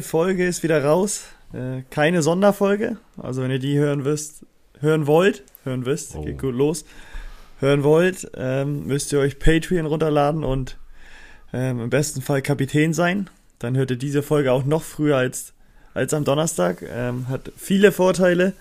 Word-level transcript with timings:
Neue 0.00 0.08
Folge 0.08 0.46
ist 0.46 0.62
wieder 0.62 0.82
raus. 0.82 1.24
Äh, 1.52 1.82
keine 1.90 2.22
Sonderfolge. 2.22 2.96
Also 3.18 3.42
wenn 3.42 3.50
ihr 3.50 3.58
die 3.58 3.76
hören 3.76 4.06
wisst, 4.06 4.46
hören 4.78 5.06
wollt, 5.06 5.42
hören 5.64 5.84
wisst, 5.84 6.14
Oh. 6.16 6.24
geht 6.24 6.38
gut 6.38 6.54
los. 6.54 6.86
Hören 7.58 7.84
wollt, 7.84 8.30
ähm, 8.34 8.86
müsst 8.86 9.12
ihr 9.12 9.18
euch 9.18 9.38
Patreon 9.38 9.84
runterladen 9.84 10.42
und 10.42 10.78
ähm, 11.52 11.80
im 11.80 11.90
besten 11.90 12.22
Fall 12.22 12.40
Kapitän 12.40 12.94
sein. 12.94 13.28
Dann 13.58 13.76
hört 13.76 13.90
ihr 13.90 13.98
diese 13.98 14.22
Folge 14.22 14.52
auch 14.52 14.64
noch 14.64 14.82
früher 14.82 15.18
als, 15.18 15.52
als 15.92 16.14
am 16.14 16.24
Donnerstag. 16.24 16.82
Ähm, 16.90 17.28
hat 17.28 17.52
viele 17.58 17.92
Vorteile. 17.92 18.54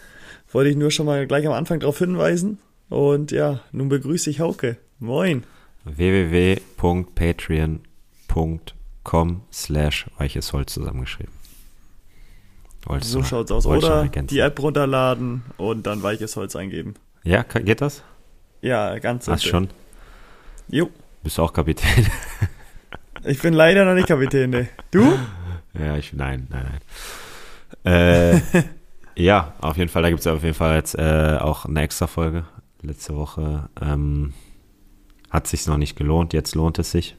Wollte 0.51 0.71
ich 0.71 0.75
nur 0.75 0.91
schon 0.91 1.05
mal 1.05 1.25
gleich 1.25 1.47
am 1.47 1.53
Anfang 1.53 1.79
darauf 1.79 1.99
hinweisen. 1.99 2.57
Und 2.89 3.31
ja, 3.31 3.61
nun 3.71 3.87
begrüße 3.87 4.29
ich 4.29 4.41
Hauke. 4.41 4.75
Moin. 4.99 5.43
www.patreon.com 5.85 8.59
slash 9.51 10.07
weiches 10.17 10.53
Holz 10.53 10.73
zusammengeschrieben. 10.73 11.33
Wolltest 12.85 13.11
So 13.11 13.23
schaut's 13.23 13.51
aus. 13.51 13.65
Oder 13.65 14.07
die 14.07 14.39
App 14.39 14.59
runterladen 14.61 15.43
und 15.57 15.85
dann 15.85 16.01
weiches 16.03 16.35
Holz 16.35 16.55
eingeben. 16.55 16.95
Ja, 17.23 17.43
geht 17.43 17.81
das? 17.81 18.03
Ja, 18.61 18.97
ganz 18.99 19.27
Hast 19.27 19.43
simpel. 19.43 19.49
schon? 19.49 19.69
Jo. 20.69 20.89
Bist 21.23 21.37
du 21.37 21.43
auch 21.43 21.53
Kapitän? 21.53 22.07
Ich 23.25 23.41
bin 23.41 23.53
leider 23.53 23.85
noch 23.85 23.95
nicht 23.95 24.07
Kapitän, 24.07 24.49
ne. 24.49 24.69
Du? 24.91 25.01
ja, 25.77 25.97
ich, 25.97 26.13
nein, 26.13 26.47
nein, 26.49 26.79
nein. 27.83 27.93
Äh, 27.93 28.63
ja, 29.21 29.53
auf 29.59 29.77
jeden 29.77 29.89
Fall, 29.89 30.03
da 30.03 30.09
gibt 30.09 30.21
es 30.21 30.27
auf 30.27 30.43
jeden 30.43 30.55
Fall 30.55 30.75
jetzt 30.75 30.95
äh, 30.95 31.37
auch 31.39 31.65
eine 31.65 31.81
extra 31.81 32.07
Folge. 32.07 32.45
Letzte 32.81 33.15
Woche 33.15 33.69
ähm, 33.81 34.33
hat 35.29 35.47
sich 35.47 35.67
noch 35.67 35.77
nicht 35.77 35.97
gelohnt, 35.97 36.33
jetzt 36.33 36.55
lohnt 36.55 36.79
es 36.79 36.91
sich. 36.91 37.17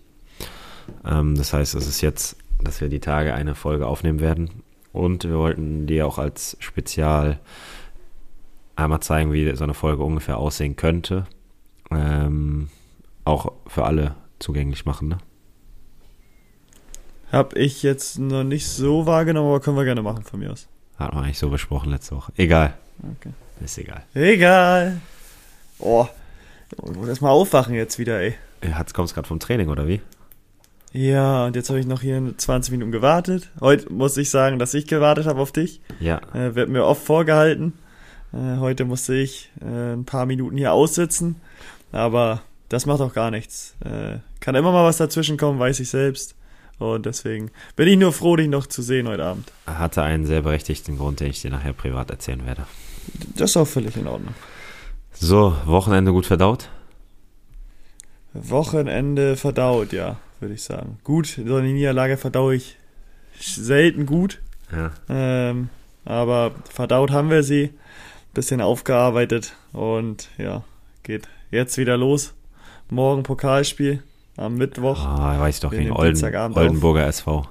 Ähm, 1.04 1.36
das 1.36 1.52
heißt, 1.52 1.74
es 1.74 1.86
ist 1.86 2.00
jetzt, 2.00 2.36
dass 2.62 2.80
wir 2.80 2.88
die 2.88 3.00
Tage 3.00 3.34
eine 3.34 3.54
Folge 3.54 3.86
aufnehmen 3.86 4.20
werden. 4.20 4.62
Und 4.92 5.24
wir 5.24 5.38
wollten 5.38 5.86
die 5.86 6.02
auch 6.02 6.18
als 6.18 6.56
Spezial 6.60 7.38
einmal 8.76 9.00
zeigen, 9.00 9.32
wie 9.32 9.54
so 9.54 9.64
eine 9.64 9.74
Folge 9.74 10.02
ungefähr 10.02 10.38
aussehen 10.38 10.76
könnte. 10.76 11.26
Ähm, 11.90 12.68
auch 13.24 13.52
für 13.66 13.84
alle 13.84 14.14
zugänglich 14.38 14.84
machen, 14.86 15.08
ne? 15.08 15.18
Hab 17.30 17.56
ich 17.56 17.84
jetzt 17.84 18.18
noch 18.18 18.42
nicht 18.42 18.66
so 18.66 19.06
wahrgenommen, 19.06 19.48
aber 19.48 19.60
können 19.60 19.76
wir 19.76 19.84
gerne 19.84 20.02
machen 20.02 20.24
von 20.24 20.40
mir 20.40 20.50
aus. 20.50 20.66
Hat 20.96 21.14
man 21.14 21.24
eigentlich 21.24 21.38
so 21.38 21.48
besprochen 21.48 21.90
letzte 21.90 22.16
Woche. 22.16 22.32
Egal. 22.36 22.74
Okay. 23.18 23.32
Ist 23.64 23.78
egal. 23.78 24.04
Egal. 24.14 25.00
Oh. 25.78 26.06
Ich 26.72 26.96
muss 26.96 27.08
erstmal 27.08 27.30
aufwachen 27.30 27.74
jetzt 27.74 27.98
wieder, 27.98 28.20
ey. 28.20 28.34
Hat 28.72 28.92
kommst 28.94 29.14
gerade 29.14 29.28
vom 29.28 29.38
Training, 29.38 29.68
oder 29.68 29.86
wie? 29.86 30.00
Ja, 30.92 31.46
und 31.46 31.54
jetzt 31.54 31.68
habe 31.70 31.78
ich 31.78 31.86
noch 31.86 32.00
hier 32.00 32.34
20 32.36 32.72
Minuten 32.72 32.90
gewartet. 32.90 33.50
Heute 33.60 33.92
muss 33.92 34.16
ich 34.16 34.28
sagen, 34.28 34.58
dass 34.58 34.74
ich 34.74 34.86
gewartet 34.88 35.26
habe 35.26 35.40
auf 35.40 35.52
dich. 35.52 35.80
Ja. 36.00 36.20
Äh, 36.34 36.56
wird 36.56 36.68
mir 36.68 36.84
oft 36.84 37.02
vorgehalten. 37.02 37.74
Äh, 38.32 38.58
heute 38.58 38.84
musste 38.84 39.14
ich 39.14 39.52
äh, 39.60 39.92
ein 39.92 40.04
paar 40.04 40.26
Minuten 40.26 40.56
hier 40.56 40.72
aussitzen. 40.72 41.36
Aber 41.92 42.42
das 42.68 42.86
macht 42.86 43.00
auch 43.00 43.12
gar 43.12 43.30
nichts. 43.30 43.76
Äh, 43.84 44.18
kann 44.40 44.56
immer 44.56 44.72
mal 44.72 44.84
was 44.84 44.96
dazwischen 44.96 45.36
kommen, 45.36 45.60
weiß 45.60 45.78
ich 45.78 45.90
selbst. 45.90 46.34
Und 46.78 47.06
deswegen 47.06 47.50
bin 47.76 47.86
ich 47.86 47.98
nur 47.98 48.12
froh, 48.12 48.36
dich 48.36 48.48
noch 48.48 48.66
zu 48.66 48.82
sehen 48.82 49.06
heute 49.06 49.24
Abend. 49.24 49.52
Hatte 49.66 50.02
einen 50.02 50.24
sehr 50.26 50.42
berechtigten 50.42 50.96
Grund, 50.96 51.20
den 51.20 51.30
ich 51.30 51.42
dir 51.42 51.50
nachher 51.50 51.74
privat 51.74 52.10
erzählen 52.10 52.44
werde. 52.46 52.66
Das 53.36 53.50
ist 53.50 53.56
auch 53.56 53.66
völlig 53.66 53.96
in 53.96 54.06
Ordnung. 54.06 54.34
So, 55.12 55.54
Wochenende 55.66 56.12
gut 56.12 56.26
verdaut? 56.26 56.70
Wochenende 58.32 59.36
verdaut, 59.36 59.92
ja, 59.92 60.16
würde 60.40 60.54
ich 60.54 60.62
sagen. 60.62 60.98
Gut, 61.04 61.26
so 61.46 61.56
eine 61.56 61.68
Niederlage 61.68 62.16
verdaue 62.16 62.54
ich 62.54 62.76
selten 63.38 64.06
gut. 64.06 64.40
Ja. 64.72 64.92
Ähm, 65.08 65.68
aber 66.04 66.52
verdaut 66.68 67.10
haben 67.10 67.30
wir 67.30 67.42
sie. 67.42 67.70
Bisschen 68.32 68.60
aufgearbeitet 68.60 69.54
und 69.72 70.28
ja, 70.38 70.62
geht 71.02 71.28
jetzt 71.50 71.78
wieder 71.78 71.96
los. 71.96 72.32
Morgen 72.88 73.24
Pokalspiel 73.24 74.04
am 74.36 74.54
Mittwoch. 74.54 75.04
Ah, 75.04 75.40
weiß 75.40 75.56
ich 75.56 75.60
doch, 75.60 75.70
gegen 75.70 75.90
Olden, 75.90 76.14
Dienstagabend 76.14 76.56
auf. 76.56 76.62
Oldenburger 76.62 77.06
SV. 77.06 77.48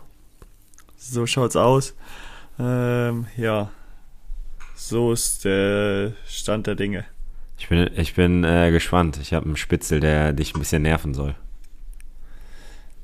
So 0.96 1.26
schaut's 1.26 1.58
aus. 1.58 1.96
Ähm, 2.58 3.28
ja, 3.36 3.72
so 4.76 5.12
ist 5.12 5.44
der 5.44 6.14
Stand 6.28 6.68
der 6.68 6.76
Dinge. 6.76 7.04
Ich 7.58 7.68
bin, 7.68 7.90
ich 7.96 8.16
bin 8.16 8.46
äh, 8.46 8.72
gespannt. 8.72 9.20
Ich 9.22 9.34
habe 9.34 9.46
einen 9.46 9.58
Spitzel, 9.58 10.00
der 10.00 10.32
dich 10.32 10.56
ein 10.56 10.60
bisschen 10.60 10.82
nerven 10.82 11.14
soll. 11.14 11.36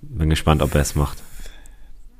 Bin 0.09 0.29
gespannt, 0.29 0.61
ob 0.61 0.73
er 0.75 0.81
es 0.81 0.95
macht. 0.95 1.21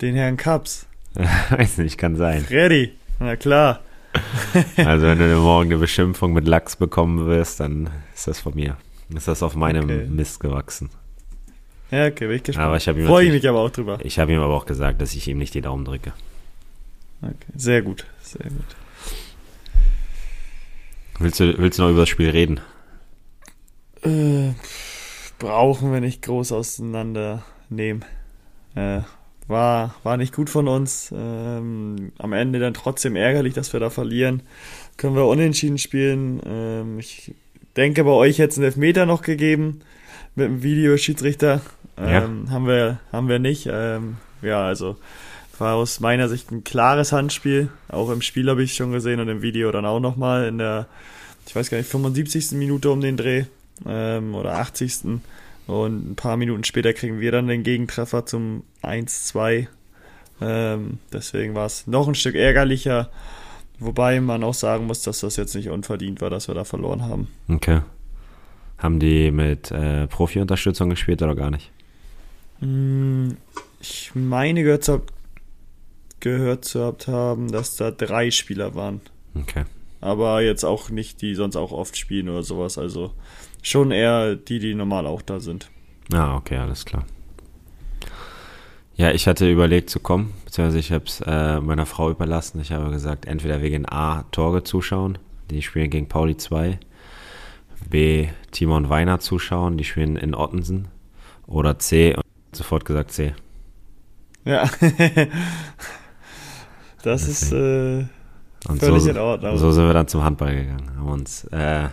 Den 0.01 0.15
Herrn 0.15 0.37
Kaps. 0.37 0.85
weiß 1.49 1.77
nicht, 1.77 1.97
kann 1.97 2.15
sein. 2.15 2.43
Freddy. 2.43 2.93
Na 3.19 3.35
klar. 3.35 3.81
Also, 4.77 5.07
wenn 5.07 5.19
du 5.19 5.35
morgen 5.37 5.71
eine 5.71 5.77
Beschimpfung 5.79 6.31
mit 6.31 6.47
Lachs 6.47 6.77
bekommen 6.77 7.25
wirst, 7.25 7.59
dann 7.59 7.89
ist 8.13 8.27
das 8.27 8.39
von 8.39 8.55
mir. 8.55 8.77
Ist 9.13 9.27
das 9.27 9.43
auf 9.43 9.55
meinem 9.55 9.83
Okay. 9.85 10.07
Mist 10.09 10.39
gewachsen. 10.39 10.89
Ja, 11.91 12.07
okay, 12.07 12.27
bin 12.27 12.37
ich 12.37 12.43
gespannt. 12.43 12.67
Aber 12.67 12.77
ich 12.77 12.85
Freue 13.05 13.25
ich 13.25 13.31
mich 13.31 13.47
aber 13.47 13.59
auch 13.59 13.69
drüber. 13.69 13.99
ich 14.01 14.17
habe 14.17 14.31
ihm 14.33 14.39
aber 14.39 14.53
auch 14.55 14.65
gesagt, 14.65 15.01
dass 15.01 15.13
ich 15.15 15.27
ihm 15.27 15.37
nicht 15.37 15.53
die 15.53 15.61
Daumen 15.61 15.83
drücke. 15.85 16.13
Okay. 17.21 17.35
Sehr 17.55 17.81
gut, 17.81 18.05
sehr 18.21 18.49
gut. 18.49 18.75
Willst 21.19 21.39
du, 21.39 21.57
willst 21.57 21.77
du 21.79 21.83
noch 21.83 21.89
über 21.91 22.01
das 22.01 22.09
Spiel 22.09 22.29
reden? 22.29 22.59
Äh, 24.01 24.53
brauchen 25.39 25.91
wir 25.91 25.99
nicht 26.01 26.21
groß 26.21 26.51
auseinandernehmen. 27.65 28.05
Äh, 28.75 29.01
war, 29.47 29.95
war 30.03 30.17
nicht 30.17 30.33
gut 30.33 30.49
von 30.49 30.67
uns. 30.67 31.13
Ähm, 31.15 32.11
am 32.17 32.33
Ende 32.33 32.59
dann 32.59 32.73
trotzdem 32.73 33.15
ärgerlich, 33.15 33.53
dass 33.53 33.73
wir 33.73 33.79
da 33.79 33.89
verlieren. 33.89 34.41
Können 34.97 35.15
wir 35.15 35.25
unentschieden 35.25 35.77
spielen. 35.77 36.41
Ähm, 36.45 36.99
ich 36.99 37.33
denke, 37.77 38.03
bei 38.03 38.11
euch 38.11 38.39
hätte 38.39 38.51
es 38.51 38.57
einen 38.57 38.65
Elfmeter 38.65 39.05
noch 39.05 39.21
gegeben. 39.21 39.81
Mit 40.35 40.47
dem 40.47 40.63
Videoschiedsrichter. 40.63 41.61
Ähm, 41.97 42.49
Haben 42.49 42.67
wir, 42.67 42.99
haben 43.11 43.29
wir 43.29 43.39
nicht. 43.39 43.69
Ähm, 43.71 44.17
ja, 44.41 44.65
also 44.65 44.97
war 45.57 45.75
aus 45.75 46.01
meiner 46.01 46.27
Sicht 46.27 46.51
ein 46.51 46.65
klares 46.65 47.13
Handspiel. 47.13 47.69
Auch 47.87 48.09
im 48.09 48.21
Spiel 48.21 48.49
habe 48.49 48.63
ich 48.63 48.73
schon 48.73 48.91
gesehen 48.91 49.21
und 49.21 49.29
im 49.29 49.41
Video 49.41 49.71
dann 49.71 49.85
auch 49.85 50.01
nochmal 50.01 50.47
in 50.47 50.57
der, 50.57 50.87
ich 51.47 51.55
weiß 51.55 51.69
gar 51.69 51.77
nicht, 51.77 51.89
75. 51.89 52.51
Minute 52.51 52.89
um 52.89 52.99
den 52.99 53.15
Dreh 53.15 53.45
ähm, 53.87 54.35
oder 54.35 54.55
80. 54.57 55.21
Und 55.67 56.11
ein 56.11 56.15
paar 56.15 56.37
Minuten 56.37 56.63
später 56.63 56.93
kriegen 56.93 57.19
wir 57.19 57.31
dann 57.31 57.47
den 57.47 57.63
Gegentreffer 57.63 58.25
zum 58.25 58.63
1-2. 58.83 59.67
Ähm, 60.41 60.99
deswegen 61.11 61.55
war 61.55 61.65
es 61.65 61.87
noch 61.87 62.07
ein 62.07 62.15
Stück 62.15 62.35
ärgerlicher. 62.35 63.09
Wobei 63.79 64.21
man 64.21 64.43
auch 64.43 64.53
sagen 64.53 64.85
muss, 64.85 65.01
dass 65.01 65.19
das 65.21 65.35
jetzt 65.37 65.55
nicht 65.55 65.69
unverdient 65.69 66.21
war, 66.21 66.29
dass 66.29 66.47
wir 66.47 66.55
da 66.55 66.63
verloren 66.63 67.01
haben. 67.03 67.27
Okay. 67.49 67.81
Haben 68.77 68.99
die 68.99 69.31
mit 69.31 69.71
äh, 69.71 70.07
Profi-Unterstützung 70.07 70.89
gespielt 70.89 71.21
oder 71.21 71.35
gar 71.35 71.49
nicht? 71.51 71.71
Mm, 72.61 73.31
Ich 73.79 74.11
meine 74.13 74.63
gehört 74.63 74.83
zu, 74.83 75.01
gehört 76.19 76.65
zu 76.65 76.93
haben, 77.07 77.51
dass 77.51 77.75
da 77.75 77.91
drei 77.91 78.31
Spieler 78.31 78.75
waren. 78.75 79.01
Okay. 79.33 79.63
Aber 80.01 80.41
jetzt 80.41 80.63
auch 80.63 80.89
nicht, 80.89 81.21
die 81.21 81.35
sonst 81.35 81.55
auch 81.55 81.71
oft 81.71 81.97
spielen 81.97 82.29
oder 82.29 82.43
sowas. 82.43 82.77
Also 82.77 83.13
schon 83.65 83.91
eher 83.91 84.35
die, 84.35 84.59
die 84.59 84.75
normal 84.75 85.07
auch 85.07 85.21
da 85.21 85.39
sind. 85.39 85.69
Ah, 86.13 86.35
okay, 86.35 86.57
alles 86.57 86.85
klar. 86.85 87.05
Ja, 88.95 89.11
ich 89.11 89.27
hatte 89.27 89.51
überlegt 89.51 89.89
zu 89.89 89.99
kommen, 89.99 90.33
beziehungsweise 90.45 90.79
ich 90.79 90.91
habe 90.91 91.05
es 91.05 91.19
äh, 91.21 91.59
meiner 91.59 91.85
Frau 91.85 92.11
überlassen. 92.11 92.61
Ich 92.61 92.71
habe 92.71 92.91
gesagt, 92.91 93.25
entweder 93.25 93.61
wir 93.61 93.69
gehen 93.69 93.89
A, 93.89 94.23
Torge 94.31 94.63
zuschauen, 94.63 95.17
die 95.49 95.61
spielen 95.61 95.89
gegen 95.89 96.07
Pauli 96.07 96.37
2, 96.37 96.79
B, 97.89 98.27
Timon 98.51 98.89
Weiner 98.89 99.19
zuschauen, 99.19 99.77
die 99.77 99.83
spielen 99.83 100.15
in 100.15 100.33
Ottensen, 100.33 100.87
oder 101.45 101.77
C, 101.77 102.15
und 102.15 102.23
sofort 102.53 102.85
gesagt 102.85 103.11
C. 103.11 103.33
Ja. 104.45 104.69
das 107.03 107.27
ist 107.27 107.51
äh, 107.51 108.05
völlig 108.77 109.03
so, 109.03 109.09
in 109.09 109.17
Ordnung. 109.17 109.57
so 109.57 109.71
sind 109.71 109.85
wir 109.85 109.93
dann 109.93 110.07
zum 110.07 110.23
Handball 110.23 110.55
gegangen. 110.55 110.91
Haben 110.97 111.09
uns 111.09 111.43
äh, 111.45 111.89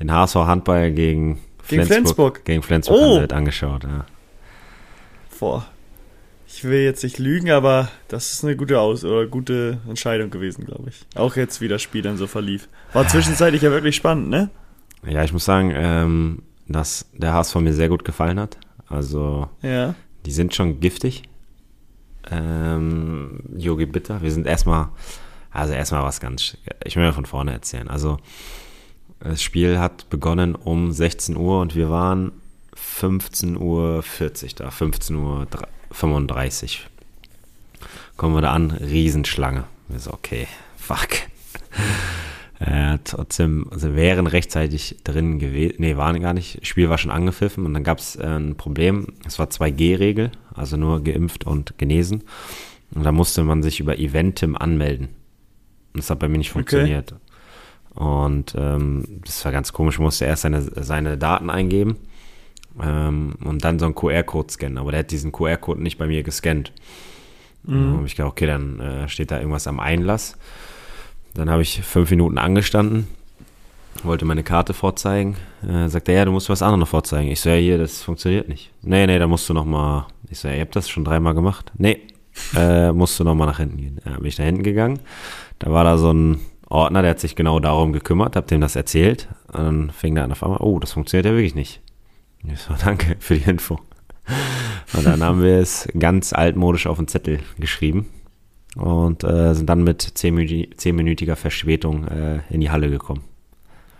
den 0.00 0.12
HSV 0.12 0.34
Handball 0.36 0.90
gegen 0.92 1.34
Gegen 1.68 1.84
Flensburg, 1.84 1.86
Flensburg. 1.86 2.44
Gegen 2.44 2.62
Flensburg 2.62 2.98
Oh. 3.00 3.16
haben 3.20 3.28
wir 3.30 3.36
angeschaut. 3.36 3.84
Ja. 3.84 4.06
Boah. 5.38 5.66
Ich 6.50 6.64
will 6.64 6.80
jetzt 6.80 7.02
nicht 7.04 7.18
lügen, 7.18 7.50
aber 7.50 7.88
das 8.08 8.32
ist 8.32 8.42
eine 8.44 8.56
gute 8.56 8.80
Aus 8.80 9.04
oder 9.04 9.26
gute 9.26 9.78
Entscheidung 9.86 10.30
gewesen, 10.30 10.64
glaube 10.64 10.88
ich. 10.88 11.04
Auch 11.14 11.36
jetzt, 11.36 11.60
wie 11.60 11.68
das 11.68 11.82
Spiel 11.82 12.00
dann 12.02 12.16
so 12.16 12.26
verlief. 12.26 12.68
War 12.94 13.06
zwischenzeitlich 13.06 13.60
ja 13.62 13.70
wirklich 13.70 13.96
spannend, 13.96 14.30
ne? 14.30 14.50
ja, 15.06 15.22
ich 15.22 15.32
muss 15.32 15.44
sagen, 15.44 15.72
ähm, 15.76 16.42
dass 16.66 17.06
der 17.12 17.34
HSV 17.34 17.56
mir 17.56 17.74
sehr 17.74 17.88
gut 17.90 18.04
gefallen 18.04 18.40
hat. 18.40 18.56
Also 18.88 19.48
Ja. 19.62 19.94
Die 20.26 20.32
sind 20.32 20.54
schon 20.54 20.80
giftig. 20.80 21.22
Ähm, 22.30 23.40
Yogi 23.56 23.86
Bitter. 23.86 24.22
Wir 24.22 24.30
sind 24.32 24.46
erstmal, 24.46 24.88
also 25.50 25.72
erstmal 25.72 26.02
was 26.02 26.20
ganz, 26.20 26.56
ich 26.84 26.96
will 26.96 27.04
mal 27.04 27.12
von 27.12 27.26
vorne 27.26 27.52
erzählen. 27.52 27.88
Also, 27.88 28.18
das 29.20 29.42
Spiel 29.42 29.78
hat 29.78 30.08
begonnen 30.10 30.54
um 30.54 30.92
16 30.92 31.36
Uhr 31.36 31.60
und 31.60 31.74
wir 31.74 31.90
waren 31.90 32.32
15.40 32.76 33.56
Uhr 33.58 34.02
da, 34.56 34.68
15.35 34.68 36.64
Uhr. 36.64 36.70
kommen 38.16 38.34
wir 38.34 38.42
da 38.42 38.52
an, 38.52 38.70
Riesenschlange. 38.70 39.64
Wir 39.88 39.98
so, 39.98 40.12
okay, 40.12 40.46
fuck. 40.76 41.08
Äh, 42.60 42.98
trotzdem, 43.04 43.68
also 43.70 43.94
wären 43.94 44.26
rechtzeitig 44.26 44.96
drin 45.04 45.38
gewesen, 45.38 45.76
nee, 45.78 45.96
waren 45.96 46.20
gar 46.20 46.34
nicht. 46.34 46.66
Spiel 46.66 46.90
war 46.90 46.98
schon 46.98 47.12
angepfiffen 47.12 47.64
und 47.64 47.72
dann 47.72 47.84
gab 47.84 47.98
es 47.98 48.16
äh, 48.16 48.26
ein 48.26 48.56
Problem. 48.56 49.06
Es 49.24 49.38
war 49.38 49.46
2G-Regel, 49.46 50.32
also 50.54 50.76
nur 50.76 51.04
geimpft 51.04 51.46
und 51.46 51.78
genesen. 51.78 52.24
Und 52.92 53.04
da 53.04 53.12
musste 53.12 53.44
man 53.44 53.62
sich 53.62 53.78
über 53.78 53.98
Eventim 53.98 54.56
anmelden. 54.56 55.06
Und 55.92 56.02
das 56.02 56.10
hat 56.10 56.18
bei 56.18 56.28
mir 56.28 56.38
nicht 56.38 56.50
funktioniert. 56.50 57.12
Okay. 57.12 57.20
Und 57.98 58.54
ähm, 58.56 59.22
das 59.24 59.44
war 59.44 59.50
ganz 59.50 59.72
komisch. 59.72 59.98
Musste 59.98 60.24
erst 60.24 60.42
seine, 60.42 60.62
seine 60.62 61.18
Daten 61.18 61.50
eingeben 61.50 61.96
ähm, 62.80 63.34
und 63.44 63.64
dann 63.64 63.80
so 63.80 63.86
einen 63.86 63.96
QR-Code 63.96 64.52
scannen. 64.52 64.78
Aber 64.78 64.92
der 64.92 65.00
hat 65.00 65.10
diesen 65.10 65.32
QR-Code 65.32 65.82
nicht 65.82 65.98
bei 65.98 66.06
mir 66.06 66.22
gescannt. 66.22 66.72
Mhm. 67.64 67.96
Habe 67.96 68.06
ich 68.06 68.14
gedacht, 68.14 68.30
okay, 68.30 68.46
dann 68.46 68.78
äh, 68.78 69.08
steht 69.08 69.32
da 69.32 69.38
irgendwas 69.38 69.66
am 69.66 69.80
Einlass. 69.80 70.38
Dann 71.34 71.50
habe 71.50 71.62
ich 71.62 71.82
fünf 71.82 72.10
Minuten 72.10 72.38
angestanden, 72.38 73.08
wollte 74.04 74.24
meine 74.24 74.44
Karte 74.44 74.74
vorzeigen. 74.74 75.36
Äh, 75.68 75.88
sagt 75.88 76.08
er, 76.08 76.14
ja, 76.14 76.24
du 76.24 76.30
musst 76.30 76.48
was 76.48 76.62
anderes 76.62 76.80
noch 76.80 76.88
vorzeigen. 76.88 77.32
Ich 77.32 77.40
so, 77.40 77.50
ja, 77.50 77.56
hier, 77.56 77.78
das 77.78 78.02
funktioniert 78.02 78.48
nicht. 78.48 78.70
Nee, 78.82 79.08
nee, 79.08 79.18
da 79.18 79.26
musst 79.26 79.48
du 79.48 79.54
noch 79.54 79.64
mal. 79.64 80.06
Ich 80.30 80.38
so, 80.38 80.46
ja, 80.46 80.54
ihr 80.54 80.60
habt 80.60 80.76
das 80.76 80.88
schon 80.88 81.04
dreimal 81.04 81.34
gemacht. 81.34 81.72
Nee, 81.76 82.02
äh, 82.56 82.92
musst 82.92 83.18
du 83.18 83.24
noch 83.24 83.34
mal 83.34 83.46
nach 83.46 83.58
hinten 83.58 83.76
gehen. 83.76 84.00
Ja, 84.04 84.16
bin 84.18 84.26
ich 84.26 84.38
nach 84.38 84.46
hinten 84.46 84.62
gegangen. 84.62 85.00
Da 85.58 85.72
war 85.72 85.82
da 85.82 85.98
so 85.98 86.12
ein 86.12 86.40
Ordner, 86.70 87.02
der 87.02 87.12
hat 87.12 87.20
sich 87.20 87.34
genau 87.34 87.60
darum 87.60 87.92
gekümmert, 87.92 88.36
hab 88.36 88.46
dem 88.46 88.60
das 88.60 88.76
erzählt. 88.76 89.28
Und 89.48 89.64
dann 89.64 89.90
fing 89.90 90.14
der 90.14 90.24
an 90.24 90.32
auf 90.32 90.42
einmal, 90.42 90.60
oh, 90.60 90.78
das 90.78 90.92
funktioniert 90.92 91.26
ja 91.26 91.32
wirklich 91.32 91.54
nicht. 91.54 91.80
Ich 92.44 92.60
so, 92.60 92.74
danke 92.84 93.16
für 93.18 93.36
die 93.36 93.48
Info. 93.48 93.78
Und 94.94 95.06
dann 95.06 95.22
haben 95.22 95.42
wir 95.42 95.58
es 95.58 95.88
ganz 95.98 96.32
altmodisch 96.32 96.86
auf 96.86 96.98
den 96.98 97.08
Zettel 97.08 97.40
geschrieben 97.58 98.08
und 98.76 99.24
äh, 99.24 99.54
sind 99.54 99.68
dann 99.68 99.82
mit 99.82 100.02
zehnminütiger 100.02 101.36
Verspätung 101.36 102.06
äh, 102.06 102.40
in 102.50 102.60
die 102.60 102.70
Halle 102.70 102.90
gekommen. 102.90 103.24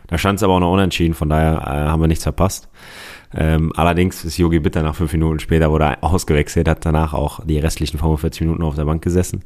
Da 0.06 0.16
stand 0.16 0.38
es 0.38 0.42
aber 0.42 0.54
auch 0.54 0.60
noch 0.60 0.72
unentschieden, 0.72 1.14
von 1.14 1.28
daher 1.28 1.62
äh, 1.66 1.88
haben 1.88 2.00
wir 2.00 2.08
nichts 2.08 2.24
verpasst. 2.24 2.68
Ähm, 3.34 3.72
allerdings 3.76 4.24
ist 4.24 4.38
Yogi 4.38 4.58
Bitter 4.60 4.82
nach 4.82 4.94
fünf 4.94 5.12
Minuten 5.12 5.38
später 5.38 5.70
wurde 5.70 6.02
ausgewechselt, 6.02 6.68
hat 6.68 6.84
danach 6.86 7.12
auch 7.12 7.44
die 7.44 7.58
restlichen 7.58 7.98
45 7.98 8.42
Minuten 8.42 8.62
auf 8.62 8.74
der 8.74 8.86
Bank 8.86 9.02
gesessen. 9.02 9.44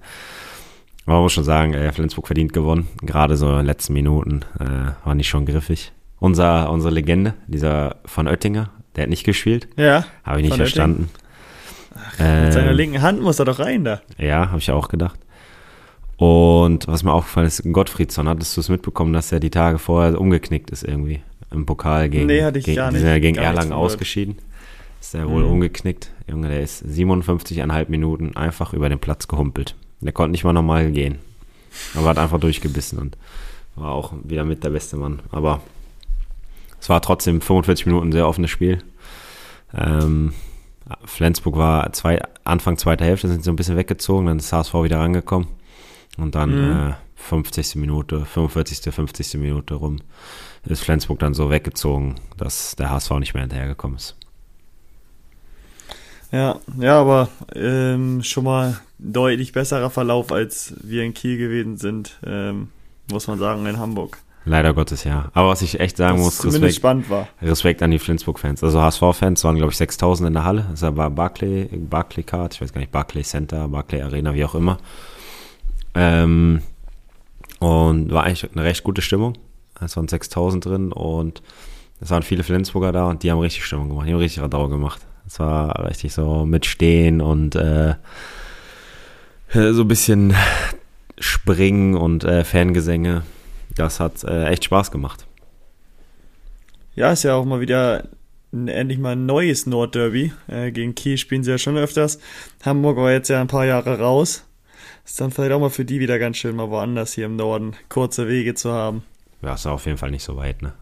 Aber 1.05 1.17
man 1.17 1.23
muss 1.23 1.33
schon 1.33 1.45
sagen, 1.45 1.75
äh, 1.75 1.93
Flensburg 1.93 2.27
verdient 2.27 2.53
gewonnen. 2.53 2.89
Gerade 3.03 3.37
so 3.37 3.49
in 3.51 3.57
den 3.57 3.67
letzten 3.67 3.93
Minuten 3.93 4.45
äh, 4.61 4.93
war 5.05 5.15
nicht 5.15 5.29
schon 5.29 5.47
griffig. 5.47 5.93
Unser, 6.21 6.71
unsere 6.71 6.95
Legende, 6.95 7.35
dieser 7.49 7.97
von 8.05 8.29
Oettinger, 8.29 8.71
der 8.95 9.03
hat 9.03 9.11
nicht 9.11 9.25
gespielt. 9.25 9.69
Ja. 9.77 10.05
Habe 10.25 10.41
ich 10.41 10.47
nicht 10.47 10.57
verstanden. 10.57 11.11
Ach, 11.95 12.19
mit 12.19 12.27
ähm, 12.27 12.53
seiner 12.53 12.73
linken 12.73 13.03
Hand 13.03 13.21
muss 13.21 13.39
er 13.39 13.45
doch 13.45 13.59
rein 13.59 13.85
da. 13.85 14.01
Ja, 14.19 14.49
habe 14.49 14.59
ich 14.59 14.71
auch 14.71 14.89
gedacht. 14.89 15.19
Und 16.17 16.87
was 16.87 17.03
mir 17.03 17.13
aufgefallen 17.13 17.49
ist, 17.49 17.63
Gottfriedsson, 17.73 18.29
hattest 18.29 18.57
du 18.57 18.61
es 18.61 18.69
mitbekommen, 18.69 19.13
dass 19.13 19.33
er 19.33 19.41
die 19.41 19.51
Tage 19.51 19.79
vorher 19.79 20.21
umgeknickt 20.21 20.71
ist 20.71 20.85
irgendwie 20.85 21.21
im 21.51 21.67
Pokal 21.67 22.09
gegen, 22.09 22.27
nee, 22.27 22.43
hatte 22.43 22.61
ich 22.61 22.65
gegen, 22.65 22.77
gar 22.77 22.93
nicht, 22.93 23.03
ja 23.03 23.19
gegen 23.19 23.37
Erlangen 23.37 23.73
ausgeschieden. 23.73 24.37
Ist 25.01 25.15
er 25.15 25.29
wohl 25.29 25.43
mhm. 25.43 25.51
umgeknickt. 25.51 26.13
Junge, 26.31 26.49
der 26.49 26.63
ist 26.63 26.85
57,5 26.85 27.87
Minuten 27.89 28.37
einfach 28.37 28.73
über 28.73 28.89
den 28.89 29.01
Platz 29.01 29.27
gehumpelt. 29.27 29.75
Der 30.03 30.13
konnte 30.13 30.33
nicht 30.33 30.45
mal 30.45 30.53
normal 30.53 30.91
gehen. 30.91 31.19
Aber 31.95 32.09
hat 32.09 32.19
einfach 32.19 32.41
durchgebissen 32.41 32.99
und 32.99 33.17
war 33.77 33.93
auch 33.93 34.13
wieder 34.25 34.45
mit 34.45 34.65
der 34.65 34.71
beste 34.71 34.97
Mann. 34.97 35.21
Aber 35.31 35.61
es 36.81 36.89
war 36.89 37.01
trotzdem 37.01 37.41
45 37.41 37.87
Minuten 37.87 38.09
ein 38.09 38.13
sehr 38.13 38.29
offenes 38.29 38.51
Spiel. 38.51 38.83
Ähm, 39.75 40.35
Flensburg 41.05 41.57
war 41.57 41.93
zwei, 41.93 42.21
Anfang 42.45 42.77
zweiter 42.77 43.05
Hälfte, 43.05 43.29
sind 43.29 43.41
sie 43.41 43.45
so 43.45 43.53
ein 43.53 43.57
bisschen 43.57 43.77
weggezogen, 43.77 44.27
dann 44.27 44.39
ist 44.39 44.53
HSV 44.53 44.75
wieder 44.75 44.99
rangekommen. 44.99 45.49
Und 46.19 46.35
dann 46.35 46.51
mhm. 46.51 46.91
äh, 46.91 46.95
50. 47.15 47.77
Minute, 47.77 48.25
45., 48.25 48.93
50. 48.93 49.35
Minute 49.35 49.75
rum 49.75 50.01
ist 50.65 50.83
Flensburg 50.83 51.21
dann 51.21 51.35
so 51.35 51.51
weggezogen, 51.51 52.17
dass 52.37 52.77
der 52.77 52.91
HSV 52.91 53.13
nicht 53.13 53.35
mehr 53.35 53.43
hinterhergekommen 53.43 53.97
ist. 53.97 54.17
Ja, 56.33 56.59
ja, 56.81 56.99
aber 56.99 57.29
ähm, 57.55 58.23
schon 58.23 58.45
mal 58.45 58.81
deutlich 58.99 59.53
besserer 59.53 59.91
Verlauf, 59.91 60.33
als 60.33 60.75
wir 60.83 61.03
in 61.03 61.13
Kiel 61.13 61.37
gewesen 61.37 61.77
sind, 61.77 62.19
ähm, 62.27 62.69
muss 63.11 63.27
man 63.27 63.39
sagen, 63.39 63.67
in 63.67 63.79
Hamburg. 63.79 64.19
Leider 64.45 64.73
Gottes, 64.75 65.05
ja. 65.05 65.31
Aber 65.35 65.51
was 65.51 65.63
ich 65.63 65.79
echt 65.79 65.97
sagen 65.97 66.19
muss, 66.19 66.45
Respekt, 66.45 66.75
spannend 66.75 67.11
war. 67.11 67.29
Respekt 67.41 67.83
an 67.83 67.93
die 67.93 67.99
Flensburg-Fans. 67.99 68.65
Also 68.65 68.81
HSV-Fans 68.81 69.45
waren, 69.45 69.57
glaube 69.57 69.71
ich, 69.71 69.79
6000 69.79 70.29
in 70.29 70.35
der 70.35 70.45
Halle. 70.45 70.67
Das 70.71 70.83
war 70.83 71.11
Barclay, 71.11 71.69
Barclay 71.71 72.25
Card, 72.25 72.55
ich 72.55 72.61
weiß 72.61 72.73
gar 72.73 72.81
nicht, 72.81 72.91
Barclay 72.91 73.23
Center, 73.23 73.69
Barclay 73.69 74.03
Arena, 74.03 74.35
wie 74.35 74.45
auch 74.45 74.55
immer. 74.55 74.79
Ähm, 75.95 76.63
und 77.61 78.11
war 78.11 78.25
eigentlich 78.25 78.51
eine 78.53 78.65
recht 78.65 78.83
gute 78.83 79.03
Stimmung. 79.03 79.35
Es 79.81 79.97
waren 79.97 80.09
6000 80.09 80.65
drin 80.65 80.93
und 80.93 81.43
es 82.01 82.11
waren 82.11 82.23
viele 82.23 82.43
Flensburger 82.43 82.91
da 82.91 83.09
und 83.09 83.23
die 83.23 83.31
haben 83.31 83.39
richtig 83.39 83.65
Stimmung 83.65 83.91
gemacht. 83.91 84.09
Die 84.09 84.13
haben 84.13 84.19
richtig 84.19 84.43
Radau 84.43 84.69
gemacht. 84.69 85.03
Es 85.27 85.39
war 85.39 85.89
richtig 85.89 86.13
so 86.13 86.45
mit 86.45 86.67
Stehen 86.67 87.21
und 87.21 87.55
äh, 87.57 87.95
so 89.53 89.83
ein 89.83 89.89
bisschen 89.89 90.35
Springen 91.19 91.95
und 91.95 92.25
äh, 92.25 92.45
Fangesänge 92.45 93.23
das 93.75 94.01
hat 94.01 94.25
äh, 94.25 94.47
echt 94.47 94.65
Spaß 94.65 94.91
gemacht. 94.91 95.27
Ja, 96.95 97.13
ist 97.13 97.23
ja 97.23 97.35
auch 97.35 97.45
mal 97.45 97.61
wieder 97.61 98.09
ein, 98.53 98.69
endlich 98.69 98.99
mal 98.99 99.13
ein 99.13 99.27
neues 99.27 99.67
Nordderby. 99.67 100.33
Äh, 100.49 100.73
gegen 100.73 100.95
Kiel 100.95 101.17
spielen 101.17 101.43
sie 101.43 101.51
ja 101.51 101.59
schon 101.59 101.77
öfters. 101.77 102.19
Hamburg 102.65 102.99
war 102.99 103.13
jetzt 103.13 103.29
ja 103.29 103.41
ein 103.41 103.47
paar 103.47 103.65
Jahre 103.65 103.99
raus. 103.99 104.45
Ist 105.05 105.21
dann 105.21 105.31
vielleicht 105.31 105.53
auch 105.53 105.61
mal 105.61 105.71
für 105.71 105.85
die 105.85 106.01
wieder 106.01 106.19
ganz 106.19 106.37
schön, 106.37 106.55
mal 106.55 106.71
woanders 106.71 107.15
hier 107.15 107.27
im 107.27 107.37
Norden 107.37 107.75
kurze 107.89 108.29
Wege 108.29 108.55
zu 108.55 108.73
haben. 108.73 109.03
Ja, 109.41 109.55
ist 109.55 109.67
auf 109.67 109.87
jeden 109.87 109.99
Fall 109.99 110.11
nicht 110.11 110.23
so 110.23 110.37
weit, 110.37 110.63
ne? 110.63 110.75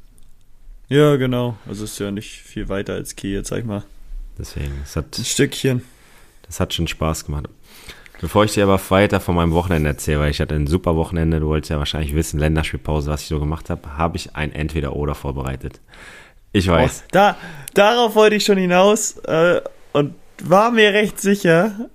Ja, 0.88 1.16
genau. 1.16 1.56
Also 1.68 1.84
ist 1.84 1.98
ja 2.00 2.10
nicht 2.10 2.42
viel 2.42 2.68
weiter 2.68 2.94
als 2.94 3.14
Kiel, 3.14 3.32
jetzt 3.32 3.48
sag 3.48 3.60
ich 3.60 3.64
mal. 3.64 3.84
Deswegen, 4.40 4.72
es 4.82 4.96
hat. 4.96 5.18
Ein 5.18 5.24
Stückchen. 5.24 5.82
Das 6.46 6.58
hat 6.58 6.74
schon 6.74 6.88
Spaß 6.88 7.26
gemacht. 7.26 7.48
Bevor 8.20 8.44
ich 8.44 8.52
dir 8.52 8.64
aber 8.64 8.80
weiter 8.90 9.18
von 9.18 9.34
meinem 9.34 9.52
Wochenende 9.52 9.88
erzähle, 9.88 10.20
weil 10.20 10.30
ich 10.30 10.40
hatte 10.40 10.54
ein 10.54 10.66
super 10.66 10.94
Wochenende, 10.94 11.40
du 11.40 11.46
wolltest 11.46 11.70
ja 11.70 11.78
wahrscheinlich 11.78 12.14
wissen, 12.14 12.38
Länderspielpause, 12.38 13.10
was 13.10 13.22
ich 13.22 13.28
so 13.28 13.40
gemacht 13.40 13.70
habe, 13.70 13.96
habe 13.96 14.18
ich 14.18 14.36
ein 14.36 14.52
Entweder-Oder 14.52 15.14
vorbereitet. 15.14 15.80
Ich 16.52 16.68
weiß. 16.68 17.04
Oh, 17.04 17.08
da, 17.12 17.36
darauf 17.72 18.16
wollte 18.16 18.36
ich 18.36 18.44
schon 18.44 18.58
hinaus 18.58 19.16
äh, 19.18 19.60
und 19.92 20.14
war 20.42 20.70
mir 20.70 20.92
recht 20.92 21.18
sicher, 21.18 21.88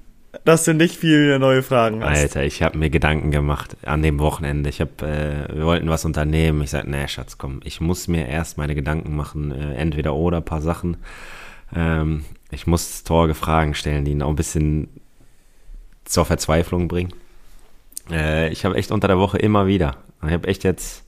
dass 0.46 0.64
du 0.64 0.74
nicht 0.74 0.96
viele 0.96 1.38
neue 1.38 1.62
Fragen 1.62 2.04
hast. 2.04 2.18
Alter, 2.18 2.44
ich 2.44 2.64
habe 2.64 2.78
mir 2.78 2.90
Gedanken 2.90 3.32
gemacht 3.32 3.78
an 3.86 4.02
dem 4.02 4.20
Wochenende. 4.20 4.70
Ich 4.70 4.82
habe, 4.82 4.92
äh, 5.02 5.56
wir 5.56 5.66
wollten 5.66 5.90
was 5.90 6.06
unternehmen. 6.06 6.62
Ich 6.64 6.72
sagte, 6.72 6.90
nee, 6.90 7.08
Schatz, 7.08 7.38
komm, 7.38 7.60
ich 7.64 7.82
muss 7.82 8.08
mir 8.08 8.28
erst 8.28 8.58
meine 8.58 8.74
Gedanken 8.74 9.16
machen, 9.16 9.52
äh, 9.52 9.76
entweder 9.76 10.16
oder, 10.16 10.42
paar 10.42 10.62
Sachen. 10.62 10.98
Ähm, 11.76 12.26
ich 12.56 12.66
muss 12.68 13.04
torge 13.04 13.36
Fragen 13.36 13.76
stellen, 13.76 14.06
die 14.06 14.16
noch 14.16 14.30
ein 14.30 14.36
bisschen 14.36 14.88
zur 16.06 16.26
Verzweiflung 16.26 16.88
bringen. 16.88 17.14
Äh, 18.10 18.50
ich 18.50 18.66
habe 18.66 18.76
echt 18.76 18.92
unter 18.92 19.08
der 19.08 19.20
Woche 19.20 19.38
immer 19.38 19.68
wieder, 19.68 19.98
ich 20.24 20.32
habe 20.32 20.48
echt 20.48 20.64
jetzt 20.64 21.04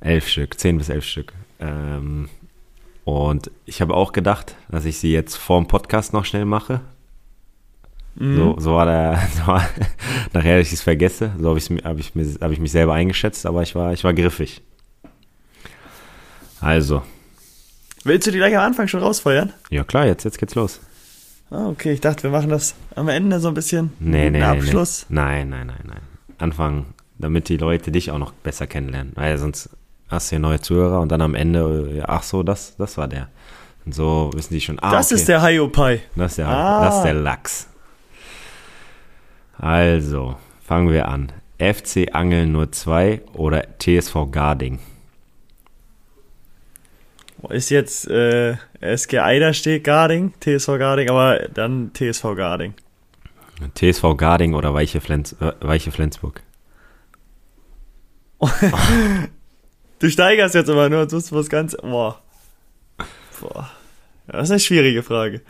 elf 0.00 0.28
Stück, 0.28 0.58
zehn 0.58 0.78
bis 0.78 0.88
elf 0.88 1.04
Stück. 1.04 1.32
Ähm, 1.58 2.28
und 3.04 3.50
ich 3.66 3.80
habe 3.80 3.94
auch 3.94 4.12
gedacht, 4.12 4.54
dass 4.68 4.84
ich 4.84 4.98
sie 4.98 5.12
jetzt 5.12 5.36
vor 5.36 5.60
dem 5.60 5.66
Podcast 5.66 6.12
noch 6.12 6.24
schnell 6.24 6.44
mache. 6.44 6.80
Mhm. 8.14 8.36
So, 8.36 8.56
so 8.58 8.74
war 8.74 8.86
der, 8.86 9.20
so 9.34 9.46
war, 9.46 9.68
nachher, 10.32 10.58
dass 10.58 10.68
ich 10.68 10.74
es 10.74 10.82
vergesse, 10.82 11.32
so 11.38 11.50
habe 11.50 11.60
hab 11.60 11.98
ich, 11.98 12.12
hab 12.40 12.50
ich 12.52 12.60
mich 12.60 12.70
selber 12.70 12.94
eingeschätzt, 12.94 13.46
aber 13.46 13.62
ich 13.62 13.74
war, 13.74 13.92
ich 13.92 14.04
war 14.04 14.14
griffig. 14.14 14.62
Also. 16.60 17.02
Willst 18.04 18.26
du 18.26 18.30
die 18.30 18.38
gleich 18.38 18.56
am 18.56 18.62
Anfang 18.62 18.86
schon 18.86 19.00
rausfeuern? 19.00 19.52
Ja 19.70 19.82
klar, 19.82 20.06
jetzt, 20.06 20.24
jetzt 20.24 20.38
geht's 20.38 20.54
los. 20.54 20.80
Ah, 21.50 21.68
okay, 21.68 21.92
ich 21.92 22.00
dachte, 22.00 22.24
wir 22.24 22.30
machen 22.30 22.50
das 22.50 22.74
am 22.94 23.08
Ende 23.08 23.40
so 23.40 23.48
ein 23.48 23.54
bisschen. 23.54 23.92
Nee, 23.98 24.28
nee, 24.28 24.42
Abschluss. 24.42 25.06
Nee. 25.08 25.16
Nein, 25.20 25.48
nein, 25.48 25.66
nein, 25.68 25.84
nein. 25.86 26.00
Anfangen, 26.38 26.86
damit 27.18 27.48
die 27.48 27.56
Leute 27.56 27.90
dich 27.92 28.10
auch 28.10 28.18
noch 28.18 28.32
besser 28.32 28.66
kennenlernen. 28.66 29.12
Weil 29.14 29.38
sonst 29.38 29.70
hast 30.08 30.30
du 30.30 30.36
ja 30.36 30.40
neue 30.40 30.60
Zuhörer 30.60 31.00
und 31.00 31.10
dann 31.12 31.22
am 31.22 31.34
Ende, 31.34 32.04
ach 32.06 32.22
so, 32.22 32.42
das, 32.42 32.76
das 32.76 32.98
war 32.98 33.08
der. 33.08 33.28
Und 33.86 33.94
so 33.94 34.30
wissen 34.34 34.52
die 34.52 34.60
schon, 34.60 34.78
ah, 34.80 34.90
Das 34.90 35.06
okay. 35.06 35.14
ist 35.14 35.28
der 35.28 35.40
Haiopai. 35.40 36.00
Das 36.16 36.32
ist 36.32 36.38
der, 36.38 36.48
ah. 36.48 36.84
das 36.84 36.96
ist 36.96 37.02
der 37.04 37.14
Lachs. 37.14 37.68
Also, 39.56 40.36
fangen 40.62 40.90
wir 40.90 41.08
an. 41.08 41.32
FC 41.58 42.08
Angeln 42.12 42.52
nur 42.52 42.72
2 42.72 43.22
oder 43.32 43.64
TSV 43.78 44.30
Garding? 44.30 44.78
Ist 47.50 47.70
jetzt 47.70 48.08
äh, 48.08 48.56
SG 48.80 49.18
Eidersteg 49.18 49.84
Garding, 49.84 50.32
TSV 50.40 50.78
Garding, 50.78 51.10
aber 51.10 51.48
dann 51.52 51.92
TSV 51.92 52.34
Garding. 52.36 52.74
TSV 53.74 54.16
Garding 54.16 54.54
oder 54.54 54.74
Weiche, 54.74 55.00
Flens, 55.00 55.32
äh, 55.40 55.52
Weiche 55.60 55.90
Flensburg? 55.90 56.42
du 59.98 60.10
steigerst 60.10 60.54
jetzt 60.54 60.68
aber 60.68 60.88
nur, 60.88 61.08
sonst 61.08 61.32
was 61.32 61.48
ganz. 61.48 61.76
Boah. 61.76 62.20
Boah. 63.40 63.70
Das 64.26 64.44
ist 64.44 64.50
eine 64.50 64.60
schwierige 64.60 65.02
Frage. 65.02 65.40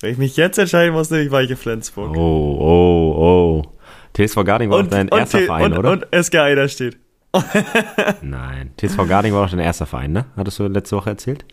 Wenn 0.00 0.12
ich 0.12 0.18
mich 0.18 0.36
jetzt 0.36 0.58
entscheiden 0.58 0.92
muss, 0.92 1.10
nehme 1.10 1.24
ich 1.24 1.30
Weiche 1.30 1.56
Flensburg. 1.56 2.16
Oh, 2.16 2.56
oh, 2.60 3.62
oh. 3.64 3.72
TSV 4.14 4.44
Garding 4.44 4.70
war 4.70 4.82
doch 4.82 4.90
dein 4.90 5.08
erster 5.08 5.38
T- 5.38 5.46
Verein, 5.46 5.72
und, 5.72 5.78
oder? 5.78 5.92
Und 5.92 6.06
SG 6.12 6.38
Eider 6.38 6.68
steht. 6.68 6.98
Nein. 8.22 8.72
TSV 8.76 9.06
Garding 9.08 9.32
war 9.34 9.44
doch 9.44 9.50
dein 9.50 9.60
erster 9.60 9.86
Verein, 9.86 10.12
ne? 10.12 10.26
Hattest 10.36 10.58
du 10.58 10.66
letzte 10.66 10.96
Woche 10.96 11.10
erzählt? 11.10 11.44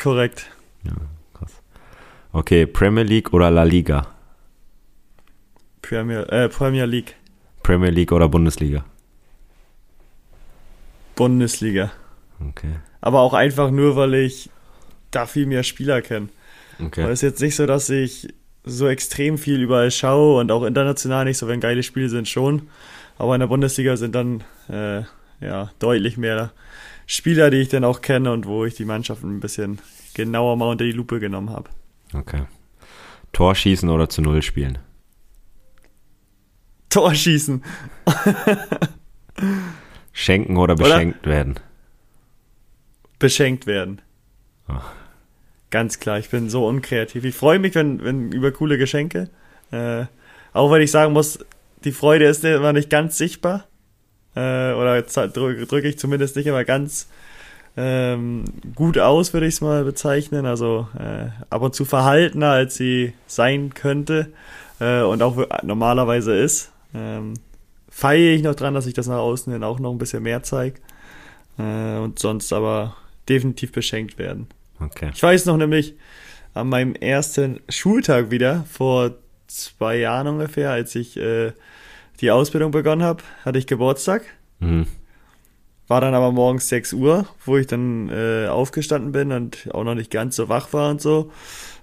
Korrekt. 0.00 0.50
Krass. 1.34 1.62
Okay, 2.32 2.66
Premier 2.66 3.04
League 3.04 3.32
oder 3.32 3.50
La 3.50 3.62
Liga? 3.62 4.06
Premier, 5.82 6.30
äh, 6.30 6.48
Premier 6.48 6.84
League. 6.84 7.16
Premier 7.62 7.90
League 7.90 8.12
oder 8.12 8.28
Bundesliga? 8.28 8.84
Bundesliga. 11.16 11.90
Okay. 12.48 12.76
Aber 13.00 13.20
auch 13.20 13.34
einfach 13.34 13.70
nur, 13.70 13.96
weil 13.96 14.14
ich 14.14 14.50
da 15.10 15.26
viel 15.26 15.46
mehr 15.46 15.62
Spieler 15.62 16.02
kenne. 16.02 16.28
Okay. 16.78 17.04
Weil 17.04 17.12
es 17.12 17.22
ist 17.22 17.30
jetzt 17.30 17.42
nicht 17.42 17.56
so, 17.56 17.66
dass 17.66 17.90
ich 17.90 18.28
so 18.64 18.88
extrem 18.88 19.38
viel 19.38 19.60
überall 19.60 19.90
schaue 19.90 20.40
und 20.40 20.52
auch 20.52 20.64
international 20.64 21.24
nicht 21.24 21.38
so, 21.38 21.48
wenn 21.48 21.60
geile 21.60 21.82
Spiele 21.82 22.08
sind 22.08 22.28
schon. 22.28 22.68
Aber 23.18 23.34
in 23.34 23.40
der 23.40 23.46
Bundesliga 23.48 23.96
sind 23.96 24.14
dann 24.14 24.44
äh, 24.68 25.02
ja 25.40 25.70
deutlich 25.78 26.16
mehr 26.16 26.52
Spieler, 27.06 27.50
die 27.50 27.58
ich 27.58 27.68
dann 27.68 27.84
auch 27.84 28.00
kenne 28.02 28.32
und 28.32 28.46
wo 28.46 28.64
ich 28.64 28.74
die 28.74 28.84
Mannschaften 28.84 29.36
ein 29.36 29.40
bisschen 29.40 29.78
genauer 30.14 30.56
mal 30.56 30.68
unter 30.70 30.84
die 30.84 30.92
Lupe 30.92 31.20
genommen 31.20 31.50
habe. 31.50 31.70
Okay. 32.14 32.44
Torschießen 33.32 33.88
oder 33.88 34.08
zu 34.08 34.22
Null 34.22 34.42
spielen? 34.42 34.78
Torschießen. 36.90 37.62
Schenken 40.12 40.56
oder 40.56 40.74
Oder? 40.74 40.84
beschenkt 40.84 41.26
werden? 41.26 41.60
beschenkt 43.18 43.66
werden. 43.66 44.00
Ach. 44.66 44.92
Ganz 45.70 46.00
klar, 46.00 46.18
ich 46.18 46.30
bin 46.30 46.50
so 46.50 46.66
unkreativ. 46.66 47.24
Ich 47.24 47.34
freue 47.34 47.60
mich, 47.60 47.74
wenn, 47.74 48.02
wenn 48.02 48.32
über 48.32 48.50
coole 48.50 48.76
Geschenke. 48.76 49.30
Äh, 49.70 50.06
auch 50.52 50.72
wenn 50.72 50.82
ich 50.82 50.90
sagen 50.90 51.12
muss, 51.12 51.38
die 51.84 51.92
Freude 51.92 52.26
ist 52.26 52.44
immer 52.44 52.72
nicht 52.72 52.90
ganz 52.90 53.16
sichtbar. 53.16 53.66
Äh, 54.34 54.72
oder 54.72 55.00
drücke 55.02 55.66
drück 55.66 55.84
ich 55.84 55.98
zumindest 55.98 56.36
nicht 56.36 56.46
immer 56.46 56.64
ganz 56.64 57.08
ähm, 57.76 58.44
gut 58.74 58.98
aus, 58.98 59.32
würde 59.32 59.46
ich 59.46 59.54
es 59.54 59.60
mal 59.60 59.84
bezeichnen. 59.84 60.44
Also 60.44 60.88
äh, 60.98 61.28
ab 61.50 61.62
und 61.62 61.74
zu 61.74 61.84
verhaltener, 61.84 62.50
als 62.50 62.74
sie 62.74 63.12
sein 63.26 63.72
könnte 63.72 64.32
äh, 64.80 65.02
und 65.02 65.22
auch 65.22 65.36
normalerweise 65.62 66.36
ist. 66.36 66.72
Ähm, 66.94 67.34
feiere 67.88 68.34
ich 68.34 68.42
noch 68.42 68.56
dran, 68.56 68.74
dass 68.74 68.86
ich 68.86 68.94
das 68.94 69.06
nach 69.06 69.18
außen 69.18 69.52
hin 69.52 69.62
auch 69.62 69.78
noch 69.78 69.92
ein 69.92 69.98
bisschen 69.98 70.24
mehr 70.24 70.42
zeige. 70.42 70.80
Äh, 71.58 71.98
und 71.98 72.18
sonst 72.18 72.52
aber 72.52 72.96
definitiv 73.28 73.70
beschenkt 73.70 74.18
werden. 74.18 74.48
Okay. 74.80 75.10
Ich 75.14 75.22
weiß 75.22 75.46
noch 75.46 75.56
nämlich, 75.56 75.94
an 76.54 76.68
meinem 76.68 76.94
ersten 76.94 77.60
Schultag 77.68 78.30
wieder, 78.30 78.64
vor 78.70 79.12
zwei 79.46 79.96
Jahren 79.96 80.26
ungefähr, 80.26 80.70
als 80.70 80.94
ich 80.94 81.16
äh, 81.16 81.52
die 82.20 82.30
Ausbildung 82.30 82.70
begonnen 82.70 83.02
habe, 83.02 83.22
hatte 83.44 83.58
ich 83.58 83.66
Geburtstag. 83.66 84.22
Mhm. 84.58 84.86
War 85.86 86.00
dann 86.00 86.14
aber 86.14 86.30
morgens 86.30 86.68
6 86.68 86.92
Uhr, 86.92 87.26
wo 87.44 87.56
ich 87.56 87.66
dann 87.66 88.08
äh, 88.10 88.46
aufgestanden 88.46 89.12
bin 89.12 89.32
und 89.32 89.68
auch 89.72 89.84
noch 89.84 89.94
nicht 89.94 90.10
ganz 90.10 90.36
so 90.36 90.48
wach 90.48 90.72
war 90.72 90.90
und 90.90 91.00
so. 91.00 91.32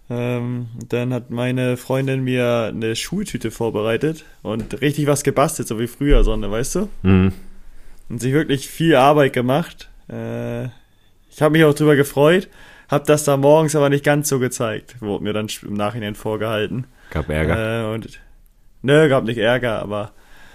Ähm, 0.10 0.68
dann 0.88 1.14
hat 1.14 1.32
meine 1.32 1.76
Freundin 1.76 2.24
mir 2.24 2.72
eine 2.74 2.96
Schultüte 2.96 3.52
vorbereitet 3.52 4.24
und 4.42 4.80
richtig 4.80 5.08
was 5.08 5.24
gebastelt, 5.24 5.68
so 5.68 5.80
wie 5.80 5.88
früher 5.88 6.24
Sonne, 6.24 6.50
weißt 6.50 6.76
du? 6.76 6.90
Mhm. 7.04 7.34
und 8.08 8.22
sich 8.22 8.32
wirklich 8.32 8.70
viel 8.70 8.96
Arbeit 8.96 9.34
gemacht. 9.34 9.90
Äh, 10.10 10.66
ich 11.30 11.42
habe 11.42 11.52
mich 11.52 11.66
auch 11.66 11.74
drüber 11.74 11.98
gefreut, 11.98 12.48
habe 12.90 13.06
das 13.06 13.24
da 13.24 13.38
morgens 13.38 13.76
aber 13.76 13.90
nicht 13.90 14.04
ganz 14.04 14.30
so 14.30 14.40
gezeigt, 14.40 15.02
wurde 15.02 15.24
mir 15.24 15.34
dann 15.34 15.48
im 15.64 15.74
Nachhinein 15.74 16.16
vorgehalten. 16.16 16.86
Gab 17.12 17.30
Ärger. 17.30 17.92
Äh, 17.92 17.94
und 17.94 18.20
nö, 18.82 19.10
gab 19.10 19.24
nicht 19.24 19.38
Ärger, 19.38 19.82
aber 19.82 20.12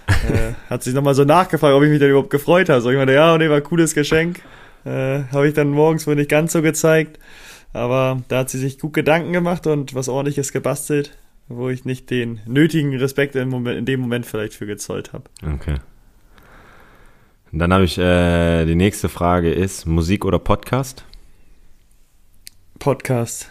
äh, 0.07 0.53
hat 0.69 0.83
sich 0.83 0.93
nochmal 0.93 1.15
so 1.15 1.23
nachgefragt, 1.23 1.73
ob 1.73 1.83
ich 1.83 1.89
mich 1.89 1.99
denn 1.99 2.09
überhaupt 2.09 2.29
gefreut 2.29 2.69
habe. 2.69 2.81
So, 2.81 2.89
ich 2.89 2.97
meinte, 2.97 3.13
ja, 3.13 3.37
nee, 3.37 3.49
war 3.49 3.57
ein 3.57 3.63
cooles 3.63 3.93
Geschenk. 3.93 4.41
Äh, 4.85 5.23
habe 5.31 5.47
ich 5.47 5.53
dann 5.53 5.69
morgens 5.69 6.07
wohl 6.07 6.15
nicht 6.15 6.29
ganz 6.29 6.53
so 6.53 6.61
gezeigt. 6.61 7.19
Aber 7.73 8.21
da 8.27 8.39
hat 8.39 8.49
sie 8.49 8.59
sich 8.59 8.79
gut 8.79 8.93
Gedanken 8.93 9.33
gemacht 9.33 9.65
und 9.65 9.95
was 9.95 10.07
ordentliches 10.07 10.51
gebastelt, 10.51 11.17
wo 11.47 11.69
ich 11.69 11.85
nicht 11.85 12.09
den 12.11 12.39
nötigen 12.45 12.95
Respekt 12.95 13.35
im 13.35 13.49
Moment, 13.49 13.79
in 13.79 13.85
dem 13.85 13.99
Moment 13.99 14.25
vielleicht 14.25 14.53
für 14.53 14.67
gezollt 14.67 15.11
habe. 15.11 15.23
Okay. 15.41 15.77
Und 17.51 17.59
dann 17.59 17.73
habe 17.73 17.83
ich, 17.83 17.97
äh, 17.97 18.65
die 18.65 18.75
nächste 18.75 19.09
Frage 19.09 19.51
ist, 19.51 19.85
Musik 19.85 20.25
oder 20.25 20.39
Podcast? 20.39 21.05
Podcast. 22.83 23.49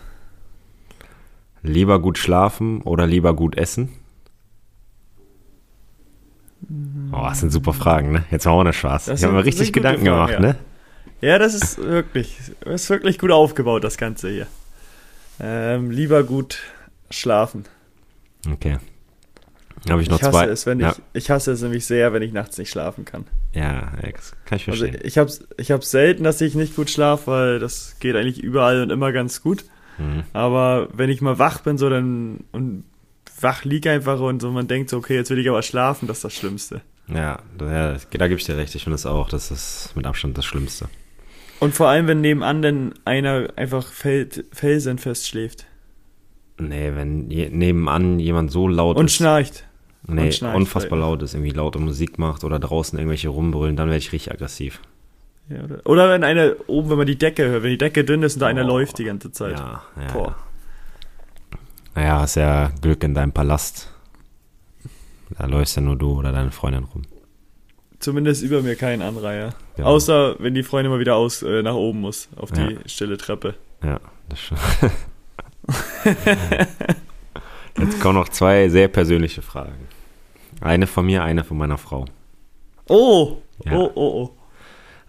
Lieber 1.63 2.03
gut 2.03 2.19
schlafen 2.19 2.83
oder 2.83 3.07
lieber 3.07 3.35
gut 3.35 3.57
essen? 3.57 3.89
Oh, 7.13 7.23
das 7.23 7.41
sind 7.41 7.51
super 7.51 7.73
Fragen, 7.73 8.13
ne? 8.13 8.25
Jetzt 8.31 8.45
machen 8.45 8.57
wir 8.57 8.61
ohne 8.61 8.73
Spaß. 8.75 9.07
Das 9.07 9.21
ich 9.21 9.25
habe 9.25 9.35
mir 9.35 9.47
richtig 9.47 9.73
Gedanken 9.73 10.05
Fragen, 10.05 10.17
gemacht, 10.17 10.33
ja. 10.35 10.41
ne? 10.41 10.57
Ja, 11.23 11.39
das 11.39 11.55
ist 11.55 11.79
wirklich, 11.79 12.37
ist 12.67 12.91
wirklich 12.91 13.19
gut 13.19 13.31
aufgebaut, 13.31 13.83
das 13.85 13.97
Ganze 13.97 14.29
hier. 14.29 14.47
Ähm, 15.41 15.91
lieber 15.91 16.25
gut 16.25 16.59
schlafen. 17.09 17.65
Okay. 18.53 18.81
Habe 19.89 20.03
ich 20.03 20.11
noch 20.11 20.19
ich 20.19 20.25
hasse 20.25 20.31
zwei. 20.33 20.45
es, 20.49 20.67
wenn 20.67 20.79
ja, 20.79 20.91
ich, 20.91 21.23
ich 21.23 21.31
hasse 21.31 21.53
es 21.53 21.63
nämlich 21.63 21.87
sehr, 21.87 22.13
wenn 22.13 22.21
ich 22.21 22.35
nachts 22.35 22.59
nicht 22.59 22.69
schlafen 22.69 23.07
kann. 23.07 23.25
Ja, 23.55 23.93
das 24.15 24.35
kann 24.45 24.57
ich 24.57 24.69
Also 24.69 24.85
verstehen. 24.87 25.07
ich 25.07 25.19
hab's, 25.19 25.45
ich 25.59 25.71
hab's 25.71 25.91
selten, 25.91 26.25
dass 26.25 26.41
ich 26.41 26.55
nicht 26.55 26.75
gut 26.77 26.91
schlafe, 26.91 27.31
weil 27.31 27.59
das 27.59 27.97
geht 28.01 28.17
eigentlich 28.17 28.43
überall 28.43 28.83
und 28.83 28.91
immer 28.91 29.13
ganz 29.13 29.43
gut. 29.43 29.65
mhm. 29.99 30.25
Aber 30.33 30.89
wenn 30.93 31.11
ich 31.11 31.21
mal 31.21 31.39
wach 31.39 31.61
bin, 31.61 31.79
so 31.79 31.91
dann 31.91 32.45
und 32.53 32.85
wach 33.41 33.65
lieg 33.65 33.87
einfach 33.87 34.21
und 34.21 34.41
so 34.41 34.51
man 34.51 34.69
denkt 34.69 34.91
so, 34.91 34.97
okay, 34.99 35.17
jetzt 35.17 35.31
will 35.31 35.39
ich 35.39 35.49
aber 35.49 35.63
schlafen, 35.63 36.07
das 36.09 36.19
ist 36.19 36.25
das 36.25 36.35
Schlimmste. 36.35 36.81
Ja, 37.09 37.41
da, 37.59 37.97
da 38.11 38.29
gebe 38.29 38.39
ich 38.39 38.47
dir 38.47 38.57
recht. 38.57 38.75
Ich 38.75 38.85
finde 38.85 38.95
es 38.95 39.07
auch, 39.07 39.29
das 39.29 39.51
ist 39.51 39.91
mit 39.97 40.07
Abstand 40.07 40.39
das 40.39 40.45
Schlimmste. 40.45 40.89
Und 41.59 41.75
vor 41.75 41.89
allem, 41.89 42.07
wenn 42.07 42.21
nebenan 42.21 42.63
dann 42.63 42.95
einer 43.05 43.49
einfach 43.57 43.87
fel 43.93 44.29
felsenfest 44.53 45.29
schläft 45.29 45.67
Nee, 46.59 46.93
wenn 46.95 47.31
je, 47.31 47.49
nebenan 47.51 48.19
jemand 48.19 48.51
so 48.51 48.69
laut 48.69 48.97
und 48.97 49.07
ist. 49.07 49.15
schnarcht. 49.15 49.65
Nee, 50.07 50.31
unfassbar 50.55 50.99
laut 50.99 51.23
ist, 51.23 51.35
irgendwie 51.35 51.53
laute 51.53 51.79
Musik 51.79 52.19
macht 52.19 52.43
oder 52.45 52.59
draußen 52.59 52.99
irgendwelche 52.99 53.29
rumbrüllen, 53.29 53.77
dann 53.77 53.87
werde 53.89 53.99
ich 53.99 54.13
richtig 54.13 54.33
aggressiv. 54.33 54.81
Ja, 55.49 55.63
oder, 55.65 55.81
oder 55.85 56.11
wenn 56.11 56.25
einer 56.25 56.55
oben, 56.67 56.91
wenn 56.91 56.99
man 56.99 57.07
die 57.07 57.17
Decke 57.19 57.49
hört, 57.49 57.63
wenn 57.63 57.71
die 57.71 57.79
Decke 57.79 58.05
dünn 58.05 58.23
ist 58.23 58.35
und 58.35 58.41
da 58.41 58.47
einer 58.49 58.65
Oh. 58.65 58.69
läuft 58.69 58.99
die 58.99 59.05
ganze 59.05 59.31
Zeit. 59.33 59.59
Ja, 59.59 59.83
ja. 60.01 60.13
Boah. 60.13 60.37
Naja, 61.95 62.21
hast 62.21 62.35
ja 62.37 62.71
Glück 62.81 63.05
in 63.05 63.15
deinem 63.15 63.33
Palast. 63.33 63.91
Da 65.39 65.47
läufst 65.47 65.77
ja 65.77 65.83
nur 65.83 65.97
du 65.97 66.19
oder 66.19 66.33
deine 66.33 66.51
Freundin 66.51 66.85
rum. 66.85 67.03
Zumindest 68.01 68.43
über 68.43 68.63
mir 68.63 68.75
kein 68.77 69.03
Anreiher. 69.03 69.55
Ja. 69.77 69.85
Außer 69.85 70.37
wenn 70.41 70.55
die 70.55 70.63
Freundin 70.65 70.91
mal 70.91 70.99
wieder 71.01 71.15
aus 71.17 71.43
äh, 71.43 71.63
nach 71.63 71.75
oben 71.75 72.01
muss, 72.01 72.29
auf 72.37 72.51
die 72.51 72.61
Ja. 72.61 72.79
stille 72.87 73.17
Treppe. 73.19 73.55
Ja, 73.85 74.01
das 74.29 74.41
schon. 74.41 74.59
Jetzt 77.83 78.01
kommen 78.01 78.15
noch 78.15 78.29
zwei 78.29 78.69
sehr 78.69 78.87
persönliche 78.87 79.43
Fragen. 79.43 79.89
Eine 80.61 80.87
von 80.87 81.05
mir, 81.05 81.25
eine 81.25 81.43
von 81.43 81.59
meiner 81.59 81.79
Frau. 81.79 82.05
Oh! 82.89 83.39
Ja. 83.65 83.73
Oh, 83.73 83.91
oh, 83.95 84.23
oh. 84.23 84.31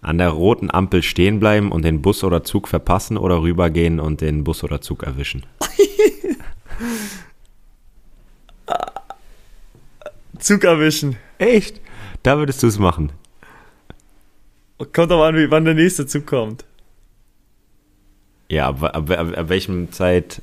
An 0.00 0.18
der 0.18 0.30
roten 0.30 0.72
Ampel 0.72 1.04
stehen 1.04 1.38
bleiben 1.38 1.70
und 1.70 1.84
den 1.84 2.02
Bus 2.02 2.24
oder 2.24 2.42
Zug 2.42 2.66
verpassen 2.66 3.16
oder 3.16 3.42
rübergehen 3.42 4.00
und 4.00 4.20
den 4.20 4.42
Bus 4.42 4.64
oder 4.64 4.80
Zug 4.80 5.04
erwischen. 5.04 5.46
Zug 10.38 10.64
erwischen. 10.64 11.16
Echt? 11.38 11.80
Da 12.24 12.38
würdest 12.38 12.60
du 12.62 12.66
es 12.66 12.80
machen. 12.80 13.12
Kommt 14.78 15.12
aber 15.12 15.26
an, 15.26 15.36
wie, 15.36 15.48
wann 15.50 15.64
der 15.64 15.74
nächste 15.74 16.06
Zug 16.06 16.26
kommt. 16.26 16.64
Ja, 18.48 18.66
ab, 18.68 18.82
ab, 18.82 19.08
ab, 19.10 19.38
ab 19.38 19.48
welchem 19.48 19.92
Zeit, 19.92 20.42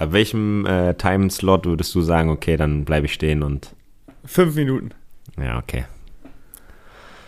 ab 0.00 0.12
welchem 0.12 0.66
äh, 0.66 0.94
Timeslot 0.94 1.66
würdest 1.66 1.94
du 1.94 2.00
sagen, 2.00 2.30
okay, 2.30 2.56
dann 2.56 2.84
bleibe 2.84 3.06
ich 3.06 3.12
stehen 3.12 3.42
und. 3.42 3.74
Fünf 4.24 4.54
Minuten. 4.54 4.90
Ja, 5.40 5.58
okay. 5.58 5.84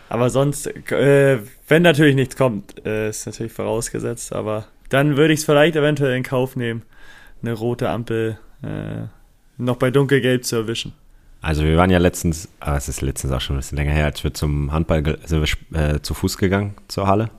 Aber 0.08 0.28
sonst, 0.28 0.66
äh, 0.66 1.38
wenn 1.68 1.82
natürlich 1.82 2.14
nichts 2.14 2.36
kommt, 2.36 2.84
äh, 2.84 3.08
ist 3.08 3.24
natürlich 3.26 3.52
vorausgesetzt, 3.52 4.32
aber 4.34 4.66
dann 4.90 5.16
würde 5.16 5.32
ich 5.32 5.40
es 5.40 5.46
vielleicht 5.46 5.74
eventuell 5.74 6.14
in 6.16 6.22
Kauf 6.22 6.54
nehmen, 6.54 6.82
eine 7.40 7.54
rote 7.54 7.88
Ampel 7.88 8.38
äh, 8.62 9.06
noch 9.56 9.76
bei 9.76 9.90
dunkelgelb 9.90 10.44
zu 10.44 10.56
erwischen. 10.56 10.92
Also 11.40 11.64
wir 11.64 11.76
waren 11.76 11.90
ja 11.90 11.98
letztens, 11.98 12.48
ah, 12.60 12.76
es 12.76 12.88
ist 12.88 13.00
letztens 13.00 13.32
auch 13.32 13.40
schon 13.40 13.56
ein 13.56 13.60
bisschen 13.60 13.78
länger 13.78 13.92
her, 13.92 14.04
als 14.04 14.22
wir 14.22 14.34
zum 14.34 14.70
Handball 14.70 15.18
sind 15.24 15.40
wir 15.40 15.46
sp- 15.48 15.74
äh, 15.74 16.02
zu 16.02 16.14
Fuß 16.14 16.36
gegangen 16.36 16.74
zur 16.88 17.06
Halle. 17.06 17.30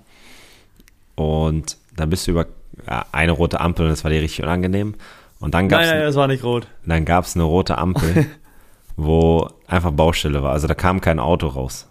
Und 1.15 1.77
da 1.95 2.07
bist 2.07 2.25
du 2.25 2.31
über 2.31 2.47
ja, 2.87 3.05
eine 3.11 3.33
rote 3.33 3.61
Ampel 3.61 3.85
und 3.85 3.91
das 3.91 4.03
war 4.03 4.09
dir 4.09 4.21
richtig 4.21 4.43
unangenehm. 4.43 4.95
Und 5.43 5.53
dann 5.53 5.67
gab 5.67 5.79
Nein, 5.81 5.87
es 5.89 5.93
nein, 5.93 6.01
das 6.03 6.15
war 6.15 6.27
nicht 6.27 6.43
rot. 6.45 6.67
dann 6.85 7.03
gab's 7.03 7.35
eine 7.35 7.43
rote 7.43 7.77
Ampel, 7.77 8.27
wo 8.95 9.49
einfach 9.67 9.91
Baustelle 9.91 10.41
war. 10.41 10.53
Also 10.53 10.67
da 10.67 10.73
kam 10.73 11.01
kein 11.01 11.19
Auto 11.19 11.47
raus. 11.47 11.89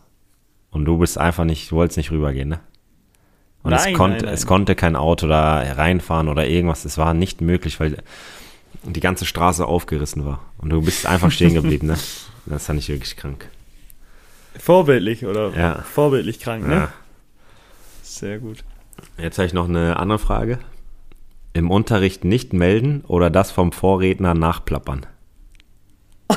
Und 0.70 0.86
du 0.86 0.96
bist 0.96 1.18
einfach 1.18 1.44
nicht, 1.44 1.70
du 1.70 1.76
wolltest 1.76 1.98
nicht 1.98 2.10
rübergehen, 2.10 2.48
ne? 2.48 2.60
Und 3.62 3.74
es, 3.74 3.84
Nein, 3.84 3.94
konnte, 3.94 4.16
nein, 4.16 4.24
nein. 4.24 4.34
es 4.34 4.46
konnte 4.46 4.74
kein 4.74 4.96
Auto 4.96 5.28
da 5.28 5.58
reinfahren 5.58 6.28
oder 6.28 6.46
irgendwas. 6.46 6.86
Es 6.86 6.96
war 6.96 7.12
nicht 7.12 7.42
möglich, 7.42 7.78
weil 7.78 7.98
die 8.84 9.00
ganze 9.00 9.26
Straße 9.26 9.66
aufgerissen 9.66 10.24
war. 10.24 10.40
Und 10.56 10.70
du 10.70 10.80
bist 10.80 11.06
einfach 11.06 11.30
stehen 11.30 11.52
geblieben, 11.54 11.88
ne? 11.88 11.98
Das 12.46 12.64
fand 12.66 12.78
ich 12.80 12.88
wirklich 12.88 13.16
krank. 13.16 13.48
Vorbildlich 14.58 15.26
oder 15.26 15.50
Ja. 15.54 15.82
vorbildlich 15.82 16.40
krank, 16.40 16.66
ne? 16.66 16.74
Ja. 16.74 16.88
Sehr 18.02 18.38
gut. 18.38 18.64
Jetzt 19.18 19.36
habe 19.38 19.46
ich 19.46 19.52
noch 19.52 19.68
eine 19.68 19.98
andere 19.98 20.18
Frage. 20.18 20.58
Im 21.54 21.70
Unterricht 21.70 22.24
nicht 22.24 22.52
melden 22.52 23.04
oder 23.06 23.28
das 23.30 23.50
vom 23.50 23.72
Vorredner 23.72 24.34
nachplappern? 24.34 25.06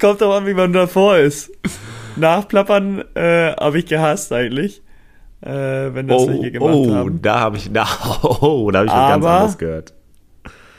Kommt 0.00 0.20
doch 0.20 0.34
an, 0.34 0.46
wie 0.46 0.54
man 0.54 0.72
davor 0.72 1.18
ist. 1.18 1.52
Nachplappern 2.16 3.04
äh, 3.14 3.52
habe 3.52 3.78
ich 3.78 3.86
gehasst 3.86 4.32
eigentlich. 4.32 4.82
Äh, 5.42 5.94
wenn 5.94 6.08
das 6.08 6.26
welche 6.26 6.50
gemacht 6.50 6.74
oh, 6.74 6.94
haben. 6.94 7.20
da 7.22 7.40
habe 7.40 7.56
ich, 7.58 7.70
da, 7.72 7.86
oh, 8.22 8.70
da 8.70 8.78
habe 8.80 8.86
ich 8.86 8.92
was 8.92 9.08
ganz 9.10 9.24
Aber- 9.24 9.34
anderes 9.34 9.58
gehört. 9.58 9.92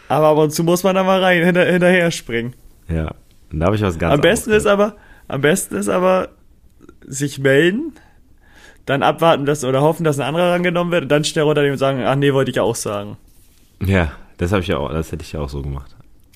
Aber 0.10 0.28
ab 0.28 0.38
und 0.38 0.52
zu 0.52 0.64
muss 0.64 0.84
man 0.84 0.96
da 0.96 1.04
mal 1.04 1.22
rein, 1.22 1.44
hinter, 1.44 1.66
hinterher 1.66 2.12
springen. 2.12 2.54
Ja, 2.88 3.12
da 3.52 3.66
habe 3.66 3.76
ich 3.76 3.82
was 3.82 4.00
ganz 4.00 4.14
am 4.14 4.22
besten 4.22 4.52
anderes 4.52 4.64
ist 4.64 4.72
aber, 4.72 4.96
am 5.28 5.42
besten 5.42 5.76
ist 5.76 5.90
aber, 5.90 6.30
sich 7.06 7.40
melden, 7.40 7.94
dann 8.88 9.04
abwarten, 9.04 9.46
dass, 9.46 9.64
oder 9.64 9.82
hoffen, 9.82 10.04
dass 10.04 10.18
ein 10.18 10.26
anderer 10.26 10.52
rangenommen 10.54 10.92
wird, 10.92 11.04
und 11.04 11.10
dann 11.10 11.24
schnell 11.24 11.44
runternehmen 11.44 11.74
und 11.74 11.78
sagen, 11.78 12.02
ach 12.04 12.16
nee, 12.16 12.34
wollte 12.34 12.50
ich 12.50 12.60
auch 12.60 12.76
sagen. 12.76 13.18
Ja, 13.86 14.14
das 14.38 14.52
habe 14.52 14.62
ich 14.62 14.70
ja 14.70 14.78
auch, 14.78 14.92
das 14.92 15.12
hätte 15.12 15.24
ich 15.24 15.34
ja 15.34 15.42
auch 15.42 15.50
so 15.50 15.62
gemacht. 15.62 15.96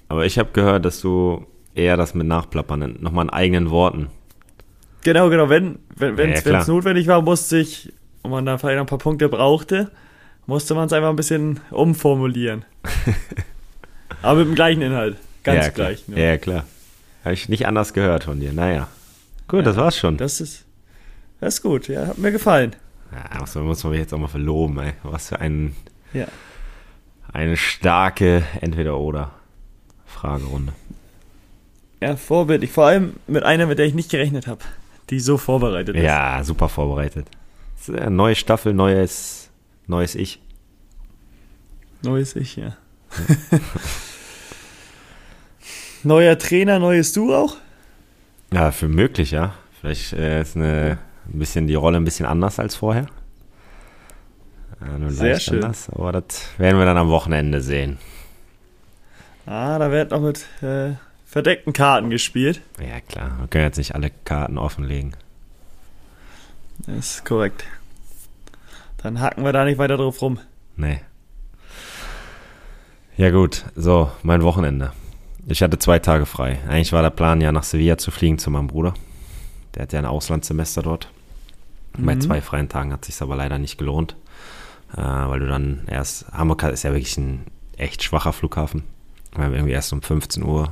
Aber 0.10 0.26
ich 0.26 0.38
habe 0.38 0.50
gehört, 0.52 0.86
dass 0.86 1.02
du 1.02 1.48
eher 1.74 1.98
das 1.98 2.14
mit 2.14 2.28
Nachplappern, 2.28 2.98
nochmal 3.00 3.26
in 3.26 3.30
eigenen 3.30 3.70
Worten. 3.72 4.08
Genau, 5.04 5.30
genau, 5.30 5.50
wenn, 5.50 5.80
wenn, 5.96 6.18
Ja, 6.34 6.42
ja, 6.46 6.68
notwendig 6.68 7.08
war, 7.08 7.22
musste 7.22 7.58
ich, 7.58 7.92
und 8.22 8.32
man 8.32 8.46
da 8.46 8.58
vielleicht 8.58 8.76
noch 8.76 8.84
ein 8.84 8.88
paar 8.88 8.98
Punkte 8.98 9.30
brauchte, 9.30 9.90
musste 10.46 10.76
man 10.76 10.88
es 10.88 10.94
einfach 10.94 11.10
ein 11.10 11.16
bisschen 11.16 11.62
umformulieren. 11.72 12.66
aber 14.22 14.40
mit 14.40 14.50
dem 14.50 14.56
gleichen 14.56 14.82
Inhalt. 14.82 15.16
Ganz 15.44 15.68
ja, 15.68 15.72
gleich. 15.72 16.04
Ja, 16.08 16.16
nur. 16.16 16.20
ja, 16.20 16.38
klar. 16.38 16.66
Habe 17.24 17.34
ich 17.34 17.48
nicht 17.48 17.66
anders 17.66 17.94
gehört 17.94 18.26
von 18.26 18.40
dir. 18.42 18.52
Naja. 18.52 18.90
Gut, 19.48 19.66
das 19.66 19.78
war's 19.78 19.98
schon. 19.98 20.18
Das 20.18 20.42
ist, 20.42 20.66
das 21.42 21.56
ist 21.56 21.62
gut, 21.62 21.90
ja, 21.90 22.08
hat 22.08 22.18
mir 22.18 22.32
gefallen. 22.32 22.74
Ja, 23.12 23.40
muss, 23.42 23.54
man- 23.56 23.66
muss 23.66 23.84
man 23.84 23.92
mich 23.92 24.00
jetzt 24.00 24.14
auch 24.14 24.18
mal 24.20 24.28
verloben, 24.30 24.80
ey. 24.80 24.94
Was 25.04 25.28
für 25.30 25.40
ein, 25.42 25.76
Ja. 26.14 26.28
eine 27.34 27.58
starke 27.58 28.44
Entweder-Oder-Fragerunde. 28.62 30.72
Ja, 32.02 32.16
vorbildlich. 32.16 32.72
Vor 32.72 32.86
allem 32.86 33.16
mit 33.28 33.44
einer, 33.44 33.66
mit 33.68 33.78
der 33.80 33.86
ich 33.86 33.94
nicht 33.94 34.10
gerechnet 34.10 34.48
habe, 34.48 34.62
die 35.10 35.20
so 35.20 35.38
vorbereitet 35.38 35.96
ist. 35.98 36.04
Ja, 36.04 36.42
super 36.44 36.70
vorbereitet. 36.70 37.28
Neue 38.10 38.36
Staffel, 38.36 38.74
neues, 38.74 39.50
neues 39.88 40.16
Ich. 40.16 40.40
Neues 42.04 42.36
Ich, 42.36 42.56
ja. 42.56 42.76
Neuer 46.04 46.38
Trainer, 46.38 46.80
neues 46.80 47.14
Du 47.14 47.34
auch? 47.36 47.58
Ja, 48.54 48.72
für 48.72 48.88
möglich, 48.88 49.32
ja. 49.32 49.54
Vielleicht 49.80 50.14
äh, 50.14 50.42
ist 50.42 50.56
eine, 50.56 50.98
ein 51.34 51.40
bisschen 51.40 51.68
die 51.68 51.76
Rolle 51.76 51.98
ein 51.98 52.04
bisschen 52.04 52.26
anders 52.26 52.60
als 52.60 52.76
vorher. 52.76 53.08
Ja, 54.82 54.98
nur 54.98 55.12
Sehr 55.12 55.40
schön. 55.40 55.64
anders, 55.64 55.90
aber 55.90 56.12
das 56.12 56.48
werden 56.58 56.78
wir 56.80 56.86
dann 56.86 56.98
am 56.98 57.10
Wochenende 57.10 57.62
sehen. 57.62 58.00
Ah, 59.46 59.78
da 59.80 59.92
wird 59.92 60.12
noch 60.12 60.22
mit 60.22 60.46
äh, 60.62 60.94
verdeckten 61.26 61.74
Karten 61.74 62.10
gespielt. 62.10 62.62
Ja, 62.80 63.00
klar. 63.02 63.38
Wir 63.40 63.48
können 63.48 63.66
jetzt 63.66 63.78
nicht 63.78 63.96
alle 63.96 64.12
Karten 64.26 64.58
offenlegen. 64.58 65.16
Das 66.88 67.16
ist 67.16 67.26
korrekt. 67.26 67.64
Dann 68.98 69.20
hacken 69.20 69.44
wir 69.44 69.54
da 69.54 69.66
nicht 69.66 69.78
weiter 69.78 69.98
drauf 69.98 70.22
rum. 70.22 70.40
Nee. 70.76 71.02
Ja, 73.18 73.30
gut. 73.30 73.66
So, 73.76 74.12
mein 74.24 74.42
Wochenende. 74.44 74.94
Ich 75.48 75.62
hatte 75.64 75.80
zwei 75.80 76.00
Tage 76.00 76.26
frei. 76.26 76.60
Eigentlich 76.68 76.94
war 76.94 77.02
der 77.02 77.10
Plan, 77.10 77.42
ja 77.42 77.52
nach 77.52 77.64
Sevilla 77.64 77.98
zu 77.98 78.12
fliegen 78.12 78.38
zu 78.40 78.50
meinem 78.50 78.68
Bruder. 78.68 78.94
Der 79.76 79.84
hat 79.84 79.94
ja 79.94 80.00
ein 80.00 80.06
Auslandssemester 80.06 80.82
dort. 80.82 81.10
Bei 81.98 82.16
Mhm. 82.16 82.22
zwei 82.22 82.42
freien 82.42 82.70
Tagen 82.70 82.94
hat 82.94 83.06
sich 83.06 83.22
aber 83.22 83.36
leider 83.36 83.58
nicht 83.60 83.78
gelohnt. 83.78 84.16
Äh, 84.94 85.02
weil 85.02 85.40
du 85.40 85.48
dann 85.48 85.84
erst. 85.88 86.28
Hamburg 86.32 86.64
ist 86.64 86.84
ja 86.84 86.92
wirklich 86.92 87.18
ein 87.18 87.46
echt 87.78 88.04
schwacher 88.04 88.34
Flughafen. 88.34 88.84
Wir 89.36 89.46
haben 89.46 89.54
irgendwie 89.54 89.72
erst 89.74 89.94
um 89.94 90.02
15 90.02 90.44
Uhr 90.44 90.70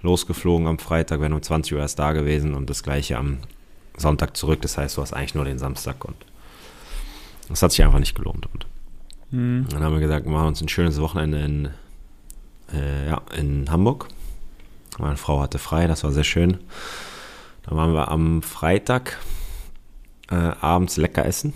losgeflogen 0.00 0.66
am 0.66 0.78
Freitag, 0.78 1.20
wären 1.20 1.34
um 1.34 1.42
20 1.42 1.74
Uhr 1.74 1.80
erst 1.80 1.98
da 1.98 2.12
gewesen 2.12 2.54
und 2.54 2.70
das 2.70 2.82
gleiche 2.82 3.18
am 3.18 3.38
Sonntag 3.96 4.36
zurück. 4.36 4.62
Das 4.62 4.78
heißt, 4.78 4.96
du 4.96 5.02
hast 5.02 5.12
eigentlich 5.12 5.34
nur 5.34 5.44
den 5.44 5.58
Samstag 5.58 6.04
und 6.04 6.16
das 7.48 7.62
hat 7.62 7.72
sich 7.72 7.84
einfach 7.84 7.98
nicht 7.98 8.14
gelohnt. 8.14 8.46
Und 8.52 8.66
Hm. 9.30 9.66
dann 9.70 9.82
haben 9.84 9.92
wir 9.92 10.00
gesagt, 10.00 10.24
wir 10.26 10.32
machen 10.32 10.48
uns 10.48 10.60
ein 10.62 10.68
schönes 10.68 10.98
Wochenende 11.00 11.40
in, 11.40 11.68
äh, 12.74 13.08
ja, 13.08 13.20
in 13.36 13.70
Hamburg. 13.70 14.08
Meine 14.98 15.16
Frau 15.18 15.40
hatte 15.40 15.58
frei, 15.58 15.86
das 15.86 16.04
war 16.04 16.10
sehr 16.12 16.24
schön. 16.24 16.58
Dann 17.64 17.76
waren 17.76 17.92
wir 17.92 18.08
am 18.10 18.42
Freitag 18.42 19.18
äh, 20.32 20.54
abends 20.60 20.96
lecker 20.96 21.26
essen. 21.26 21.52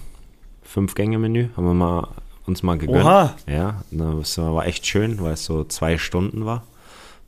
Fünf-Gänge-Menü 0.62 1.48
haben 1.56 1.64
wir 1.64 1.74
mal, 1.74 2.08
uns 2.46 2.62
mal 2.62 2.76
gegönnt. 2.76 3.04
Oha, 3.04 3.34
Ja, 3.46 3.82
das 3.90 4.36
war 4.38 4.66
echt 4.66 4.86
schön, 4.86 5.20
weil 5.20 5.32
es 5.32 5.44
so 5.44 5.64
zwei 5.64 5.96
Stunden 5.96 6.44
war, 6.44 6.64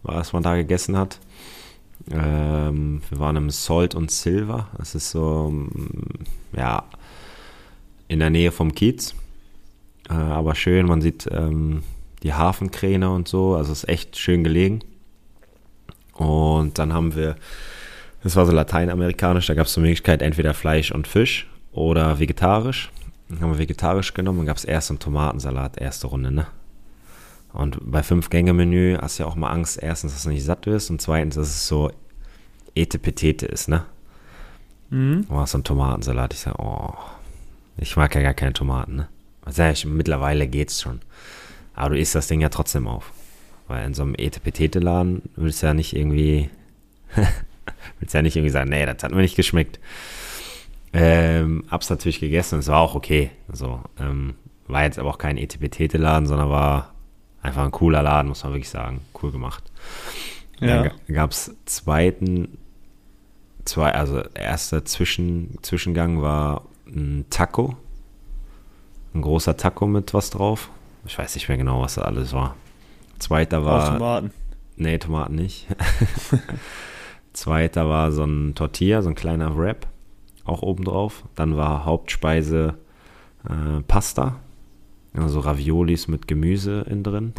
was 0.03 0.33
man 0.33 0.43
da 0.43 0.55
gegessen 0.57 0.97
hat. 0.97 1.19
Ähm, 2.11 3.03
wir 3.09 3.19
waren 3.19 3.37
im 3.37 3.51
Salt 3.51 3.95
und 3.95 4.11
Silver. 4.11 4.69
Das 4.77 4.95
ist 4.95 5.11
so, 5.11 5.51
mm, 5.51 6.57
ja, 6.57 6.85
in 8.09 8.19
der 8.19 8.31
Nähe 8.31 8.53
vom 8.53 8.75
Kiez. 8.75 9.15
Äh, 10.09 10.15
aber 10.15 10.55
schön, 10.55 10.87
man 10.87 11.01
sieht 11.01 11.29
ähm, 11.31 11.83
die 12.23 12.35
Hafenkräne 12.35 13.11
und 13.11 13.29
so. 13.29 13.55
Also 13.55 13.73
es 13.73 13.85
ist 13.85 13.89
echt 13.89 14.19
schön 14.19 14.45
gelegen. 14.45 14.81
Und 16.15 16.79
dann 16.79 16.93
haben 16.93 17.15
wir, 17.15 17.37
das 18.29 18.37
war 18.37 18.45
so 18.45 18.53
lateinamerikanisch, 18.53 19.47
da 19.47 19.55
gab 19.55 19.67
es 19.67 19.73
die 19.73 19.81
Möglichkeit 19.81 20.21
entweder 20.21 20.53
Fleisch 20.53 20.93
und 20.93 21.09
Fisch 21.09 21.49
oder 21.73 22.19
vegetarisch. 22.19 22.91
Dann 23.31 23.41
haben 23.41 23.53
wir 23.53 23.59
vegetarisch 23.59 24.13
genommen, 24.13 24.41
dann 24.41 24.47
gab 24.47 24.59
es 24.59 24.67
erst 24.67 24.91
einen 24.91 24.99
Tomatensalat, 24.99 25.79
erste 25.79 26.09
Runde, 26.09 26.31
ne? 26.31 26.47
Und 27.55 27.79
bei 27.81 28.03
Fünf-Gänge-Menü 28.03 28.99
hast 29.01 29.19
du 29.19 29.23
ja 29.23 29.29
auch 29.31 29.35
mal 29.35 29.49
Angst, 29.49 29.83
erstens, 29.83 30.13
dass 30.13 30.25
du 30.25 30.29
nicht 30.29 30.45
satt 30.45 30.67
wirst 30.67 30.91
und 30.91 31.01
zweitens, 31.01 31.37
dass 31.37 31.49
es 31.49 31.67
so 31.67 31.91
Etepetete 32.75 33.47
ist, 33.47 33.71
ne? 33.71 33.87
Mhm. 34.91 35.27
Oh, 35.31 35.47
so 35.47 35.57
ein 35.57 35.65
Tomatensalat. 35.65 36.35
Ich 36.35 36.41
sag, 36.41 36.59
oh, 36.59 36.93
ich 37.79 37.97
mag 37.97 38.15
ja 38.15 38.21
gar 38.21 38.35
keine 38.35 38.53
Tomaten, 38.53 38.97
ne? 38.97 39.09
Also 39.43 39.63
ja, 39.63 39.71
ich, 39.71 39.87
mittlerweile 39.87 40.47
geht's 40.49 40.83
schon. 40.83 41.01
Aber 41.73 41.95
du 41.95 41.99
isst 41.99 42.15
das 42.15 42.29
Ding 42.29 42.43
ja 42.43 42.51
trotzdem 42.51 42.87
auf. 42.87 43.11
Weil 43.69 43.87
in 43.87 43.95
so 43.95 44.03
einem 44.03 44.15
Etepetete-Laden 44.17 45.23
willst 45.37 45.63
du 45.63 45.69
ja 45.69 45.73
nicht 45.73 45.97
irgendwie, 45.97 46.51
willst 48.01 48.15
ja 48.15 48.23
nicht 48.23 48.37
irgendwie 48.37 48.53
sagen, 48.53 48.71
nee, 48.71 48.87
das 48.87 49.03
hat 49.03 49.13
mir 49.13 49.23
nicht 49.23 49.37
geschmeckt. 49.37 49.79
Ähm, 50.93 51.65
hab's 51.71 51.91
natürlich 51.91 52.21
gegessen 52.21 52.57
und 52.57 52.61
es 52.61 52.69
war 52.69 52.81
auch 52.81 52.95
okay. 52.95 53.31
So, 53.53 53.81
ähm, 54.01 54.35
war 54.67 54.85
jetzt 54.85 54.99
aber 54.99 55.11
auch 55.11 55.19
kein 55.19 55.37
Etepetete-Laden, 55.37 56.27
sondern 56.27 56.51
war 56.51 56.95
einfach 57.43 57.65
ein 57.65 57.71
cooler 57.71 58.03
Laden, 58.03 58.29
muss 58.29 58.45
man 58.45 58.53
wirklich 58.53 58.71
sagen. 58.71 59.01
Cool 59.21 59.33
gemacht. 59.33 59.65
Ja. 60.61 60.83
Dann 60.83 60.93
gab 61.15 61.31
es 61.31 61.55
zweiten, 61.67 62.59
zwei, 63.65 63.93
also 63.93 64.23
erster 64.35 64.85
Zwischen, 64.85 65.59
Zwischengang 65.63 66.23
war 66.23 66.63
ein 66.87 67.27
Taco. 67.31 67.77
Ein 69.15 69.23
großer 69.23 69.57
Taco 69.57 69.87
mit 69.87 70.15
was 70.15 70.31
drauf. 70.31 70.71
Ich 71.07 71.19
weiß 71.19 71.35
nicht 71.35 71.49
mehr 71.49 71.59
genau, 71.59 71.81
was 71.81 71.95
da 71.95 72.03
alles 72.03 72.33
war. 72.33 72.57
Zweiter 73.19 73.65
war. 73.65 73.95
Tomaten. 73.95 74.33
Nee, 74.77 74.99
Tomaten 74.99 75.35
nicht. 75.35 75.67
Zweiter 77.39 77.89
war 77.89 78.11
so 78.11 78.25
ein 78.25 78.57
Tortilla, 78.57 79.01
so 79.01 79.11
ein 79.11 79.15
kleiner 79.15 79.57
Wrap. 79.57 79.87
Auch 80.45 80.63
oben 80.63 80.83
drauf. 80.83 81.23
Dann 81.37 81.57
war 81.57 81.85
Hauptspeise 81.85 82.75
äh, 83.49 83.81
Pasta. 83.87 84.41
Also 85.15 85.39
Raviolis 85.39 86.09
mit 86.09 86.27
Gemüse 86.27 86.85
innen 86.89 87.05
drin. 87.05 87.33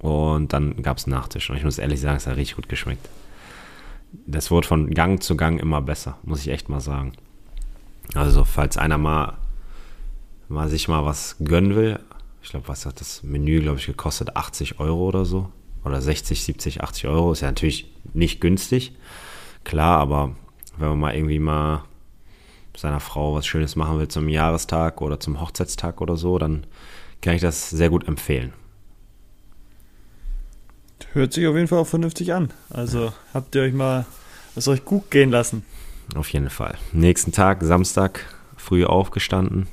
Und 0.00 0.52
dann 0.52 0.82
gab 0.82 0.98
es 0.98 1.06
Nachtisch. 1.06 1.48
Und 1.48 1.56
ich 1.56 1.64
muss 1.64 1.78
ehrlich 1.78 1.98
sagen, 1.98 2.18
es 2.18 2.26
hat 2.26 2.36
richtig 2.36 2.56
gut 2.56 2.68
geschmeckt. 2.68 3.08
Das 4.26 4.50
wurde 4.50 4.68
von 4.68 4.90
Gang 4.90 5.22
zu 5.22 5.34
Gang 5.34 5.58
immer 5.60 5.80
besser, 5.80 6.18
muss 6.22 6.42
ich 6.42 6.48
echt 6.48 6.68
mal 6.68 6.80
sagen. 6.80 7.12
Also, 8.14 8.44
falls 8.44 8.76
einer 8.76 8.98
mal, 8.98 9.38
mal 10.48 10.68
sich 10.68 10.88
mal 10.88 11.06
was 11.06 11.36
gönnen 11.42 11.74
will, 11.74 12.00
ich 12.42 12.50
glaube, 12.50 12.68
was 12.68 12.84
hat 12.84 13.00
das 13.00 13.22
Menü, 13.22 13.62
glaube 13.62 13.78
ich, 13.78 13.86
gekostet? 13.86 14.36
80 14.36 14.78
Euro 14.78 15.08
oder 15.08 15.24
so. 15.24 15.50
Oder 15.84 16.02
60, 16.02 16.44
70, 16.44 16.82
80 16.82 17.06
Euro. 17.06 17.32
Ist 17.32 17.40
ja 17.40 17.48
natürlich 17.48 17.95
nicht 18.14 18.40
günstig. 18.40 18.96
Klar, 19.64 19.98
aber 19.98 20.36
wenn 20.78 20.88
man 20.90 21.00
mal 21.00 21.14
irgendwie 21.14 21.38
mal 21.38 21.84
seiner 22.76 23.00
Frau 23.00 23.34
was 23.34 23.46
Schönes 23.46 23.74
machen 23.76 23.98
will 23.98 24.08
zum 24.08 24.28
Jahrestag 24.28 25.00
oder 25.00 25.18
zum 25.18 25.40
Hochzeitstag 25.40 26.00
oder 26.00 26.16
so, 26.16 26.38
dann 26.38 26.66
kann 27.22 27.34
ich 27.34 27.40
das 27.40 27.70
sehr 27.70 27.88
gut 27.88 28.06
empfehlen. 28.06 28.52
Hört 31.12 31.32
sich 31.32 31.46
auf 31.46 31.56
jeden 31.56 31.68
Fall 31.68 31.78
auch 31.78 31.86
vernünftig 31.86 32.34
an. 32.34 32.52
Also 32.68 33.12
habt 33.32 33.54
ihr 33.54 33.62
euch 33.62 33.72
mal 33.72 34.04
es 34.56 34.68
euch 34.68 34.84
gut 34.84 35.10
gehen 35.10 35.30
lassen. 35.30 35.64
Auf 36.14 36.28
jeden 36.30 36.50
Fall. 36.50 36.76
Nächsten 36.92 37.32
Tag, 37.32 37.62
Samstag, 37.62 38.24
früh 38.56 38.84
aufgestanden, 38.84 39.68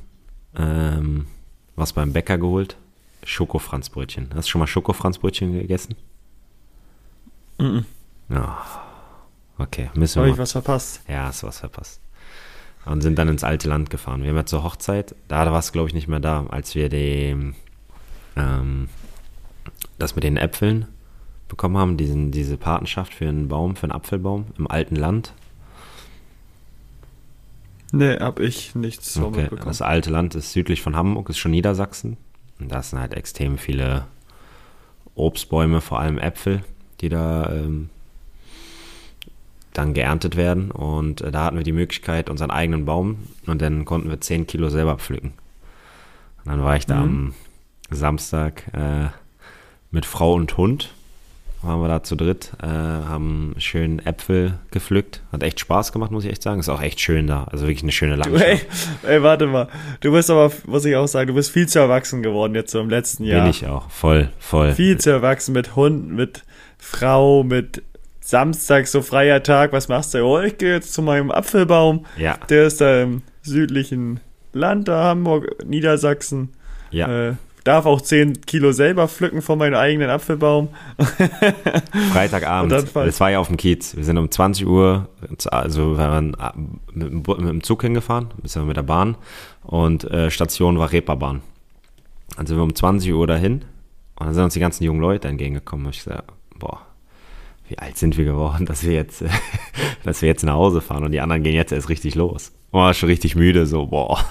ähm, 0.56 1.28
was 1.76 1.94
beim 1.94 2.14
Bäcker 2.14 2.38
geholt. 2.38 2.78
Schokofranzbrötchen. 3.24 4.30
Hast 4.36 4.48
du 4.48 4.52
schon 4.52 4.60
mal 4.60 4.68
Schokofranzbrötchen 4.68 5.54
gegessen? 5.54 5.96
Mhm. 7.58 7.86
Ja. 8.30 8.58
Okay, 9.58 9.90
müssen 9.94 10.18
Habe 10.20 10.28
wir 10.28 10.32
ich 10.32 10.38
mal. 10.38 10.44
was 10.44 10.52
verpasst? 10.54 11.02
Ja, 11.08 11.26
hast 11.26 11.44
du 11.44 11.48
was 11.48 11.60
verpasst. 11.60 12.02
Und 12.86 13.02
sind 13.02 13.18
dann 13.18 13.30
ins 13.30 13.44
alte 13.44 13.70
Land 13.70 13.90
gefahren. 13.90 14.24
Wir 14.24 14.30
haben 14.30 14.36
ja 14.38 14.46
zur 14.46 14.64
Hochzeit, 14.64 15.16
da 15.30 15.50
war 15.52 15.60
es 15.60 15.72
glaube 15.72 15.88
ich 15.88 15.94
nicht 15.94 16.08
mehr 16.08 16.20
da, 16.20 16.46
als 16.50 16.76
wir 16.76 16.90
die, 16.90 17.54
ähm, 18.36 18.90
das 20.00 20.16
mit 20.16 20.24
den 20.24 20.36
Äpfeln 20.38 20.88
bekommen 21.48 21.78
haben, 21.78 21.98
diesen, 21.98 22.32
diese 22.32 22.58
Patenschaft 22.58 23.14
für 23.14 23.30
einen 23.30 23.48
Baum, 23.48 23.76
für 23.76 23.84
einen 23.84 23.92
Apfelbaum 23.94 24.48
im 24.58 24.70
alten 24.70 24.96
Land. 24.96 25.34
Nee, 27.92 28.18
hab 28.20 28.40
ich 28.40 28.74
nichts 28.76 29.16
Okay, 29.18 29.42
mitbekommen. 29.44 29.68
das 29.68 29.82
alte 29.84 30.10
Land 30.10 30.34
ist 30.36 30.52
südlich 30.52 30.82
von 30.82 30.96
Hamburg, 30.96 31.30
ist 31.30 31.38
schon 31.38 31.52
Niedersachsen. 31.52 32.18
Und 32.60 32.72
da 32.72 32.82
sind 32.82 33.00
halt 33.00 33.14
extrem 33.14 33.58
viele 33.60 34.06
Obstbäume, 35.16 35.80
vor 35.80 36.00
allem 36.00 36.18
Äpfel, 36.18 36.64
die 37.02 37.10
da 37.10 37.52
ähm, 37.52 37.90
dann 39.74 39.94
geerntet 39.94 40.36
werden. 40.38 40.72
Und 40.72 41.22
äh, 41.22 41.32
da 41.32 41.46
hatten 41.46 41.58
wir 41.58 41.64
die 41.64 41.72
Möglichkeit, 41.72 42.30
unseren 42.30 42.52
eigenen 42.52 42.86
Baum 42.86 43.18
und 43.48 43.62
dann 43.62 43.86
konnten 43.86 44.10
wir 44.10 44.22
10 44.22 44.48
Kilo 44.48 44.70
selber 44.70 44.98
pflücken. 44.98 45.34
Und 46.46 46.52
dann 46.52 46.64
war 46.64 46.76
ich 46.76 46.86
da 46.86 47.02
am 47.02 47.34
Samstag 47.90 48.64
äh, 48.74 49.08
mit 49.92 50.06
Frau 50.06 50.34
und 50.34 50.58
Hund. 50.58 50.94
Waren 51.62 51.80
wir 51.80 51.88
da 51.88 52.04
zu 52.04 52.18
dritt, 52.18 52.52
äh, 52.62 52.68
haben 52.68 53.56
schön 53.58 54.00
Äpfel 54.06 54.60
gepflückt. 54.72 55.22
Hat 55.32 55.44
echt 55.44 55.62
Spaß 55.62 55.94
gemacht, 55.94 56.12
muss 56.12 56.26
ich 56.26 56.32
echt 56.32 56.44
sagen. 56.44 56.60
Ist 56.60 56.68
auch 56.68 56.82
echt 56.82 57.00
schön 57.00 57.26
da. 57.26 57.46
Also 57.46 57.66
wirklich 57.68 57.84
eine 57.84 57.94
schöne 57.94 58.16
Du, 58.18 58.20
Landschaft. 58.32 58.46
ey, 59.04 59.10
ey, 59.10 59.24
warte 59.24 59.48
mal. 59.48 59.70
Du 60.02 60.12
bist 60.12 60.30
aber, 60.30 60.52
muss 60.66 60.84
ich 60.84 60.98
auch 60.98 61.08
sagen, 61.08 61.28
du 61.30 61.34
bist 61.36 61.52
viel 61.52 61.70
zu 61.70 61.80
erwachsen 61.80 62.22
geworden 62.22 62.54
jetzt 62.54 62.72
so 62.72 62.82
im 62.82 62.90
letzten 62.90 63.24
Jahr. 63.24 63.42
Bin 63.44 63.50
ich 63.50 63.66
auch. 63.66 63.90
Voll, 63.90 64.30
voll. 64.40 64.74
Viel 64.74 64.98
zu 64.98 65.10
erwachsen 65.12 65.54
mit 65.54 65.78
Hund, 65.78 66.12
mit 66.12 66.44
Frau, 66.78 67.44
mit 67.46 67.82
Samstag, 68.26 68.88
so 68.88 69.02
freier 69.02 69.44
Tag. 69.44 69.74
Was 69.74 69.90
machst 69.90 70.14
du? 70.14 70.24
Oh, 70.24 70.40
ich 70.40 70.58
gehe 70.58 70.74
jetzt 70.74 70.94
zu 70.94 71.02
meinem 71.02 71.30
Apfelbaum. 71.30 72.06
Ja, 72.18 72.38
Der 72.50 72.68
ist 72.68 72.80
da 72.80 73.02
im 73.04 73.22
südlichen 73.42 74.20
Land, 74.54 74.88
da 74.88 75.04
Hamburg, 75.04 75.66
Niedersachsen. 75.66 76.50
ja. 76.92 77.30
Äh, 77.30 77.34
darf 77.66 77.86
auch 77.86 78.02
10 78.02 78.42
Kilo 78.42 78.74
selber 78.74 79.08
pflücken 79.08 79.42
von 79.42 79.58
meinem 79.58 79.76
eigenen 79.76 80.10
Apfelbaum. 80.10 80.68
Freitagabend. 82.12 82.72
Das 82.72 83.20
war 83.20 83.32
ja 83.32 83.40
auf 83.40 83.48
dem 83.48 83.56
Kiez. 83.58 83.96
Wir 83.96 84.04
sind 84.04 84.18
um 84.18 84.30
20 84.30 84.68
Uhr, 84.68 85.08
also 85.50 85.92
wir 85.92 85.98
waren 85.98 86.34
äh, 86.34 86.52
mit, 86.94 87.28
mit 87.28 87.40
dem 87.40 87.64
Zug 87.64 87.82
hingefahren, 87.82 88.28
beziehungsweise 88.36 88.66
mit 88.66 88.78
der 88.78 88.84
Bahn. 88.84 89.16
Und 89.64 90.04
äh, 90.12 90.30
Station 90.30 90.78
war 90.78 90.92
Reeperbahn. 90.92 91.42
Dann 92.36 92.46
sind 92.46 92.58
wir 92.58 92.64
um 92.64 92.76
20 92.76 93.14
Uhr 93.14 93.28
dahin. 93.28 93.64
Und 94.20 94.26
dann 94.28 94.34
sind 94.34 94.44
uns 94.44 94.54
die 94.54 94.60
ganzen 94.60 94.84
jungen 94.84 95.00
Leute 95.02 95.28
entgegengekommen. 95.28 95.86
Und 95.86 95.96
ich 95.96 96.04
gesagt, 96.04 96.32
boah, 96.60 96.82
wie 97.68 97.78
alt 97.78 97.98
sind 97.98 98.18
wir 98.18 98.26
geworden, 98.26 98.66
dass 98.68 98.84
wir 98.84 98.94
jetzt, 98.94 99.24
dass 100.04 100.22
wir 100.22 100.30
jetzt 100.30 100.44
nach 100.44 100.54
Hause 100.56 100.82
fahren. 100.82 101.04
Und 101.04 101.12
die 101.12 101.22
anderen 101.22 101.44
gehen 101.44 101.56
jetzt 101.56 101.72
erst 101.72 101.90
richtig 101.90 102.16
los. 102.16 102.52
Man 102.72 102.84
war 102.84 102.94
schon 102.94 103.10
richtig 103.10 103.36
müde, 103.36 103.66
so, 103.66 103.86
boah. 103.88 104.24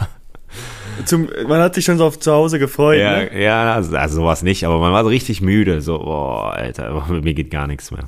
Zum, 1.07 1.29
man 1.49 1.61
hat 1.62 1.75
sich 1.75 1.85
schon 1.87 1.97
so 1.97 2.05
auf 2.07 2.18
zu 2.21 2.31
Hause 2.33 2.59
gefreut. 2.59 2.99
Ja, 3.01 3.16
Ne? 3.18 3.42
ja 3.42 3.75
also, 3.75 3.97
also 3.97 4.16
sowas 4.16 4.42
nicht, 4.42 4.64
aber 4.64 4.79
man 4.79 4.92
war 4.92 5.03
so 5.03 5.09
richtig 5.09 5.40
müde. 5.40 5.81
So, 5.81 5.99
boah, 5.99 6.53
Alter, 6.53 7.05
mir 7.23 7.35
geht 7.35 7.51
gar 7.51 7.66
nichts 7.66 7.90
mehr. 7.90 8.05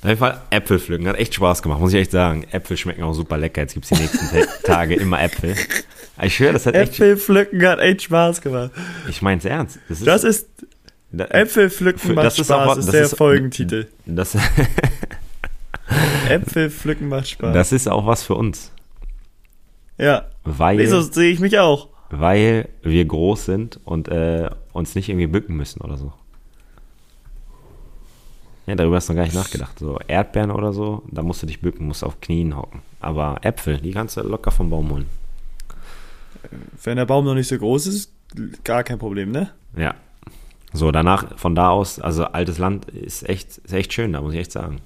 Auf 0.00 0.08
jeden 0.08 0.18
Fall 0.18 0.40
Äpfel 0.50 0.78
pflücken, 0.80 1.06
hat 1.06 1.16
echt 1.16 1.34
Spaß 1.34 1.62
gemacht, 1.62 1.78
muss 1.80 1.92
ich 1.92 2.00
echt 2.00 2.10
sagen. 2.10 2.44
Äpfel 2.50 2.76
schmecken 2.76 3.02
auch 3.04 3.12
super 3.12 3.36
lecker. 3.38 3.60
Jetzt 3.60 3.74
gibt 3.74 3.84
es 3.84 3.90
die 3.96 4.02
nächsten 4.02 4.26
Ta- 4.30 4.46
Tage 4.74 4.94
immer 4.96 5.22
Äpfel. 5.22 5.54
Ich 6.22 6.34
schwöre, 6.34 6.54
das 6.54 6.66
hat 6.66 6.74
echt. 6.74 6.92
Äpfel 6.94 7.16
pflücken 7.16 7.64
hat 7.66 7.78
echt 7.78 8.02
Spaß 8.02 8.40
gemacht. 8.40 8.70
Ich 9.08 9.22
mein's 9.22 9.44
ernst. 9.44 9.78
Das 9.88 9.98
ist, 9.98 10.06
Das 10.06 10.24
ist 10.24 10.48
Äpfel 11.14 11.68
pflücken 11.70 12.14
macht 12.14 12.26
Das 12.26 12.38
ist 12.38 12.46
Spaß, 12.46 12.66
auch 12.68 12.76
was- 12.76 12.84
ist 12.86 12.92
der 12.92 13.02
ist- 13.04 13.16
Folgentitel. 13.16 13.86
das, 14.06 14.36
Äpfel 16.28 16.70
pflücken 16.70 17.08
macht 17.08 17.28
Spaß. 17.28 17.54
das 17.54 17.72
ist 17.72 17.88
auch 17.88 18.06
was 18.06 18.22
für 18.22 18.34
uns. 18.34 18.72
ja. 19.98 20.26
Weil, 20.44 20.78
Wieso 20.78 21.00
sehe 21.02 21.30
ich 21.30 21.38
mich 21.40 21.58
auch? 21.58 21.88
weil 22.10 22.68
wir 22.82 23.04
groß 23.04 23.44
sind 23.46 23.78
und 23.84 24.08
äh, 24.08 24.50
uns 24.72 24.94
nicht 24.94 25.08
irgendwie 25.08 25.28
bücken 25.28 25.56
müssen 25.56 25.80
oder 25.82 25.96
so. 25.96 26.12
Ja, 28.66 28.74
darüber 28.74 28.96
hast 28.96 29.08
du 29.08 29.12
noch 29.12 29.18
gar 29.18 29.24
nicht 29.24 29.34
nachgedacht. 29.34 29.78
So 29.78 29.98
Erdbeeren 30.08 30.50
oder 30.50 30.72
so, 30.72 31.02
da 31.10 31.22
musst 31.22 31.42
du 31.42 31.46
dich 31.46 31.60
bücken, 31.60 31.86
musst 31.86 32.04
auf 32.04 32.20
Knien 32.20 32.56
hocken. 32.56 32.82
Aber 33.00 33.38
Äpfel, 33.42 33.78
die 33.80 33.92
kannst 33.92 34.16
du 34.16 34.20
locker 34.22 34.50
vom 34.50 34.68
Baum 34.70 34.90
holen. 34.90 35.06
Wenn 36.84 36.96
der 36.96 37.06
Baum 37.06 37.24
noch 37.24 37.34
nicht 37.34 37.48
so 37.48 37.56
groß 37.56 37.86
ist, 37.86 38.12
gar 38.64 38.82
kein 38.84 38.98
Problem, 38.98 39.30
ne? 39.30 39.50
Ja. 39.76 39.94
So, 40.72 40.90
danach, 40.90 41.38
von 41.38 41.54
da 41.54 41.68
aus, 41.68 42.00
also 42.00 42.24
altes 42.24 42.58
Land 42.58 42.86
ist 42.86 43.28
echt, 43.28 43.58
ist 43.58 43.72
echt 43.72 43.92
schön, 43.92 44.12
da 44.12 44.22
muss 44.22 44.32
ich 44.32 44.40
echt 44.40 44.52
sagen. 44.52 44.80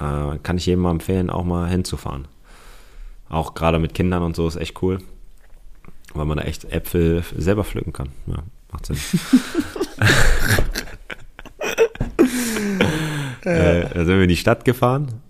Äh, 0.00 0.38
kann 0.42 0.56
ich 0.56 0.66
jedem 0.66 0.80
mal 0.80 0.90
empfehlen, 0.90 1.30
auch 1.30 1.44
mal 1.44 1.68
hinzufahren. 1.68 2.26
Auch 3.28 3.54
gerade 3.54 3.78
mit 3.78 3.94
Kindern 3.94 4.22
und 4.22 4.36
so 4.36 4.46
ist 4.48 4.56
echt 4.56 4.82
cool. 4.82 4.98
Weil 6.14 6.26
man 6.26 6.38
da 6.38 6.44
echt 6.44 6.64
Äpfel 6.64 7.24
selber 7.36 7.64
pflücken 7.64 7.92
kann. 7.92 8.08
Ja, 8.26 8.42
macht 8.72 8.86
Sinn. 8.86 8.96
äh, 13.42 13.82
da 13.82 14.04
sind 14.04 14.16
wir 14.16 14.22
in 14.22 14.28
die 14.28 14.36
Stadt 14.36 14.64
gefahren, 14.64 15.20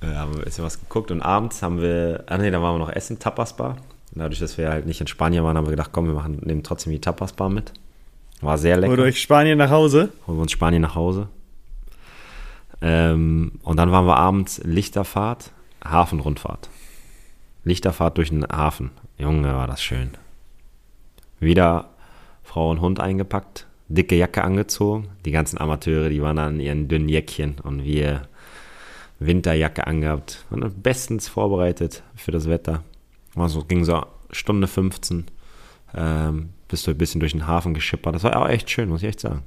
äh, 0.00 0.06
haben 0.06 0.34
ein 0.34 0.42
bisschen 0.42 0.64
was 0.64 0.80
geguckt 0.80 1.10
und 1.10 1.20
abends 1.20 1.62
haben 1.62 1.80
wir, 1.80 2.24
ah 2.26 2.38
nee, 2.38 2.50
da 2.50 2.62
waren 2.62 2.74
wir 2.74 2.78
noch 2.78 2.92
essen, 2.92 3.18
Tapas 3.18 3.56
Bar. 3.56 3.76
Dadurch, 4.12 4.40
dass 4.40 4.58
wir 4.58 4.70
halt 4.70 4.86
nicht 4.86 5.00
in 5.00 5.06
Spanien 5.06 5.44
waren, 5.44 5.56
haben 5.56 5.66
wir 5.66 5.72
gedacht, 5.72 5.90
komm, 5.92 6.06
wir 6.06 6.14
machen, 6.14 6.40
nehmen 6.42 6.62
trotzdem 6.62 6.92
die 6.92 7.00
Tapas 7.00 7.32
Bar 7.32 7.48
mit. 7.48 7.72
War 8.40 8.58
sehr 8.58 8.76
lecker. 8.76 8.92
Oder 8.92 9.02
durch 9.04 9.20
Spanien 9.20 9.58
nach 9.58 9.70
Hause. 9.70 10.12
Holen 10.26 10.38
wir 10.38 10.42
uns 10.42 10.52
Spanien 10.52 10.82
nach 10.82 10.94
Hause. 10.94 11.28
Ähm, 12.80 13.52
und 13.62 13.76
dann 13.76 13.92
waren 13.92 14.06
wir 14.06 14.16
abends 14.16 14.60
Lichterfahrt, 14.64 15.52
Hafenrundfahrt. 15.84 16.70
Lichterfahrt 17.64 18.16
durch 18.16 18.30
den 18.30 18.46
Hafen. 18.46 18.90
Junge, 19.18 19.54
war 19.54 19.66
das 19.66 19.82
schön. 19.82 20.12
Wieder 21.40 21.90
Frau 22.42 22.70
und 22.70 22.80
Hund 22.80 23.00
eingepackt, 23.00 23.66
dicke 23.88 24.16
Jacke 24.16 24.42
angezogen. 24.42 25.08
Die 25.24 25.30
ganzen 25.30 25.58
Amateure, 25.58 26.08
die 26.08 26.22
waren 26.22 26.38
an 26.38 26.60
ihren 26.60 26.88
dünnen 26.88 27.08
Jäckchen 27.08 27.56
und 27.62 27.84
wir 27.84 28.22
Winterjacke 29.18 29.86
angehabt. 29.86 30.46
Waren 30.48 30.82
bestens 30.82 31.28
vorbereitet 31.28 32.02
für 32.16 32.32
das 32.32 32.48
Wetter. 32.48 32.82
War 33.34 33.48
so, 33.48 33.62
ging 33.64 33.84
so 33.84 34.04
Stunde 34.32 34.66
15. 34.66 35.26
Ähm, 35.94 36.50
bist 36.70 36.86
du 36.86 36.90
ein 36.92 36.98
bisschen 36.98 37.20
durch 37.20 37.32
den 37.32 37.46
Hafen 37.46 37.74
geschippert. 37.74 38.14
Das 38.14 38.22
war 38.24 38.36
auch 38.40 38.48
echt 38.48 38.70
schön, 38.70 38.88
muss 38.88 39.02
ich 39.02 39.08
echt 39.08 39.20
sagen. 39.20 39.42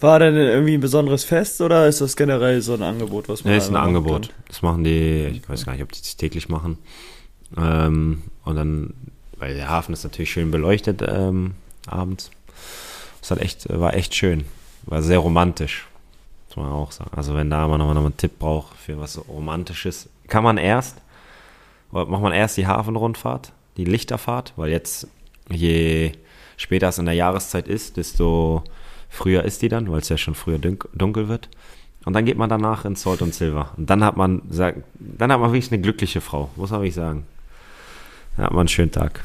War 0.00 0.18
denn 0.18 0.34
irgendwie 0.34 0.74
ein 0.74 0.80
besonderes 0.80 1.22
Fest 1.24 1.60
oder 1.60 1.86
ist 1.86 2.00
das 2.00 2.16
generell 2.16 2.60
so 2.60 2.74
ein 2.74 2.82
Angebot, 2.82 3.28
was 3.28 3.44
man 3.44 3.52
Ja, 3.52 3.58
ist 3.58 3.68
ein 3.68 3.76
Angebot. 3.76 4.28
kann? 4.28 4.36
Das 4.48 4.60
machen 4.62 4.82
die, 4.82 5.26
ich 5.40 5.48
weiß 5.48 5.64
gar 5.64 5.72
nicht, 5.74 5.82
ob 5.82 5.92
die 5.92 6.00
das 6.00 6.16
täglich 6.16 6.48
machen. 6.48 6.78
Ähm, 7.56 8.22
und 8.44 8.56
dann, 8.56 8.94
weil 9.38 9.54
der 9.54 9.68
Hafen 9.68 9.92
ist 9.92 10.02
natürlich 10.02 10.32
schön 10.32 10.50
beleuchtet 10.50 11.02
ähm, 11.06 11.54
abends. 11.86 12.30
Das 13.20 13.30
hat 13.30 13.38
echt, 13.38 13.68
war 13.68 13.94
echt 13.94 14.14
schön. 14.16 14.44
War 14.86 15.02
sehr 15.02 15.18
romantisch, 15.20 15.86
muss 16.48 16.56
man 16.56 16.72
auch 16.72 16.90
sagen. 16.90 17.10
Also 17.14 17.34
wenn 17.36 17.48
da 17.48 17.68
man 17.68 17.78
nochmal 17.78 17.94
noch 17.94 18.04
einen 18.04 18.16
Tipp 18.16 18.40
braucht 18.40 18.76
für 18.76 18.98
was 18.98 19.20
Romantisches, 19.28 20.08
kann 20.26 20.42
man 20.42 20.58
erst, 20.58 20.96
macht 21.92 22.08
man 22.10 22.32
erst 22.32 22.56
die 22.56 22.66
Hafenrundfahrt, 22.66 23.52
die 23.76 23.84
Lichterfahrt, 23.84 24.52
weil 24.56 24.70
jetzt, 24.70 25.08
je 25.50 26.12
später 26.56 26.88
es 26.88 26.98
in 26.98 27.06
der 27.06 27.14
Jahreszeit 27.14 27.68
ist, 27.68 27.96
desto 27.96 28.62
früher 29.08 29.44
ist 29.44 29.62
die 29.62 29.68
dann, 29.68 29.90
weil 29.90 30.00
es 30.00 30.08
ja 30.08 30.16
schon 30.16 30.34
früher 30.34 30.58
dunk- 30.58 30.88
dunkel 30.94 31.28
wird. 31.28 31.48
Und 32.04 32.14
dann 32.14 32.24
geht 32.24 32.36
man 32.36 32.48
danach 32.50 32.84
ins 32.84 33.02
Salt 33.02 33.22
und 33.22 33.32
Silver. 33.34 33.72
Und 33.76 33.88
dann 33.88 34.02
hat 34.04 34.16
man, 34.16 34.42
dann 34.50 35.32
hat 35.32 35.40
man 35.40 35.52
wirklich 35.52 35.70
eine 35.72 35.80
glückliche 35.80 36.20
Frau, 36.20 36.50
muss 36.56 36.70
man 36.70 36.80
wirklich 36.80 36.94
sagen. 36.94 37.24
Dann 38.36 38.46
hat 38.46 38.52
man 38.52 38.60
einen 38.60 38.68
schönen 38.68 38.90
Tag. 38.90 39.22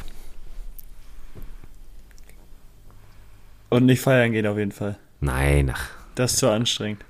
Und 3.70 3.86
nicht 3.86 4.02
feiern 4.02 4.32
gehen 4.32 4.48
auf 4.48 4.58
jeden 4.58 4.72
Fall. 4.72 4.98
Nein, 5.20 5.72
ach, 5.74 5.90
Das 6.16 6.34
ist 6.34 6.40
zu 6.40 6.50
anstrengend. 6.50 7.04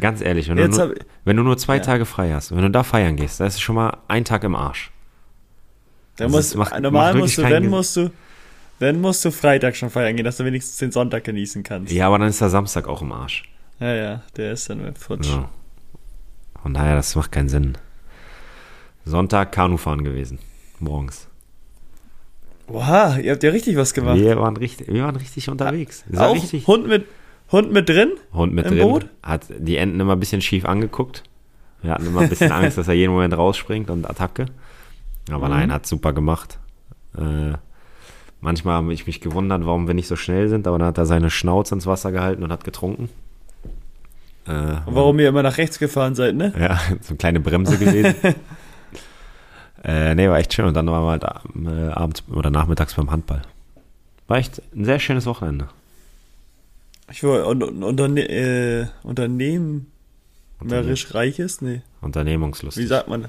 ganz 0.00 0.20
ehrlich, 0.20 0.48
wenn, 0.48 0.56
du 0.56 0.68
nur, 0.68 0.94
wenn 1.24 1.36
du 1.36 1.42
nur 1.42 1.56
zwei 1.58 1.76
Ja. 1.76 1.82
Tage 1.82 2.04
frei 2.06 2.32
hast, 2.32 2.50
wenn 2.54 2.62
du 2.62 2.70
da 2.70 2.82
feiern 2.82 3.16
gehst, 3.16 3.40
da 3.40 3.46
ist 3.46 3.60
schon 3.60 3.76
mal 3.76 3.96
ein 4.08 4.24
Tag 4.24 4.42
im 4.44 4.54
Arsch. 4.54 4.90
Da 6.20 6.26
Also 6.26 6.36
musst, 6.36 6.56
macht- 6.56 6.80
normal 6.80 7.12
macht 7.12 7.22
musst 7.22 7.38
du, 7.38 7.42
wenn 7.42 7.50
keinen 7.50 7.68
musst 7.70 7.96
du, 7.96 8.10
wenn 8.78 9.00
musst 9.00 9.24
du 9.24 9.30
Freitag 9.30 9.76
schon 9.76 9.90
feiern 9.90 10.16
gehen, 10.16 10.24
dass 10.24 10.36
du 10.38 10.44
wenigstens 10.44 10.78
den 10.78 10.92
Sonntag 10.92 11.24
genießen 11.24 11.62
kannst. 11.62 11.92
Ja, 11.92 12.06
aber 12.06 12.18
dann 12.18 12.28
ist 12.28 12.40
der 12.40 12.48
Samstag 12.50 12.86
auch 12.88 13.02
im 13.02 13.12
Arsch. 13.12 13.42
ja, 13.78 13.94
ja 13.94 14.22
der 14.36 14.52
ist 14.52 14.68
dann 14.70 14.94
futsch. 14.94 15.28
Ja. 15.28 15.48
Von 16.62 16.74
daher, 16.74 16.94
das 16.96 17.14
macht 17.16 17.32
keinen 17.32 17.48
Sinn. 17.48 17.76
Sonntag 19.04 19.52
Kanufahren 19.52 20.04
gewesen. 20.04 20.38
Morgens. 20.78 21.26
Oha, 22.68 23.18
ihr 23.18 23.32
habt 23.32 23.42
ja 23.42 23.50
richtig 23.50 23.76
was 23.76 23.94
gemacht. 23.94 24.18
Wir 24.18 24.38
waren 24.38 24.56
richtig, 24.56 24.88
wir 24.88 25.02
waren 25.02 25.16
richtig 25.16 25.48
unterwegs. 25.48 26.04
War 26.08 26.28
Auch 26.28 26.34
richtig. 26.34 26.66
Hund 26.66 26.86
mit, 26.86 27.06
Hund 27.50 27.72
mit 27.72 27.88
drin? 27.88 28.12
Hund 28.32 28.54
mit 28.54 28.66
im 28.66 28.76
drin. 28.76 28.82
Boot? 28.88 29.08
Hat 29.22 29.42
die 29.58 29.76
Enten 29.76 29.98
immer 29.98 30.12
ein 30.14 30.20
bisschen 30.20 30.40
schief 30.40 30.64
angeguckt. 30.64 31.24
Wir 31.82 31.92
hatten 31.92 32.06
immer 32.06 32.20
ein 32.20 32.28
bisschen 32.28 32.52
Angst, 32.52 32.78
dass 32.78 32.86
er 32.88 32.94
jeden 32.94 33.12
Moment 33.12 33.36
rausspringt 33.36 33.90
und 33.90 34.08
Attacke. 34.08 34.46
Aber 35.30 35.46
Mhm. 35.48 35.54
nein, 35.54 35.72
hat 35.72 35.86
super 35.86 36.12
gemacht. 36.12 36.58
Äh, 37.16 37.52
Manchmal 38.42 38.76
habe 38.76 38.94
ich 38.94 39.06
mich 39.06 39.20
gewundert, 39.20 39.66
warum 39.66 39.86
wir 39.86 39.92
nicht 39.92 40.08
so 40.08 40.16
schnell 40.16 40.48
sind, 40.48 40.66
aber 40.66 40.78
dann 40.78 40.88
hat 40.88 40.96
er 40.96 41.04
seine 41.04 41.28
Schnauze 41.28 41.74
ins 41.74 41.86
Wasser 41.86 42.10
gehalten 42.10 42.42
und 42.42 42.50
hat 42.50 42.64
getrunken. 42.64 43.10
Äh, 44.46 44.52
und 44.86 44.94
warum 44.94 45.18
ihr 45.20 45.28
immer 45.28 45.42
nach 45.42 45.58
rechts 45.58 45.78
gefahren 45.78 46.14
seid, 46.14 46.36
ne? 46.36 46.50
Ja, 46.58 46.80
so 47.02 47.10
eine 47.10 47.18
kleine 47.18 47.40
Bremse 47.40 47.76
gewesen. 47.76 48.14
äh, 49.84 50.14
nee, 50.14 50.26
war 50.26 50.38
echt 50.38 50.54
schön. 50.54 50.64
Und 50.64 50.72
dann 50.72 50.86
waren 50.86 51.04
wir 51.04 51.10
halt 51.10 51.24
äh, 51.24 51.92
abends 51.92 52.22
oder 52.30 52.48
nachmittags 52.48 52.94
beim 52.94 53.10
Handball. 53.10 53.42
War 54.26 54.38
echt 54.38 54.62
ein 54.74 54.86
sehr 54.86 55.00
schönes 55.00 55.26
Wochenende. 55.26 55.68
Ich 57.12 57.22
war 57.22 57.46
un, 57.46 57.62
un, 57.62 57.82
unterne 57.82 58.26
äh, 58.26 58.86
unternehmerisch 59.02 61.14
reiches? 61.14 61.60
Nee. 61.60 61.82
Unternehmungslustig. 62.00 62.84
Wie 62.84 62.88
sagt 62.88 63.08
man? 63.08 63.26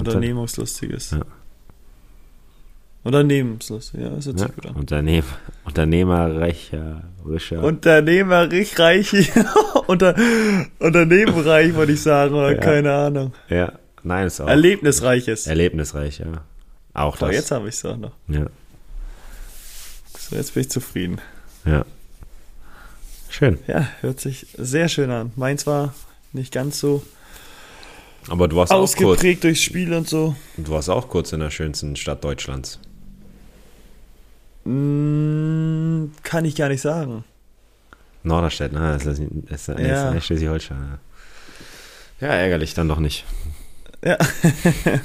Unternehmungslustiges. 0.00 1.12
Ja. 1.12 1.20
Unternehmenslustig, 3.02 3.98
ja, 3.98 4.10
das 4.10 4.26
hört 4.26 4.38
sich 4.38 4.48
ja, 4.48 4.54
gut 4.54 4.66
an. 4.66 4.76
Unternehm, 4.76 5.24
unternehmerischer. 5.64 7.62
Unternehmerisch 7.62 8.78
reich. 8.78 9.14
unter, 9.86 10.14
unternehmenreich, 10.78 11.74
wollte 11.74 11.92
ich 11.92 12.02
sagen, 12.02 12.34
oder 12.34 12.52
ja. 12.52 12.58
keine 12.58 12.92
Ahnung. 12.92 13.32
Ja, 13.48 13.72
nein, 14.02 14.26
ist 14.26 14.42
auch. 14.42 14.48
Erlebnisreiches. 14.48 15.46
Erlebnisreich, 15.46 16.18
ja. 16.18 16.44
Auch 16.92 17.16
Boah, 17.16 17.28
das. 17.28 17.36
jetzt 17.36 17.50
habe 17.52 17.68
ich 17.68 17.76
es 17.76 17.84
auch 17.86 17.96
noch. 17.96 18.12
Ja. 18.28 18.46
So, 20.18 20.36
jetzt 20.36 20.52
bin 20.52 20.60
ich 20.60 20.70
zufrieden. 20.70 21.22
Ja. 21.64 21.86
Schön. 23.30 23.60
Ja, 23.66 23.88
hört 24.02 24.20
sich 24.20 24.46
sehr 24.58 24.88
schön 24.88 25.10
an. 25.10 25.32
Meins 25.36 25.66
war 25.66 25.94
nicht 26.32 26.52
ganz 26.52 26.78
so 26.78 27.02
aber 28.28 28.48
du 28.48 28.56
warst 28.56 28.72
ausgeprägt 28.72 29.18
auch 29.18 29.22
kurz, 29.22 29.40
durchs 29.40 29.62
Spiel 29.62 29.92
und 29.94 30.08
so. 30.08 30.34
Du 30.56 30.72
warst 30.72 30.90
auch 30.90 31.08
kurz 31.08 31.32
in 31.32 31.40
der 31.40 31.50
schönsten 31.50 31.96
Stadt 31.96 32.22
Deutschlands. 32.22 32.78
Mm, 34.64 36.06
kann 36.22 36.44
ich 36.44 36.54
gar 36.54 36.68
nicht 36.68 36.82
sagen. 36.82 37.24
Norderstedt, 38.22 38.72
ne? 38.72 38.92
Das 38.92 39.06
ist, 39.06 39.22
das 39.48 39.68
ist, 39.68 39.78
ja. 39.78 40.10
ist 40.12 40.26
Schleswig-Holstein. 40.26 40.98
Ja. 42.20 42.28
ja, 42.28 42.34
ärgerlich 42.34 42.74
dann 42.74 42.88
doch 42.88 42.98
nicht. 42.98 43.24
Ja. 44.04 44.18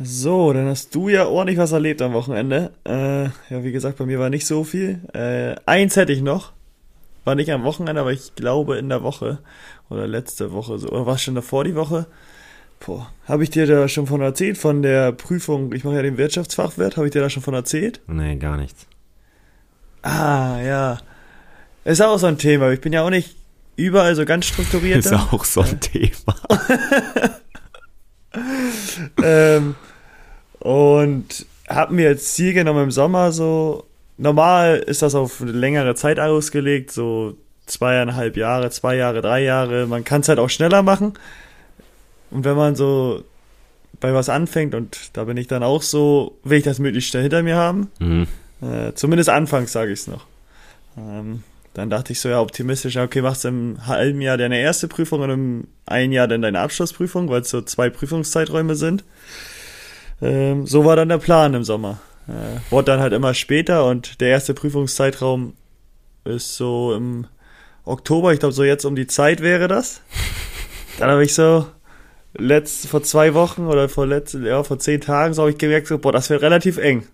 so, 0.00 0.52
dann 0.52 0.66
hast 0.66 0.94
du 0.94 1.08
ja 1.08 1.26
ordentlich 1.26 1.58
was 1.58 1.72
erlebt 1.72 2.02
am 2.02 2.12
Wochenende. 2.12 2.72
Äh, 2.84 3.24
ja, 3.24 3.64
wie 3.64 3.72
gesagt, 3.72 3.96
bei 3.98 4.04
mir 4.04 4.18
war 4.18 4.28
nicht 4.28 4.46
so 4.46 4.64
viel. 4.64 5.00
Äh, 5.14 5.56
eins 5.64 5.96
hätte 5.96 6.12
ich 6.12 6.20
noch. 6.20 6.52
War 7.26 7.34
nicht 7.34 7.50
am 7.50 7.64
Wochenende, 7.64 8.00
aber 8.00 8.12
ich 8.12 8.36
glaube 8.36 8.78
in 8.78 8.88
der 8.88 9.02
Woche. 9.02 9.40
Oder 9.90 10.06
letzte 10.06 10.52
Woche. 10.52 10.78
So. 10.78 10.88
Oder 10.90 11.06
war 11.06 11.16
es 11.16 11.22
schon 11.22 11.34
davor 11.34 11.64
die 11.64 11.74
Woche? 11.74 12.06
Boah, 12.78 13.10
habe 13.26 13.42
ich 13.42 13.50
dir 13.50 13.66
da 13.66 13.88
schon 13.88 14.06
von 14.06 14.20
erzählt, 14.20 14.56
von 14.56 14.80
der 14.80 15.10
Prüfung, 15.10 15.72
ich 15.72 15.82
mache 15.82 15.96
ja 15.96 16.02
den 16.02 16.18
Wirtschaftsfachwirt, 16.18 16.96
habe 16.96 17.08
ich 17.08 17.12
dir 17.12 17.20
da 17.20 17.28
schon 17.28 17.42
von 17.42 17.54
erzählt? 17.54 18.00
Nee, 18.06 18.36
gar 18.36 18.56
nichts. 18.56 18.86
Ah, 20.02 20.60
ja. 20.62 20.98
Ist 21.84 22.00
auch 22.00 22.16
so 22.16 22.26
ein 22.26 22.38
Thema. 22.38 22.70
Ich 22.70 22.80
bin 22.80 22.92
ja 22.92 23.02
auch 23.02 23.10
nicht 23.10 23.34
überall 23.74 24.14
so 24.14 24.24
ganz 24.24 24.46
strukturiert. 24.46 24.98
Ist 24.98 25.12
auch 25.12 25.44
so 25.44 25.62
ein 25.62 25.80
Thema. 25.80 26.36
ähm, 29.24 29.74
und 30.60 31.44
habe 31.68 31.92
mir 31.92 32.10
als 32.10 32.34
Ziel 32.34 32.52
genommen 32.52 32.84
im 32.84 32.90
Sommer 32.92 33.32
so, 33.32 33.85
normal 34.18 34.76
ist 34.78 35.02
das 35.02 35.14
auf 35.14 35.40
eine 35.40 35.52
längere 35.52 35.94
Zeit 35.94 36.18
ausgelegt, 36.18 36.90
so 36.90 37.36
zweieinhalb 37.66 38.36
Jahre, 38.36 38.70
zwei 38.70 38.96
Jahre, 38.96 39.22
drei 39.22 39.42
Jahre. 39.42 39.86
Man 39.86 40.04
kann 40.04 40.20
es 40.20 40.28
halt 40.28 40.38
auch 40.38 40.50
schneller 40.50 40.82
machen. 40.82 41.14
Und 42.30 42.44
wenn 42.44 42.56
man 42.56 42.76
so 42.76 43.24
bei 44.00 44.14
was 44.14 44.28
anfängt, 44.28 44.74
und 44.74 45.10
da 45.14 45.24
bin 45.24 45.36
ich 45.36 45.46
dann 45.46 45.62
auch 45.62 45.82
so, 45.82 46.38
will 46.44 46.58
ich 46.58 46.64
das 46.64 46.78
möglichst 46.78 47.10
schnell 47.10 47.22
hinter 47.22 47.42
mir 47.42 47.56
haben. 47.56 47.90
Mhm. 47.98 48.26
Äh, 48.62 48.92
zumindest 48.94 49.30
anfangs 49.30 49.72
sage 49.72 49.92
ich 49.92 50.00
es 50.00 50.06
noch. 50.06 50.26
Ähm, 50.96 51.42
dann 51.74 51.90
dachte 51.90 52.12
ich 52.12 52.20
so, 52.20 52.28
ja, 52.28 52.40
optimistisch, 52.40 52.96
okay, 52.96 53.20
machst 53.20 53.44
du 53.44 53.48
im 53.48 53.86
halben 53.86 54.22
Jahr 54.22 54.38
deine 54.38 54.58
erste 54.58 54.88
Prüfung 54.88 55.20
und 55.20 55.30
im 55.30 55.64
einen 55.84 56.12
Jahr 56.12 56.26
dann 56.26 56.42
deine 56.42 56.60
Abschlussprüfung, 56.60 57.28
weil 57.28 57.42
es 57.42 57.50
so 57.50 57.60
zwei 57.60 57.90
Prüfungszeiträume 57.90 58.76
sind. 58.76 59.04
Ähm, 60.22 60.66
so 60.66 60.84
war 60.84 60.96
dann 60.96 61.10
der 61.10 61.18
Plan 61.18 61.52
im 61.52 61.64
Sommer. 61.64 61.98
Äh, 62.28 62.60
wurde 62.70 62.92
dann 62.92 63.00
halt 63.00 63.12
immer 63.12 63.34
später 63.34 63.84
und 63.86 64.20
der 64.20 64.28
erste 64.28 64.54
Prüfungszeitraum 64.54 65.54
ist 66.24 66.56
so 66.56 66.94
im 66.94 67.26
Oktober, 67.84 68.32
ich 68.32 68.40
glaube 68.40 68.52
so 68.52 68.64
jetzt 68.64 68.84
um 68.84 68.96
die 68.96 69.06
Zeit 69.06 69.40
wäre 69.40 69.68
das. 69.68 70.00
Dann 70.98 71.10
habe 71.10 71.24
ich 71.24 71.34
so 71.34 71.66
letzt, 72.34 72.88
vor 72.88 73.02
zwei 73.02 73.34
Wochen 73.34 73.66
oder 73.66 73.88
vor 73.88 74.06
letzt, 74.06 74.34
ja, 74.34 74.62
vor 74.62 74.78
zehn 74.78 75.00
Tagen 75.00 75.34
so 75.34 75.42
habe 75.42 75.52
ich 75.52 75.58
gemerkt, 75.58 75.86
so, 75.86 75.98
boah, 75.98 76.12
das 76.12 76.30
wird 76.30 76.42
relativ 76.42 76.78
eng. 76.78 77.06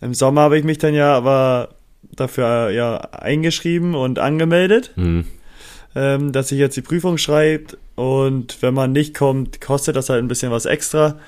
Im 0.00 0.14
Sommer 0.14 0.42
habe 0.42 0.58
ich 0.58 0.64
mich 0.64 0.78
dann 0.78 0.94
ja 0.94 1.14
aber 1.14 1.70
dafür 2.02 2.70
ja 2.70 2.96
eingeschrieben 2.96 3.94
und 3.94 4.18
angemeldet, 4.18 4.92
mhm. 4.96 5.26
ähm, 5.94 6.32
dass 6.32 6.52
ich 6.52 6.58
jetzt 6.58 6.76
die 6.76 6.82
Prüfung 6.82 7.18
schreibt 7.18 7.76
und 7.94 8.62
wenn 8.62 8.74
man 8.74 8.92
nicht 8.92 9.14
kommt, 9.14 9.60
kostet 9.60 9.96
das 9.96 10.10
halt 10.10 10.22
ein 10.22 10.28
bisschen 10.28 10.52
was 10.52 10.66
extra. 10.66 11.18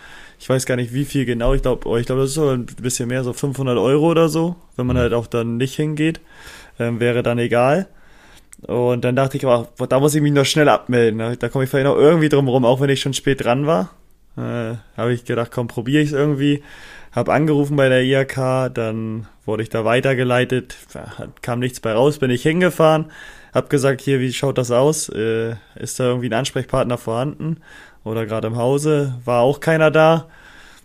Ich 0.44 0.50
weiß 0.50 0.66
gar 0.66 0.76
nicht, 0.76 0.92
wie 0.92 1.06
viel 1.06 1.24
genau. 1.24 1.54
Ich 1.54 1.62
glaube, 1.62 1.88
oh, 1.88 1.96
ich 1.96 2.04
glaube, 2.04 2.20
das 2.20 2.32
ist 2.32 2.34
so 2.34 2.50
ein 2.50 2.66
bisschen 2.66 3.08
mehr, 3.08 3.24
so 3.24 3.32
500 3.32 3.78
Euro 3.78 4.10
oder 4.10 4.28
so, 4.28 4.56
wenn 4.76 4.86
man 4.86 4.96
mhm. 4.96 5.00
halt 5.00 5.14
auch 5.14 5.26
dann 5.26 5.56
nicht 5.56 5.74
hingeht, 5.74 6.20
ähm, 6.78 7.00
wäre 7.00 7.22
dann 7.22 7.38
egal. 7.38 7.88
Und 8.60 9.06
dann 9.06 9.16
dachte 9.16 9.38
ich, 9.38 9.46
oh, 9.46 9.66
da 9.88 10.00
muss 10.00 10.14
ich 10.14 10.20
mich 10.20 10.34
noch 10.34 10.44
schnell 10.44 10.68
abmelden. 10.68 11.38
Da 11.38 11.48
komme 11.48 11.64
ich 11.64 11.70
vielleicht 11.70 11.86
noch 11.86 11.96
irgendwie 11.96 12.28
drum 12.28 12.46
rum, 12.46 12.66
auch 12.66 12.82
wenn 12.82 12.90
ich 12.90 13.00
schon 13.00 13.14
spät 13.14 13.42
dran 13.42 13.66
war. 13.66 13.92
Äh, 14.36 14.74
habe 14.98 15.14
ich 15.14 15.24
gedacht, 15.24 15.50
komm, 15.50 15.66
probiere 15.66 16.02
ich 16.02 16.10
es 16.10 16.14
irgendwie. 16.14 16.62
Hab 17.10 17.30
angerufen 17.30 17.76
bei 17.76 17.88
der 17.88 18.02
IHK, 18.02 18.74
dann 18.74 19.26
wurde 19.46 19.62
ich 19.62 19.70
da 19.70 19.86
weitergeleitet, 19.86 20.76
kam 21.40 21.60
nichts 21.60 21.80
bei 21.80 21.94
raus, 21.94 22.18
bin 22.18 22.30
ich 22.30 22.42
hingefahren, 22.42 23.06
hab 23.54 23.70
gesagt, 23.70 24.02
hier, 24.02 24.20
wie 24.20 24.32
schaut 24.32 24.58
das 24.58 24.70
aus? 24.70 25.08
Äh, 25.08 25.54
ist 25.76 25.98
da 26.00 26.04
irgendwie 26.04 26.28
ein 26.28 26.34
Ansprechpartner 26.34 26.98
vorhanden? 26.98 27.62
Oder 28.04 28.26
gerade 28.26 28.46
im 28.46 28.56
Hause? 28.56 29.14
War 29.24 29.40
auch 29.40 29.60
keiner 29.60 29.90
da. 29.90 30.28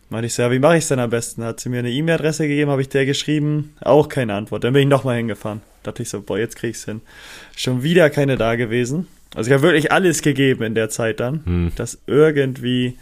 Meinte 0.10 0.26
ich 0.26 0.34
so, 0.34 0.42
ja, 0.42 0.52
wie 0.52 0.60
mache 0.60 0.78
ich 0.78 0.84
es 0.84 0.88
denn 0.88 1.00
am 1.00 1.12
besten? 1.12 1.44
Hat 1.44 1.60
sie 1.60 1.70
mir 1.70 1.80
eine 1.80 1.92
E-Mail-Adresse 1.92 2.48
gegeben, 2.48 2.72
habe 2.72 2.82
ich 2.82 2.90
der 2.90 3.06
geschrieben, 3.06 3.76
auch 3.82 4.10
keine 4.10 4.34
Antwort. 4.34 4.64
Dann 4.64 4.74
bin 4.74 4.84
ich 4.84 4.88
nochmal 4.88 5.18
hingefahren. 5.18 5.62
Dachte 5.84 6.02
ich 6.02 6.10
so, 6.10 6.22
boah, 6.22 6.40
jetzt 6.40 6.56
krieg 6.56 6.72
ich's 6.72 6.86
hin. 6.86 7.02
Schon 7.56 7.84
wieder 7.84 8.10
keine 8.10 8.36
da 8.36 8.56
gewesen. 8.56 9.08
Also 9.36 9.50
ich 9.50 9.54
habe 9.54 9.64
wirklich 9.64 9.92
alles 9.92 10.24
gegeben 10.24 10.64
in 10.64 10.74
der 10.74 10.90
Zeit 10.90 11.20
dann, 11.20 11.46
hm. 11.46 11.72
das 11.76 12.00
irgendwie 12.08 12.98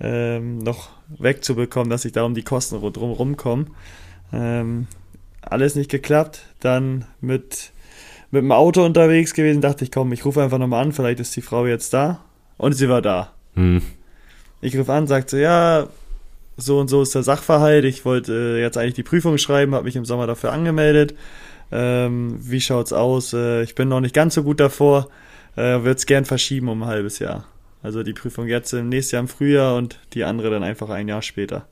ähm, 0.00 0.58
noch 0.58 0.88
wegzubekommen, 1.18 1.90
dass 1.90 2.06
ich 2.06 2.12
da 2.12 2.22
um 2.22 2.34
die 2.34 2.42
Kosten 2.42 2.80
drum 2.80 3.12
rumkomme. 3.12 3.66
Ähm, 4.32 4.86
alles 5.42 5.74
nicht 5.74 5.90
geklappt. 5.90 6.46
Dann 6.60 7.04
mit, 7.20 7.72
mit 8.30 8.42
dem 8.42 8.52
Auto 8.52 8.84
unterwegs 8.84 9.34
gewesen, 9.34 9.60
dachte 9.60 9.84
ich, 9.84 9.92
komm, 9.92 10.12
ich 10.12 10.24
rufe 10.24 10.42
einfach 10.42 10.58
nochmal 10.58 10.82
an, 10.82 10.92
vielleicht 10.92 11.20
ist 11.20 11.36
die 11.36 11.42
Frau 11.42 11.66
jetzt 11.66 11.92
da. 11.92 12.24
Und 12.56 12.72
sie 12.72 12.88
war 12.88 13.02
da. 13.02 13.32
Hm. 13.58 13.82
Ich 14.60 14.76
rufe 14.76 14.92
an, 14.92 15.06
sagte, 15.06 15.38
ja, 15.40 15.88
so 16.56 16.78
und 16.78 16.88
so 16.88 17.02
ist 17.02 17.14
der 17.14 17.22
Sachverhalt. 17.22 17.84
Ich 17.84 18.04
wollte 18.04 18.32
äh, 18.32 18.60
jetzt 18.60 18.78
eigentlich 18.78 18.94
die 18.94 19.02
Prüfung 19.02 19.38
schreiben, 19.38 19.74
habe 19.74 19.84
mich 19.84 19.96
im 19.96 20.04
Sommer 20.04 20.26
dafür 20.26 20.52
angemeldet. 20.52 21.14
Ähm, 21.70 22.38
wie 22.40 22.60
schaut's 22.60 22.92
aus? 22.92 23.32
Äh, 23.32 23.62
ich 23.62 23.74
bin 23.74 23.88
noch 23.88 24.00
nicht 24.00 24.14
ganz 24.14 24.34
so 24.34 24.42
gut 24.42 24.60
davor. 24.60 25.08
Äh, 25.56 25.82
Würde 25.82 25.92
es 25.92 26.06
gern 26.06 26.24
verschieben 26.24 26.68
um 26.68 26.82
ein 26.82 26.88
halbes 26.88 27.18
Jahr. 27.18 27.46
Also 27.82 28.02
die 28.02 28.12
Prüfung 28.12 28.46
jetzt 28.46 28.72
im 28.72 28.88
nächsten 28.88 29.16
Jahr 29.16 29.22
im 29.22 29.28
Frühjahr 29.28 29.76
und 29.76 29.98
die 30.14 30.24
andere 30.24 30.50
dann 30.50 30.62
einfach 30.62 30.88
ein 30.90 31.08
Jahr 31.08 31.22
später. 31.22 31.66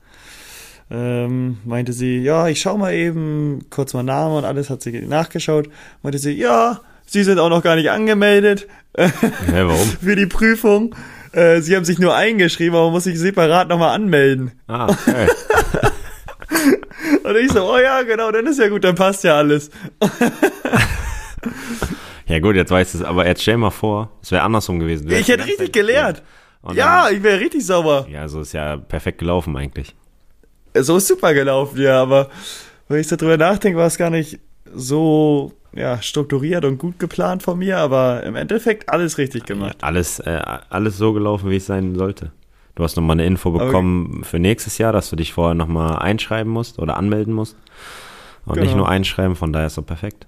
Ähm, 0.89 1.57
meinte 1.65 1.91
sie, 1.91 2.19
ja, 2.19 2.47
ich 2.47 2.61
schau 2.61 2.77
mal 2.77 2.93
eben, 2.93 3.65
kurz 3.69 3.93
mal 3.93 4.03
Name 4.03 4.37
und 4.37 4.45
alles, 4.45 4.69
hat 4.69 4.81
sie 4.81 5.01
nachgeschaut. 5.01 5.69
Meinte 6.01 6.19
sie, 6.19 6.31
ja, 6.31 6.79
Sie 7.09 7.23
sind 7.23 7.39
auch 7.39 7.49
noch 7.49 7.63
gar 7.63 7.75
nicht 7.75 7.89
angemeldet. 7.89 8.67
Ja, 8.97 9.67
warum? 9.67 9.87
für 9.87 10.15
die 10.15 10.25
Prüfung. 10.25 10.95
Äh, 11.37 11.61
sie 11.61 11.75
haben 11.75 11.85
sich 11.85 11.99
nur 11.99 12.15
eingeschrieben, 12.15 12.75
aber 12.75 12.85
man 12.85 12.93
muss 12.93 13.03
sich 13.03 13.19
separat 13.19 13.67
nochmal 13.67 13.93
anmelden. 13.93 14.53
Ah, 14.65 14.87
okay. 14.89 15.27
Und 17.23 17.35
ich 17.35 17.51
so, 17.51 17.71
oh 17.71 17.77
ja, 17.77 18.01
genau, 18.01 18.31
dann 18.31 18.47
ist 18.47 18.57
ja 18.59 18.69
gut, 18.69 18.83
dann 18.83 18.95
passt 18.95 19.23
ja 19.23 19.37
alles. 19.37 19.69
ja 22.25 22.39
gut, 22.39 22.55
jetzt 22.55 22.71
weißt 22.71 22.95
du 22.95 22.97
es, 22.97 23.03
aber 23.03 23.27
jetzt 23.27 23.43
stell 23.43 23.57
mal 23.57 23.69
vor, 23.69 24.09
es 24.23 24.31
wäre 24.31 24.41
andersrum 24.41 24.79
gewesen. 24.79 25.11
Ich 25.11 25.27
hätte 25.27 25.45
richtig 25.45 25.71
gelehrt. 25.73 26.23
Ja, 26.73 27.05
dann, 27.05 27.15
ich 27.15 27.21
wäre 27.21 27.39
richtig 27.39 27.63
sauber. 27.63 28.07
Ja, 28.09 28.27
so 28.27 28.41
ist 28.41 28.53
ja 28.53 28.77
perfekt 28.77 29.19
gelaufen 29.19 29.55
eigentlich. 29.55 29.95
So 30.73 30.97
ist 30.97 31.07
super 31.07 31.35
gelaufen, 31.35 31.79
ja, 31.79 32.01
aber 32.01 32.31
wenn 32.87 32.99
ich 32.99 33.07
darüber 33.07 33.37
nachdenke, 33.37 33.77
war 33.77 33.85
es 33.85 33.99
gar 33.99 34.09
nicht 34.09 34.39
so 34.73 35.53
ja, 35.73 36.01
strukturiert 36.01 36.65
und 36.65 36.77
gut 36.77 36.99
geplant 36.99 37.43
von 37.43 37.59
mir, 37.59 37.77
aber 37.77 38.23
im 38.23 38.35
Endeffekt 38.35 38.89
alles 38.89 39.17
richtig 39.17 39.45
gemacht. 39.45 39.77
Alles, 39.81 40.19
äh, 40.19 40.41
alles 40.69 40.97
so 40.97 41.13
gelaufen, 41.13 41.49
wie 41.49 41.57
es 41.57 41.65
sein 41.65 41.95
sollte. 41.95 42.31
Du 42.75 42.83
hast 42.83 42.95
nochmal 42.95 43.15
eine 43.15 43.25
Info 43.25 43.51
bekommen 43.51 44.17
okay. 44.17 44.23
für 44.23 44.39
nächstes 44.39 44.77
Jahr, 44.77 44.93
dass 44.93 45.09
du 45.09 45.15
dich 45.15 45.33
vorher 45.33 45.55
nochmal 45.55 45.97
einschreiben 45.99 46.51
musst 46.51 46.77
oder 46.79 46.97
anmelden 46.97 47.33
musst. 47.33 47.55
Und 48.45 48.53
genau. 48.53 48.65
nicht 48.65 48.75
nur 48.75 48.87
einschreiben, 48.87 49.35
von 49.35 49.51
daher 49.51 49.67
ist 49.67 49.77
doch 49.77 49.85
perfekt. 49.85 50.27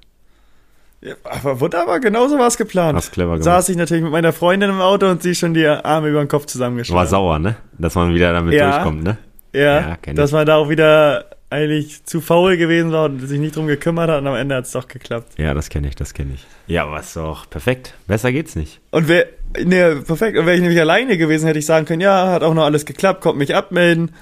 Ja, 1.01 1.13
aber 1.23 1.59
wunderbar, 1.61 1.99
genauso 1.99 2.37
war 2.37 2.47
es 2.47 2.57
geplant. 2.57 2.97
Hast 2.97 3.11
clever 3.11 3.33
gemacht. 3.33 3.43
Saß 3.43 3.69
ich 3.69 3.77
natürlich 3.77 4.03
mit 4.03 4.11
meiner 4.11 4.33
Freundin 4.33 4.69
im 4.69 4.81
Auto 4.81 5.07
und 5.07 5.23
sie 5.23 5.33
schon 5.33 5.53
die 5.53 5.65
Arme 5.65 6.09
über 6.09 6.19
den 6.19 6.27
Kopf 6.27 6.45
zusammengeschlagen. 6.47 6.99
War 6.99 7.07
sauer, 7.07 7.39
ne? 7.39 7.55
Dass 7.77 7.95
man 7.95 8.13
wieder 8.13 8.33
damit 8.33 8.53
ja. 8.53 8.71
durchkommt, 8.71 9.03
ne? 9.03 9.17
Ja, 9.53 9.97
Ja, 10.05 10.13
dass 10.13 10.31
man 10.31 10.45
da 10.45 10.57
auch 10.57 10.69
wieder 10.69 11.25
eigentlich 11.49 12.05
zu 12.05 12.21
faul 12.21 12.57
gewesen 12.57 12.91
war 12.91 13.05
und 13.05 13.19
sich 13.27 13.39
nicht 13.39 13.55
drum 13.55 13.67
gekümmert 13.67 14.09
hat 14.09 14.21
und 14.21 14.27
am 14.27 14.35
Ende 14.35 14.55
hat 14.55 14.65
es 14.65 14.71
doch 14.71 14.87
geklappt. 14.87 15.33
Ja, 15.37 15.53
das 15.53 15.69
kenne 15.69 15.87
ich, 15.87 15.95
das 15.95 16.13
kenne 16.13 16.33
ich. 16.35 16.45
Ja, 16.67 16.85
aber 16.85 16.99
ist 16.99 17.15
doch 17.15 17.49
perfekt. 17.49 17.95
Besser 18.07 18.31
geht's 18.31 18.55
nicht. 18.55 18.79
Und 18.91 19.07
wer, 19.07 19.27
ne, 19.57 20.03
perfekt. 20.05 20.37
Und 20.37 20.45
wäre 20.45 20.55
ich 20.55 20.61
nämlich 20.61 20.79
alleine 20.79 21.17
gewesen, 21.17 21.47
hätte 21.47 21.59
ich 21.59 21.65
sagen 21.65 21.87
können, 21.87 22.01
ja, 22.01 22.31
hat 22.31 22.43
auch 22.43 22.53
noch 22.53 22.65
alles 22.65 22.85
geklappt, 22.85 23.21
kommt 23.21 23.39
mich 23.39 23.55
abmelden. 23.55 24.11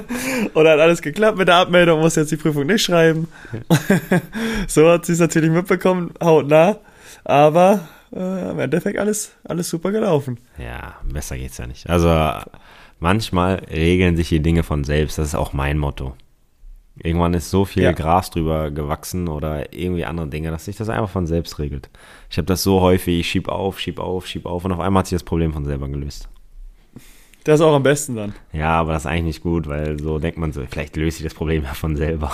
Oder 0.54 0.72
hat 0.72 0.80
alles 0.80 1.02
geklappt 1.02 1.38
mit 1.38 1.48
der 1.48 1.56
Abmeldung, 1.56 2.00
muss 2.00 2.14
jetzt 2.14 2.30
die 2.30 2.36
Prüfung 2.36 2.66
nicht 2.66 2.84
schreiben. 2.84 3.26
so 4.68 4.88
hat 4.88 5.06
sie 5.06 5.12
es 5.12 5.18
natürlich 5.18 5.50
mitbekommen, 5.50 6.14
hautnah. 6.22 6.78
Aber 7.24 7.88
äh, 8.14 8.50
im 8.50 8.58
Endeffekt 8.60 8.98
alles, 8.98 9.32
alles 9.44 9.68
super 9.68 9.90
gelaufen. 9.90 10.38
Ja, 10.58 10.94
besser 11.04 11.36
geht's 11.36 11.58
ja 11.58 11.66
nicht. 11.66 11.88
Also 11.90 12.08
manchmal 13.00 13.56
regeln 13.70 14.16
sich 14.16 14.28
die 14.28 14.40
Dinge 14.40 14.62
von 14.62 14.84
selbst. 14.84 15.18
Das 15.18 15.28
ist 15.28 15.34
auch 15.34 15.52
mein 15.52 15.78
Motto. 15.78 16.14
Irgendwann 17.02 17.32
ist 17.34 17.50
so 17.50 17.64
viel 17.64 17.84
Ja. 17.84 17.92
Gras 17.92 18.30
drüber 18.30 18.70
gewachsen 18.70 19.28
oder 19.28 19.72
irgendwie 19.72 20.04
andere 20.04 20.28
Dinge, 20.28 20.50
dass 20.50 20.66
sich 20.66 20.76
das 20.76 20.88
einfach 20.90 21.08
von 21.08 21.26
selbst 21.26 21.58
regelt. 21.58 21.88
Ich 22.30 22.36
habe 22.36 22.46
das 22.46 22.62
so 22.62 22.80
häufig, 22.82 23.20
ich 23.20 23.28
schieb 23.30 23.48
auf, 23.48 23.80
schieb 23.80 23.98
auf, 23.98 24.26
schieb 24.26 24.44
auf 24.44 24.64
und 24.64 24.72
auf 24.72 24.80
einmal 24.80 25.00
hat 25.00 25.06
sich 25.06 25.16
das 25.16 25.24
Problem 25.24 25.52
von 25.52 25.64
selber 25.64 25.88
gelöst. 25.88 26.28
Das 27.44 27.58
ist 27.58 27.64
auch 27.64 27.74
am 27.74 27.82
besten 27.82 28.16
dann. 28.16 28.34
Ja, 28.52 28.72
aber 28.78 28.92
das 28.92 29.02
ist 29.02 29.06
eigentlich 29.06 29.24
nicht 29.24 29.42
gut, 29.42 29.66
weil 29.66 29.98
so 29.98 30.18
denkt 30.18 30.36
man 30.36 30.52
so, 30.52 30.62
vielleicht 30.68 30.94
löst 30.96 31.16
sich 31.16 31.24
das 31.24 31.32
Problem 31.32 31.62
ja 31.64 31.72
von 31.72 31.96
selber. 31.96 32.32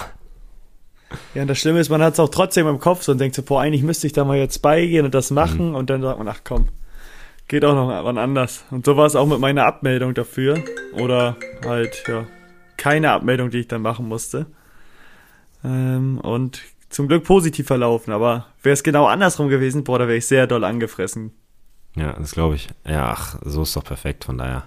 Ja, 1.37 1.43
und 1.43 1.49
das 1.49 1.59
Schlimme 1.59 1.79
ist, 1.79 1.89
man 1.89 2.03
hat 2.03 2.15
es 2.15 2.21
auch 2.21 2.29
trotzdem 2.29 2.67
im 2.67 2.81
Kopf 2.81 3.03
so 3.03 3.13
und 3.13 3.19
denkt 3.21 3.37
so, 3.37 3.43
boah, 3.43 3.61
eigentlich 3.61 3.85
müsste 3.85 4.09
ich 4.09 4.13
da 4.13 4.25
mal 4.25 4.37
jetzt 4.37 4.63
beigehen 4.63 5.05
und 5.05 5.15
das 5.15 5.31
machen 5.31 5.77
und 5.77 5.91
dann 5.91 6.03
sagt 6.03 6.19
man, 6.19 6.27
ach 6.27 6.41
komm, 6.43 6.67
geht 7.49 7.65
auch 7.65 7.75
noch 7.75 7.89
wann 8.05 8.19
anders. 8.19 8.65
Und 8.71 8.85
so 8.87 8.97
war 8.97 9.07
es 9.07 9.17
auch 9.17 9.27
mit 9.27 9.39
meiner 9.41 9.65
Abmeldung 9.67 10.15
dafür. 10.15 10.63
Oder 10.95 11.37
halt, 11.65 12.05
ja, 12.09 12.27
keine 12.77 13.13
Abmeldung, 13.13 13.51
die 13.51 13.59
ich 13.61 13.69
dann 13.69 13.83
machen 13.83 14.09
musste. 14.09 14.47
Ähm, 15.65 16.19
und 16.19 16.61
zum 16.89 17.09
Glück 17.09 17.25
positiv 17.25 17.67
verlaufen, 17.67 18.13
aber 18.13 18.47
wäre 18.63 18.73
es 18.75 18.83
genau 18.83 19.07
andersrum 19.07 19.49
gewesen, 19.49 19.85
boah, 19.85 19.99
da 19.99 20.07
wäre 20.07 20.17
ich 20.19 20.27
sehr 20.27 20.47
doll 20.47 20.65
angefressen. 20.65 21.33
Ja, 21.97 22.13
das 22.13 22.33
glaube 22.33 22.55
ich. 22.57 22.69
Ja, 22.87 23.11
ach, 23.11 23.37
so 23.43 23.63
ist 23.63 23.75
doch 23.75 23.85
perfekt, 23.85 24.25
von 24.25 24.39
daher. 24.39 24.65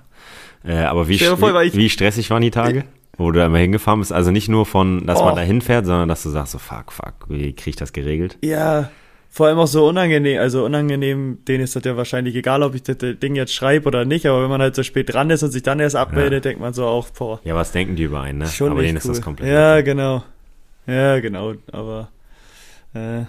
Äh, 0.66 0.80
aber 0.84 1.08
wie, 1.08 1.20
weil 1.22 1.74
wie, 1.74 1.78
wie 1.78 1.90
stressig 1.90 2.30
waren 2.30 2.42
die 2.42 2.52
Tage, 2.52 2.84
wo 3.18 3.32
du 3.32 3.40
da 3.40 3.46
immer 3.46 3.60
hingefahren 3.60 4.00
bist? 4.02 4.12
Also 4.12 4.32
nicht 4.32 4.50
nur 4.50 4.66
von, 4.66 5.06
dass 5.06 5.22
Oh. 5.22 5.26
man 5.26 5.36
da 5.36 5.42
hinfährt, 5.42 5.86
sondern 5.86 6.10
dass 6.10 6.24
du 6.24 6.30
sagst 6.30 6.52
so, 6.52 6.58
fuck, 6.60 6.92
fuck, 6.92 7.14
wie 7.30 7.54
krieg 7.54 7.68
ich 7.68 7.76
das 7.78 7.94
geregelt? 7.94 8.38
Ja, 8.44 8.90
vor 9.32 9.48
allem 9.48 9.60
auch 9.60 9.68
so 9.68 9.88
unangenehm, 9.88 10.40
also 10.40 10.66
unangenehm, 10.66 11.38
denen 11.48 11.64
ist 11.64 11.76
das 11.76 11.84
ja 11.84 11.96
wahrscheinlich 11.96 12.36
egal, 12.36 12.64
ob 12.64 12.74
ich 12.76 12.84
das 12.84 12.98
Ding 13.00 13.36
jetzt 13.36 13.54
schreibe 13.54 13.88
oder 13.88 14.04
nicht, 14.04 14.26
aber 14.26 14.42
wenn 14.42 14.50
man 14.50 14.62
halt 14.62 14.76
so 14.76 14.82
spät 14.84 15.14
dran 15.14 15.30
ist 15.30 15.44
und 15.44 15.52
sich 15.52 15.62
dann 15.64 15.80
erst 15.80 15.96
abmeldet, 15.96 16.46
denkt 16.46 16.60
man 16.60 16.74
so 16.74 16.86
auch, 16.86 17.10
boah, 17.12 17.40
Ja, 17.44 17.54
was 17.56 17.72
denken 17.72 17.96
die 17.96 18.04
über 18.04 18.22
einen, 18.22 18.40
ne? 18.40 18.48
Schon 18.48 18.72
aber 18.72 18.82
denen 18.82 18.98
ist 18.98 19.06
cool. 19.06 19.12
das 19.12 19.22
komplett. 19.22 19.50
Ja, 19.50 19.78
egal. 19.78 19.84
genau. 19.84 20.24
Ja, 20.88 21.20
genau. 21.20 21.54
Aber 21.72 22.10
äh, 22.96 23.22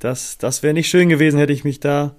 das, 0.00 0.36
das 0.36 0.62
wäre 0.62 0.74
nicht 0.74 0.88
schön 0.90 1.08
gewesen, 1.08 1.38
hätte 1.38 1.52
ich 1.54 1.64
mich 1.64 1.80
da 1.80 2.14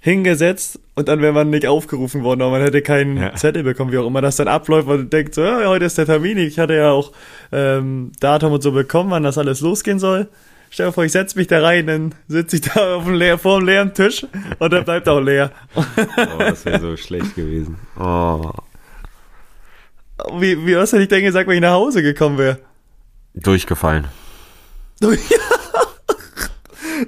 hingesetzt 0.00 0.78
und 0.94 1.08
dann 1.08 1.20
wäre 1.22 1.32
man 1.32 1.50
nicht 1.50 1.66
aufgerufen 1.66 2.22
worden, 2.22 2.42
aber 2.42 2.52
man 2.52 2.62
hätte 2.62 2.82
keinen 2.82 3.16
Ja. 3.16 3.34
Zettel 3.34 3.62
bekommen, 3.64 3.90
wie 3.92 3.98
auch 3.98 4.06
immer 4.06 4.20
das 4.20 4.36
dann 4.36 4.46
abläuft, 4.46 4.88
du 4.88 5.04
denkst, 5.04 5.34
so, 5.34 5.42
ja, 5.42 5.66
heute 5.66 5.86
ist 5.86 5.98
der 5.98 6.06
Termin, 6.06 6.38
ich 6.38 6.58
hatte 6.58 6.74
ja 6.74 6.90
auch 6.92 7.12
ähm, 7.50 8.12
Datum 8.20 8.52
und 8.52 8.62
so 8.62 8.72
bekommen, 8.72 9.10
wann 9.10 9.22
das 9.24 9.38
alles 9.38 9.60
losgehen 9.60 9.98
soll. 9.98 10.28
Stell 10.70 10.86
dir 10.86 10.92
vor, 10.92 11.04
ich 11.04 11.12
setze 11.12 11.38
mich 11.38 11.46
da 11.46 11.60
rein, 11.62 11.86
dann 11.86 12.14
sitze 12.28 12.56
ich 12.56 12.62
da 12.62 12.96
auf 12.96 13.04
dem 13.04 13.14
leer, 13.14 13.38
vor 13.38 13.58
dem 13.60 13.66
leeren 13.66 13.94
Tisch 13.94 14.26
und 14.58 14.72
dann 14.72 14.84
bleibt 14.84 15.08
auch 15.08 15.20
leer. 15.20 15.50
Oh, 15.74 15.84
das 16.38 16.64
wäre 16.64 16.80
so 16.80 16.96
schlecht 16.96 17.34
gewesen. 17.34 17.76
Oh. 17.98 18.52
Wie, 20.38 20.66
wie 20.66 20.76
was 20.76 20.92
hätte 20.92 21.02
ich 21.02 21.08
denn 21.08 21.22
gesagt, 21.22 21.48
wenn 21.48 21.56
ich 21.56 21.60
nach 21.62 21.72
Hause 21.72 22.02
gekommen 22.02 22.38
wäre? 22.38 22.58
Durchgefallen. 23.34 24.06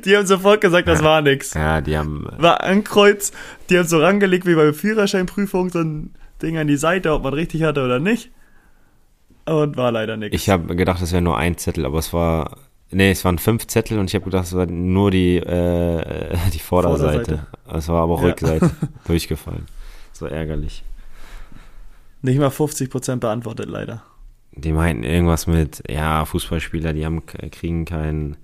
Die 0.04 0.16
haben 0.16 0.26
sofort 0.26 0.60
gesagt, 0.60 0.86
das 0.88 1.02
war 1.02 1.20
nix. 1.20 1.54
Ja, 1.54 1.80
die 1.80 1.96
haben. 1.98 2.26
äh, 2.38 2.42
war 2.42 2.62
ankreuzt, 2.62 3.34
die 3.68 3.78
haben 3.78 3.88
so 3.88 3.98
rangelegt 3.98 4.46
wie 4.46 4.54
bei 4.54 4.72
Führerscheinprüfung, 4.72 5.70
so 5.70 5.80
ein 5.80 6.14
Ding 6.40 6.56
an 6.58 6.68
die 6.68 6.76
Seite, 6.76 7.12
ob 7.12 7.24
man 7.24 7.34
richtig 7.34 7.64
hatte 7.64 7.84
oder 7.84 7.98
nicht. 7.98 8.30
Und 9.46 9.76
war 9.76 9.90
leider 9.90 10.16
nichts. 10.16 10.36
Ich 10.36 10.48
habe 10.48 10.76
gedacht, 10.76 11.02
es 11.02 11.12
wäre 11.12 11.22
nur 11.22 11.36
ein 11.36 11.58
Zettel, 11.58 11.84
aber 11.86 11.98
es 11.98 12.12
war. 12.12 12.56
Nee, 12.92 13.12
es 13.12 13.24
waren 13.24 13.38
fünf 13.38 13.66
Zettel 13.68 13.98
und 13.98 14.10
ich 14.10 14.14
habe 14.14 14.24
gedacht, 14.24 14.46
es 14.46 14.54
war 14.54 14.66
nur 14.66 15.10
die, 15.10 15.36
äh, 15.36 16.36
die 16.52 16.58
Vorderseite. 16.58 17.38
Vorderseite. 17.38 17.46
Es 17.78 17.88
war 17.88 18.02
aber 18.02 18.14
auch 18.14 18.22
Ja. 18.22 18.28
Rückseite 18.28 18.70
durchgefallen. 19.06 19.66
So 20.12 20.26
ärgerlich. 20.26 20.82
Nicht 22.22 22.38
mal 22.38 22.48
50% 22.48 23.16
beantwortet, 23.16 23.68
leider. 23.68 24.02
Die 24.52 24.72
meinten 24.72 25.04
irgendwas 25.04 25.46
mit, 25.46 25.82
ja, 25.88 26.24
Fußballspieler, 26.24 26.92
die 26.92 27.06
haben, 27.06 27.24
kriegen 27.24 27.84
keinen 27.84 28.36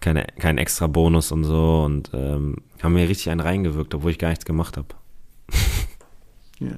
keine, 0.00 0.26
keinen 0.38 0.58
extra 0.58 0.86
Bonus 0.86 1.32
und 1.32 1.44
so 1.44 1.82
und 1.84 2.10
ähm, 2.12 2.56
haben 2.82 2.92
mir 2.92 3.08
richtig 3.08 3.30
einen 3.30 3.40
reingewirkt, 3.40 3.94
obwohl 3.94 4.10
ich 4.10 4.18
gar 4.18 4.28
nichts 4.28 4.44
gemacht 4.44 4.76
habe. 4.76 4.88
Ja. 6.60 6.72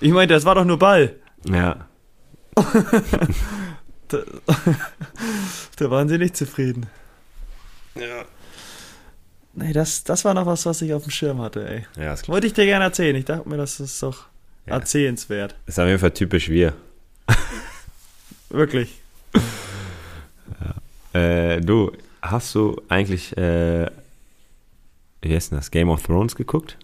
Ich 0.00 0.12
meinte, 0.12 0.34
das 0.34 0.44
war 0.44 0.54
doch 0.54 0.64
nur 0.66 0.78
Ball. 0.78 1.16
Ja. 1.48 1.86
Da, 4.08 4.18
da 5.76 5.90
waren 5.90 6.08
sie 6.08 6.18
nicht 6.18 6.36
zufrieden. 6.36 6.86
Ja. 7.94 8.24
Nee, 9.54 9.72
das, 9.72 10.04
das 10.04 10.24
war 10.24 10.34
noch 10.34 10.44
was, 10.46 10.66
was 10.66 10.82
ich 10.82 10.92
auf 10.92 11.02
dem 11.04 11.10
Schirm 11.10 11.40
hatte, 11.40 11.66
ey. 11.68 11.86
Ja, 11.96 12.12
ist 12.12 12.24
klar. 12.24 12.34
Wollte 12.34 12.46
ich 12.46 12.52
dir 12.52 12.66
gerne 12.66 12.84
erzählen. 12.84 13.16
Ich 13.16 13.24
dachte 13.24 13.48
mir, 13.48 13.56
das 13.56 13.80
ist 13.80 14.02
doch 14.02 14.26
Ja. 14.66 14.74
erzählenswert. 14.74 15.54
Ist 15.66 15.80
auf 15.80 15.86
jeden 15.86 15.98
Fall 15.98 16.10
typisch 16.12 16.48
wir. 16.50 16.74
Wirklich. 18.50 19.00
Äh, 21.12 21.60
du, 21.62 21.92
hast 22.22 22.54
du 22.54 22.80
eigentlich, 22.88 23.36
äh, 23.36 23.86
wie 25.22 25.34
heißt 25.34 25.50
denn 25.52 25.58
das, 25.58 25.70
Game 25.70 25.88
of 25.88 26.02
Thrones 26.02 26.36
geguckt? 26.36 26.76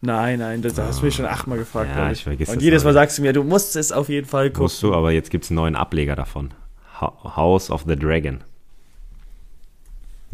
Nein, 0.00 0.38
nein, 0.38 0.62
das 0.62 0.78
hast 0.78 1.00
du 1.00 1.06
mich 1.06 1.16
schon 1.16 1.26
achtmal 1.26 1.58
gefragt, 1.58 1.90
Ja, 1.90 1.96
glaub 1.96 2.12
ich 2.12 2.22
vergiss 2.22 2.48
Und 2.48 2.62
jedes 2.62 2.84
Mal 2.84 2.92
sagst 2.92 3.18
du 3.18 3.22
mir, 3.22 3.32
du 3.32 3.42
musst 3.42 3.74
es 3.74 3.90
auf 3.90 4.08
jeden 4.08 4.26
Fall 4.26 4.50
gucken. 4.50 4.62
Musst 4.62 4.82
du, 4.82 4.94
aber 4.94 5.10
jetzt 5.10 5.30
gibt 5.30 5.44
es 5.44 5.50
einen 5.50 5.56
neuen 5.56 5.76
Ableger 5.76 6.14
davon. 6.14 6.52
House 7.00 7.70
of 7.70 7.84
the 7.86 7.96
Dragon. 7.96 8.40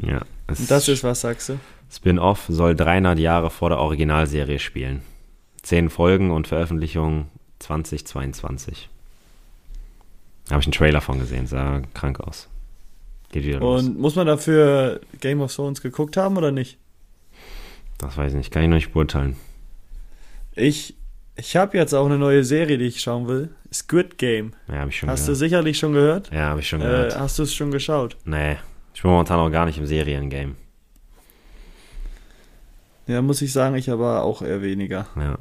Ja. 0.03 0.21
das 0.47 0.89
ist 0.89 1.05
was, 1.05 1.21
sagst 1.21 1.49
du? 1.49 1.59
Spin-off 1.91 2.47
soll 2.49 2.75
300 2.75 3.19
Jahre 3.19 3.51
vor 3.51 3.69
der 3.71 3.79
Originalserie 3.79 4.59
spielen. 4.59 5.03
Zehn 5.63 5.89
Folgen 5.89 6.31
und 6.31 6.47
Veröffentlichung 6.47 7.27
2022. 7.61 8.89
Habe 10.51 10.61
ich 10.61 10.67
einen 10.67 10.73
Trailer 10.73 11.01
von 11.01 11.19
gesehen, 11.19 11.47
sah 11.47 11.81
krank 11.95 12.21
aus. 12.21 12.49
Geht 13.33 13.45
wieder 13.45 13.61
los. 13.61 13.83
Und 13.83 13.99
muss 13.99 14.15
man 14.15 14.27
dafür 14.27 15.01
Game 15.21 15.41
of 15.41 15.55
Thrones 15.55 15.81
geguckt 15.81 16.17
haben 16.17 16.37
oder 16.37 16.51
nicht? 16.51 16.77
Das 17.99 18.17
weiß 18.17 18.33
ich 18.33 18.39
nicht, 18.39 18.51
kann 18.51 18.63
ich 18.63 18.69
noch 18.69 18.77
nicht 18.77 18.93
beurteilen. 18.93 19.37
Ich, 20.57 20.95
ich 21.37 21.57
habe 21.57 21.77
jetzt 21.77 21.93
auch 21.95 22.07
eine 22.07 22.19
neue 22.19 22.45
Serie, 22.45 22.79
die 22.79 22.85
ich 22.87 23.01
schauen 23.01 23.27
will. 23.29 23.51
Squid 23.73 24.19
Game. 24.19 24.53
Ja, 24.69 24.77
habe 24.77 24.91
ich 24.91 24.99
schon 24.99 25.09
Hast 25.11 25.23
du 25.23 25.33
gehört. 25.33 25.39
sicherlich 25.39 25.79
schon 25.79 25.93
gehört? 25.93 26.31
Ja, 26.33 26.49
habe 26.51 26.61
ich 26.61 26.69
schon 26.69 26.81
Äh, 26.81 26.85
gehört. 26.85 27.19
hast 27.19 27.39
du 27.39 27.43
es 27.43 27.55
schon 27.55 27.71
geschaut? 27.71 28.17
Nee, 28.25 28.57
ich 28.95 29.03
bin 29.03 29.11
momentan 29.11 29.39
auch 29.41 29.51
gar 29.51 29.67
nicht 29.67 29.79
im 29.79 29.87
Seriengame. 29.87 30.55
Ja, 33.07 33.21
muss 33.21 33.43
ich 33.43 33.53
sagen, 33.53 33.75
ich 33.77 33.91
aber 33.91 34.23
auch 34.23 34.41
eher 34.43 34.63
weniger. 34.63 35.07
Ja. 35.17 35.39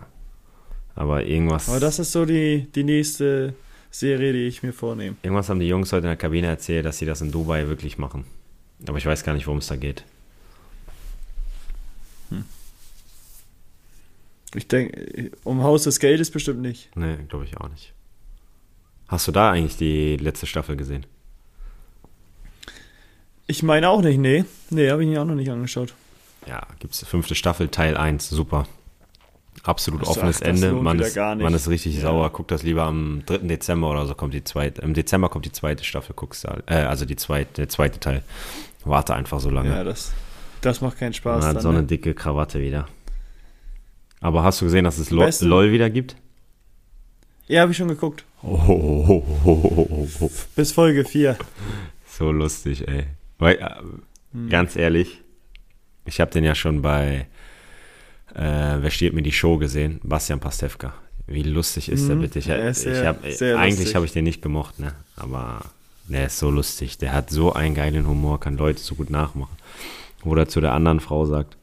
Aber 0.96 1.24
irgendwas. 1.24 1.70
Aber 1.70 1.80
das 1.80 2.00
ist 2.00 2.12
so 2.12 2.26
die, 2.26 2.68
die 2.76 2.84
nächste 2.84 3.54
Serie, 3.90 4.34
die 4.34 4.48
ich 4.48 4.64
mir 4.64 4.74
vornehme. 4.74 5.16
Irgendwas 5.24 5.50
haben 5.50 5.60
die 5.60 5.68
Jungs 5.68 5.92
heute 5.94 6.08
in 6.08 6.10
der 6.10 6.16
Kabine 6.18 6.48
erzählt, 6.48 6.86
dass 6.86 6.98
sie 6.98 7.06
das 7.06 7.22
in 7.22 7.32
Dubai 7.32 7.68
wirklich 7.68 7.98
machen. 7.98 8.26
Aber 8.88 8.98
ich 8.98 9.06
weiß 9.06 9.24
gar 9.24 9.34
nicht, 9.34 9.48
worum 9.48 9.60
es 9.60 9.68
da 9.68 9.76
geht. 9.76 10.04
Ich 14.56 14.68
denke, 14.68 15.32
um 15.44 15.64
Haus 15.64 15.84
des 15.84 16.00
Geldes 16.00 16.32
bestimmt 16.32 16.62
nicht. 16.62 16.96
Nee, 16.96 17.18
glaube 17.28 17.46
ich 17.46 17.58
auch 17.58 17.70
nicht. 17.70 17.94
Hast 19.08 19.28
du 19.28 19.32
da 19.32 19.52
eigentlich 19.52 19.78
die 19.78 20.18
letzte 20.18 20.46
Staffel 20.46 20.76
gesehen? 20.76 21.06
Ich 23.48 23.64
meine 23.64 23.90
auch 23.90 24.02
nicht, 24.02 24.18
nee. 24.18 24.46
Nee, 24.70 24.90
habe 24.90 25.04
ich 25.04 25.10
mir 25.10 25.22
auch 25.22 25.26
noch 25.26 25.36
nicht 25.36 25.52
angeschaut. 25.52 25.94
Ja, 26.48 26.66
gibt 26.80 26.94
es 26.94 27.04
fünfte 27.06 27.36
Staffel, 27.36 27.68
Teil 27.68 27.98
1, 27.98 28.30
super. 28.30 28.66
Absolut 29.64 30.02
Ach 30.02 30.06
so, 30.06 30.12
offenes 30.12 30.42
ach, 30.42 30.48
Ende. 30.48 30.72
Man 30.74 31.00
ist, 31.00 31.16
man 31.16 31.54
ist 31.54 31.70
richtig 31.70 31.96
Ja. 31.96 32.02
sauer. 32.02 32.30
Guckt 32.32 32.52
das 32.52 32.64
lieber 32.64 32.84
am 32.84 33.24
3. 33.26 33.40
Dezember 33.40 33.92
oder 33.92 34.06
so 34.06 34.16
kommt 34.16 34.34
die 34.34 34.44
zweite. 34.44 34.82
Im 34.82 34.94
Dezember 34.94 35.30
kommt 35.30 35.46
die 35.46 35.52
zweite 35.52 35.84
Staffel, 35.84 36.14
guckst 36.16 36.44
du. 36.44 36.64
Äh, 36.66 36.76
also 36.84 37.06
die 37.06 37.16
zweite, 37.16 37.54
der 37.54 37.70
zweite 37.70 38.00
Teil. 38.00 38.24
Warte 38.84 39.14
einfach 39.14 39.40
so 39.40 39.50
lange. 39.50 39.70
Ja, 39.70 39.84
das, 39.84 40.12
das 40.62 40.82
macht 40.82 40.98
keinen 40.98 41.14
Spaß. 41.14 41.40
Man 41.42 41.50
hat 41.50 41.56
dann, 41.58 41.64
so 41.64 41.70
eine 41.70 41.82
ne? 41.82 41.88
dicke 41.88 42.14
Krawatte 42.14 42.60
wieder. 42.60 42.88
Aber 44.24 44.44
hast 44.44 44.62
du 44.62 44.66
gesehen, 44.66 44.86
dass 44.86 44.98
es 44.98 45.10
LOL, 45.12 45.30
LOL 45.42 45.72
wieder 45.72 45.90
gibt? 45.90 46.16
Ja, 47.48 47.62
habe 47.62 47.72
ich 47.72 47.78
schon 47.78 47.90
geguckt. 47.90 48.24
Oh, 48.42 49.22
Bis 50.56 50.72
Folge 50.72 51.04
4. 51.06 51.38
so 52.08 52.32
lustig, 52.32 52.88
ey. 52.88 53.06
Weil, 53.38 53.56
äh, 53.56 53.70
Hm. 54.34 54.50
Ganz 54.50 54.76
ehrlich, 54.76 55.22
ich 56.06 56.20
habe 56.20 56.32
den 56.32 56.44
ja 56.44 56.56
schon 56.56 56.82
bei 56.82 57.28
äh, 58.34 58.78
Wer 58.82 58.90
steht 58.90 59.14
mir 59.14 59.22
die 59.22 59.32
Show 59.32 59.58
gesehen? 59.60 60.00
Bastian 60.04 60.40
Pastewka. 60.40 60.94
Wie 61.28 61.44
lustig 61.44 61.88
ist 61.90 62.08
der 62.08 62.16
Mhm. 62.16 62.22
bitte? 62.22 62.40
Ich, 62.40 62.48
ist 62.50 62.78
ich 62.88 62.96
sehr- 62.96 63.06
hab, 63.08 63.24
sehr 63.32 63.60
eigentlich 63.60 63.94
habe 63.94 64.06
ich 64.06 64.12
den 64.12 64.24
nicht 64.24 64.42
gemocht, 64.42 64.80
ne? 64.80 64.96
Aber 65.16 65.62
der 66.08 66.26
ist 66.26 66.40
so 66.40 66.50
lustig. 66.50 66.98
Der 66.98 67.14
hat 67.14 67.30
so 67.30 67.54
einen 67.54 67.76
geilen 67.76 68.08
Humor, 68.08 68.40
kann 68.40 68.58
Leute 68.58 68.80
so 68.80 68.96
gut 68.96 69.12
nachmachen. 69.12 69.56
Oder 70.24 70.48
zu 70.48 70.62
der 70.62 70.74
anderen 70.74 71.00
Frau 71.00 71.26
sagt, 71.28 71.56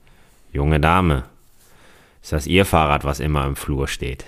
junge 0.53 0.79
Dame, 0.79 1.25
ist 2.23 2.33
das 2.33 2.47
Ihr 2.47 2.65
Fahrrad, 2.65 3.05
was 3.05 3.21
immer 3.21 3.47
im 3.47 3.57
Flur 3.57 3.89
steht? 3.89 4.25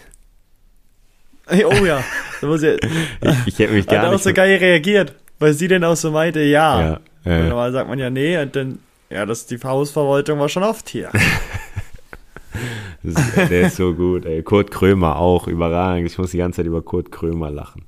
Ey, 1.47 1.65
Oh 1.65 1.85
ja, 1.85 2.03
da 2.41 2.47
muss 2.47 2.63
ich, 2.63 2.81
Ich, 3.21 3.47
ich 3.47 3.59
hätte 3.59 3.73
mich 3.73 3.87
gar 3.87 4.07
auch 4.07 4.13
nicht... 4.13 4.25
so 4.25 4.33
geil 4.33 4.57
reagiert, 4.57 5.15
weil 5.39 5.53
sie 5.53 5.69
dann 5.69 5.85
auch 5.85 5.97
so 5.97 6.11
meinte, 6.11 6.41
ja. 6.41 6.81
ja, 6.81 7.01
Und 7.25 7.31
äh, 7.31 7.49
normal 7.49 7.73
sagt 7.73 7.89
man 7.89 7.99
ja 7.99 8.11
nee 8.11 8.39
und 8.39 8.55
dann, 8.57 8.79
ja, 9.11 9.27
das 9.27 9.47
die 9.47 9.59
Hausverwaltung 9.63 10.39
war 10.39 10.49
schon 10.49 10.63
oft 10.63 10.89
hier. 10.89 11.11
ist, 13.03 13.19
der 13.37 13.63
ist 13.63 13.77
so 13.77 13.95
gut. 13.95 14.25
Ey. 14.25 14.43
Kurt 14.43 14.71
Krömer 14.71 15.17
auch, 15.17 15.49
überragend. 15.49 16.11
Ich 16.11 16.17
muss 16.17 16.31
die 16.31 16.39
ganze 16.39 16.59
Zeit 16.59 16.67
über 16.67 16.83
Kurt 16.83 17.13
Krömer 17.13 17.51
lachen. 17.51 17.85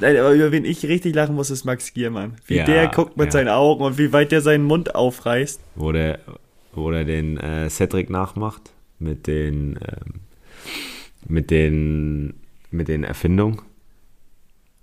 Nein, 0.00 0.16
aber 0.16 0.32
über 0.32 0.50
wen 0.50 0.64
ich 0.64 0.84
richtig 0.84 1.14
lachen 1.14 1.36
muss, 1.36 1.50
ist 1.50 1.64
Max 1.64 1.94
Giermann. 1.94 2.34
Wie 2.46 2.56
Ja, 2.56 2.64
der 2.64 2.88
guckt 2.88 3.16
mit 3.16 3.26
ja. 3.26 3.32
seinen 3.32 3.48
Augen 3.48 3.84
und 3.84 3.98
wie 3.98 4.12
weit 4.12 4.32
der 4.32 4.40
seinen 4.40 4.64
Mund 4.64 4.94
aufreißt. 4.94 5.60
Wo 5.76 5.92
der, 5.92 6.18
wo 6.74 6.90
der 6.90 7.04
den 7.04 7.38
äh, 7.38 7.70
Cedric 7.70 8.10
nachmacht 8.10 8.72
mit 8.98 9.26
den, 9.26 9.78
ähm, 9.86 10.20
mit 11.26 11.50
den, 11.50 12.34
mit 12.70 12.88
den 12.88 13.04
Erfindungen. 13.04 13.62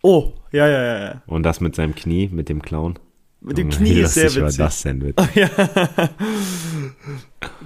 Oh, 0.01 0.33
ja, 0.51 0.67
ja, 0.67 0.83
ja, 0.83 0.99
ja. 0.99 1.21
Und 1.25 1.43
das 1.43 1.61
mit 1.61 1.75
seinem 1.75 1.95
Knie, 1.95 2.29
mit 2.31 2.49
dem 2.49 2.61
Clown. 2.61 2.99
Mit 3.39 3.57
dem 3.57 3.69
Knie 3.69 3.99
ist 3.99 4.13
sehr 4.13 4.33
witzig. 4.35 4.57
das 4.57 4.81
denn 4.83 4.99
bitte? 4.99 5.27
Ja. 5.35 5.49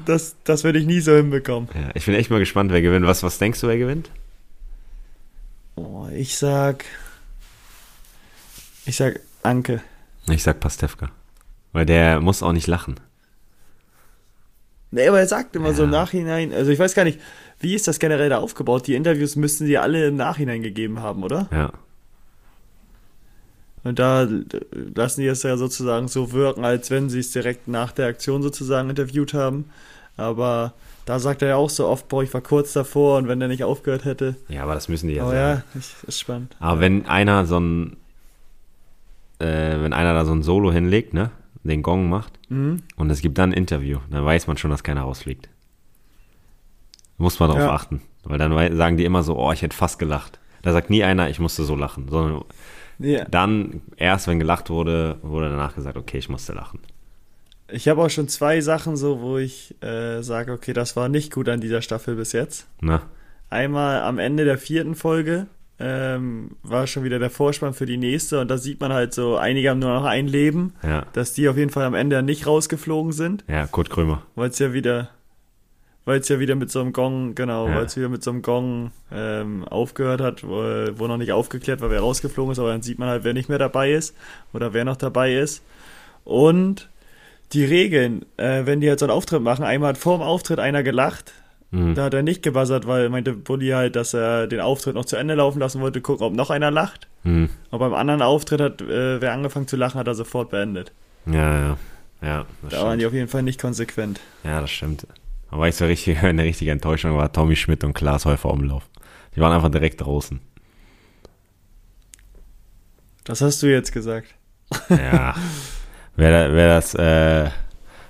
Das, 0.06 0.36
das 0.44 0.64
würde 0.64 0.80
ich 0.80 0.86
nie 0.86 1.02
so 1.02 1.16
hinbekommen. 1.16 1.70
Ja, 1.76 1.92
ich 1.94 2.06
bin 2.06 2.16
echt 2.16 2.30
mal 2.30 2.40
gespannt, 2.40 2.72
wer 2.72 2.82
gewinnt. 2.82 3.06
Was, 3.06 3.24
was 3.24 3.38
denkst 3.38 3.62
du, 3.62 3.68
wer 3.68 3.78
gewinnt? 3.78 4.10
Oh, 5.76 6.08
ich 6.14 6.38
sag. 6.38 6.86
Ich 8.86 8.96
sag 8.96 9.20
Anke. 9.44 9.82
Ich 10.30 10.44
sag 10.44 10.60
Pastewka. 10.60 11.12
Weil 11.74 11.86
der 11.86 12.22
muss 12.22 12.42
auch 12.42 12.54
nicht 12.54 12.68
lachen. 12.68 13.00
Nee, 14.92 15.08
aber 15.08 15.20
er 15.20 15.28
sagt 15.28 15.56
immer 15.56 15.74
so 15.74 15.84
im 15.84 15.92
Ja. 15.92 16.00
Nachhinein, 16.00 16.54
also 16.54 16.72
ich 16.72 16.80
weiß 16.80 16.94
gar 16.96 17.04
nicht, 17.04 17.20
wie 17.60 17.76
ist 17.76 17.88
das 17.88 18.00
generell 18.00 18.30
da 18.30 18.38
aufgebaut? 18.38 18.88
Die 18.88 18.96
Interviews 18.96 19.36
müssten 19.36 19.66
sie 19.66 19.78
alle 19.78 20.08
im 20.08 20.16
Nachhinein 20.16 20.62
gegeben 20.62 21.02
haben, 21.02 21.24
oder? 21.24 21.48
Ja. 21.52 21.72
Und 23.84 24.00
da 24.00 24.28
lassen 24.96 25.22
die 25.22 25.28
es 25.28 25.44
ja 25.44 25.56
sozusagen 25.58 26.08
so 26.08 26.32
wirken, 26.34 26.66
als 26.66 26.92
wenn 26.92 27.10
sie 27.10 27.20
es 27.20 27.32
direkt 27.32 27.68
nach 27.68 27.92
der 27.92 28.08
Aktion 28.08 28.42
sozusagen 28.42 28.90
interviewt 28.90 29.34
haben. 29.34 29.66
Aber 30.18 30.74
da 31.06 31.20
sagt 31.20 31.42
er 31.42 31.50
ja 31.50 31.56
auch 31.56 31.70
so 31.70 31.88
oft, 31.88 32.08
boah, 32.10 32.22
ich 32.24 32.34
war 32.34 32.42
kurz 32.42 32.74
davor 32.74 33.18
und 33.18 33.28
wenn 33.28 33.40
der 33.40 33.48
nicht 33.48 33.64
aufgehört 33.64 34.04
hätte. 34.04 34.36
Ja, 34.50 34.64
aber 34.64 34.74
das 34.74 34.90
müssen 34.90 35.08
die 35.08 35.16
ja 35.16 35.24
aber 35.24 35.32
sagen. 35.32 35.64
ja, 35.74 35.80
ist 36.08 36.20
spannend. 36.20 36.56
Aber 36.60 36.80
wenn 36.82 37.06
einer 37.06 37.46
so 37.46 37.60
ein, 37.60 37.98
äh, 39.40 39.46
wenn 39.80 39.94
einer 39.94 40.14
da 40.14 40.26
so 40.26 40.34
ein 40.34 40.44
Solo 40.44 40.72
hinlegt, 40.72 41.14
ne, 41.14 41.32
den 41.64 41.82
Gong 41.84 42.10
macht 42.10 42.40
Mhm. 42.50 42.84
und 42.96 43.10
es 43.10 43.22
gibt 43.22 43.38
dann 43.38 43.52
ein 43.52 43.58
Interview, 43.58 44.00
dann 44.10 44.24
weiß 44.26 44.48
man 44.48 44.58
schon, 44.58 44.72
dass 44.72 44.84
keiner 44.84 45.02
rausfliegt. 45.02 45.50
Muss 47.18 47.40
man 47.40 47.50
darauf 47.50 47.64
Ja. 47.64 47.74
achten. 47.74 48.02
Weil 48.24 48.38
dann 48.38 48.76
sagen 48.78 48.98
die 48.98 49.06
immer 49.06 49.24
so, 49.24 49.38
oh, 49.38 49.52
ich 49.52 49.62
hätte 49.62 49.76
fast 49.76 50.00
gelacht. 50.00 50.40
Da 50.62 50.74
sagt 50.74 50.90
nie 50.90 51.04
einer, 51.04 51.30
ich 51.30 51.40
musste 51.40 51.64
so 51.64 51.76
lachen, 51.76 52.08
sondern 52.10 52.44
Ja. 53.00 53.26
dann 53.26 53.82
erst, 53.96 54.28
wenn 54.28 54.40
gelacht 54.40 54.70
wurde, 54.70 55.18
wurde 55.22 55.50
danach 55.50 55.76
gesagt, 55.76 55.98
okay, 55.98 56.18
ich 56.18 56.30
musste 56.30 56.54
lachen. 56.54 56.80
Ich 57.70 57.88
habe 57.88 58.02
auch 58.02 58.10
schon 58.10 58.28
zwei 58.28 58.62
Sachen 58.62 58.96
so, 58.98 59.20
wo 59.22 59.38
ich 59.38 59.76
äh, 59.84 60.22
sage, 60.22 60.52
okay, 60.54 60.74
das 60.74 60.96
war 60.96 61.10
nicht 61.10 61.34
gut 61.34 61.50
an 61.50 61.60
dieser 61.62 61.82
Staffel 61.82 62.16
bis 62.16 62.32
jetzt. 62.34 62.68
Na, 62.82 63.02
Einmal 63.50 64.02
am 64.02 64.20
Ende 64.20 64.44
der 64.46 64.58
vierten 64.58 64.94
Folge 64.96 65.48
ähm, 65.80 66.52
war 66.64 66.88
schon 66.88 67.04
wieder 67.04 67.20
der 67.20 67.30
Vorspann 67.30 67.74
für 67.74 67.86
die 67.86 67.98
nächste 67.98 68.40
und 68.42 68.50
da 68.50 68.58
sieht 68.58 68.80
man 68.80 68.92
halt 68.94 69.14
so, 69.14 69.38
einige 69.38 69.70
haben 69.70 69.80
nur 69.80 69.94
noch 69.94 70.06
ein 70.06 70.28
Leben, 70.28 70.74
ja, 70.84 71.06
dass 71.14 71.34
die 71.34 71.48
auf 71.50 71.58
jeden 71.58 71.70
Fall 71.70 71.86
am 71.86 71.94
Ende 71.94 72.22
nicht 72.24 72.48
rausgeflogen 72.48 73.12
sind, 73.12 73.44
ja, 73.48 73.68
Kurt 73.68 73.90
Krömer. 73.90 74.24
weil 74.36 74.50
es 74.50 74.58
ja 74.60 74.74
wieder, 74.74 75.10
weil 76.06 76.20
es 76.20 76.30
ja 76.30 76.40
wieder 76.40 76.56
mit 76.56 76.72
so 76.72 76.82
einem 76.82 76.94
Gong, 76.94 77.36
genau, 77.36 77.68
Ja. 77.68 77.76
weil 77.76 77.86
es 77.86 77.96
wieder 77.96 78.10
mit 78.10 78.24
so 78.24 78.32
einem 78.32 78.42
Gong 78.42 78.92
ähm, 79.12 79.66
aufgehört 79.68 80.20
hat, 80.22 80.44
wo, 80.44 80.56
wo 80.98 81.06
noch 81.08 81.18
nicht 81.18 81.32
aufgeklärt 81.32 81.82
war, 81.82 81.92
wer 81.92 82.00
rausgeflogen 82.00 82.54
ist, 82.54 82.60
aber 82.60 82.70
dann 82.70 82.82
sieht 82.82 82.98
man 82.98 83.10
halt, 83.10 83.24
wer 83.24 83.34
nicht 83.34 83.50
mehr 83.50 83.60
dabei 83.60 83.92
ist 83.92 84.16
oder 84.54 84.74
wer 84.74 84.84
noch 84.86 84.96
dabei 84.98 85.36
ist. 85.36 85.62
Und 86.24 86.90
die 87.54 87.64
Regeln, 87.66 88.26
äh, 88.38 88.66
wenn 88.66 88.82
die 88.82 88.90
halt 88.90 89.00
so 89.00 89.06
einen 89.06 89.14
Auftritt 89.14 89.42
machen, 89.42 89.64
einmal 89.64 89.90
hat 89.90 89.98
vor 89.98 90.18
dem 90.18 90.22
Auftritt 90.24 90.60
einer 90.60 90.82
gelacht, 90.84 91.34
Mhm. 91.72 91.96
da 91.96 92.06
hat 92.06 92.14
er 92.14 92.24
nicht 92.24 92.44
gebuzzert, 92.44 92.88
weil 92.88 93.10
meinte 93.10 93.34
Bulli 93.34 93.70
halt, 93.70 93.96
dass 93.98 94.14
er 94.14 94.48
den 94.48 94.62
Auftritt 94.62 94.96
noch 94.96 95.04
zu 95.06 95.18
Ende 95.18 95.34
laufen 95.36 95.60
lassen 95.60 95.82
wollte, 95.82 96.00
gucken, 96.00 96.26
ob 96.26 96.34
noch 96.34 96.50
einer 96.50 96.72
lacht. 96.72 97.08
Mhm. 97.24 97.50
Und 97.72 97.80
beim 97.80 97.94
anderen 97.94 98.22
Auftritt 98.22 98.62
hat 98.62 98.82
äh, 98.82 99.20
wer 99.22 99.34
angefangen 99.34 99.68
zu 99.68 99.76
lachen, 99.76 100.00
hat 100.00 100.08
er 100.08 100.16
sofort 100.16 100.50
beendet. 100.50 100.94
Ja, 101.26 101.60
ja. 101.60 101.78
Ja, 102.22 102.46
das 102.64 102.72
Da 102.72 102.78
waren 102.78 102.88
stimmt. 102.88 103.02
die 103.02 103.06
auf 103.08 103.14
jeden 103.14 103.28
Fall 103.28 103.44
nicht 103.44 103.60
konsequent. 103.62 104.20
Ja, 104.44 104.62
das 104.62 104.72
stimmt. 104.72 105.06
Aber 105.52 105.62
weißt 105.64 105.82
du, 105.82 105.86
richtig, 105.86 106.18
eine 106.24 106.44
richtige 106.44 106.72
Enttäuschung 106.72 107.16
war 107.18 107.32
Tommy 107.32 107.56
Schmidt 107.56 107.84
und 107.84 107.94
Klaas 107.94 108.26
Häufer 108.26 108.50
Umlauf. 108.50 108.84
Die 109.36 109.42
waren 109.42 109.52
einfach 109.54 109.70
direkt 109.70 110.02
draußen. 110.02 110.40
Das 113.26 113.42
hast 113.42 113.62
du 113.62 113.68
jetzt 113.68 113.92
gesagt. 113.92 114.34
Ja. 114.90 115.36
wer, 116.16 116.54
wer 116.54 116.68
das, 116.76 116.96
äh, 116.96 117.50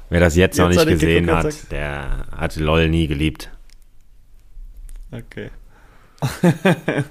wer 0.10 0.20
das 0.20 0.36
jetzt, 0.36 0.58
noch 0.58 0.70
Jetzt 0.70 0.76
nicht 0.76 0.82
hat 0.82 0.88
er 0.88 0.94
gesehen 0.94 1.32
hat 1.32 1.72
der 1.72 2.26
hat 2.36 2.56
LOL 2.56 2.90
nie 2.90 3.08
geliebt. 3.08 3.52
Okay. 5.12 5.50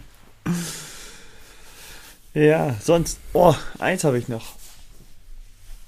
ja, 2.35 2.75
sonst. 2.81 3.21
Oh, 3.33 3.55
eins 3.79 4.05
habe 4.05 4.19
ich 4.19 4.29
noch. 4.29 4.57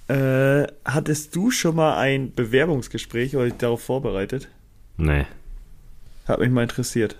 Äh, 0.08 0.66
hattest 0.86 1.36
du 1.36 1.50
schon 1.50 1.76
mal 1.76 1.98
ein 1.98 2.34
Bewerbungsgespräch 2.34 3.36
oder 3.36 3.44
dich 3.44 3.58
darauf 3.58 3.82
vorbereitet? 3.82 4.48
Nee. 4.96 5.26
Hat 6.26 6.40
mich 6.40 6.50
mal 6.50 6.62
interessiert. 6.62 7.16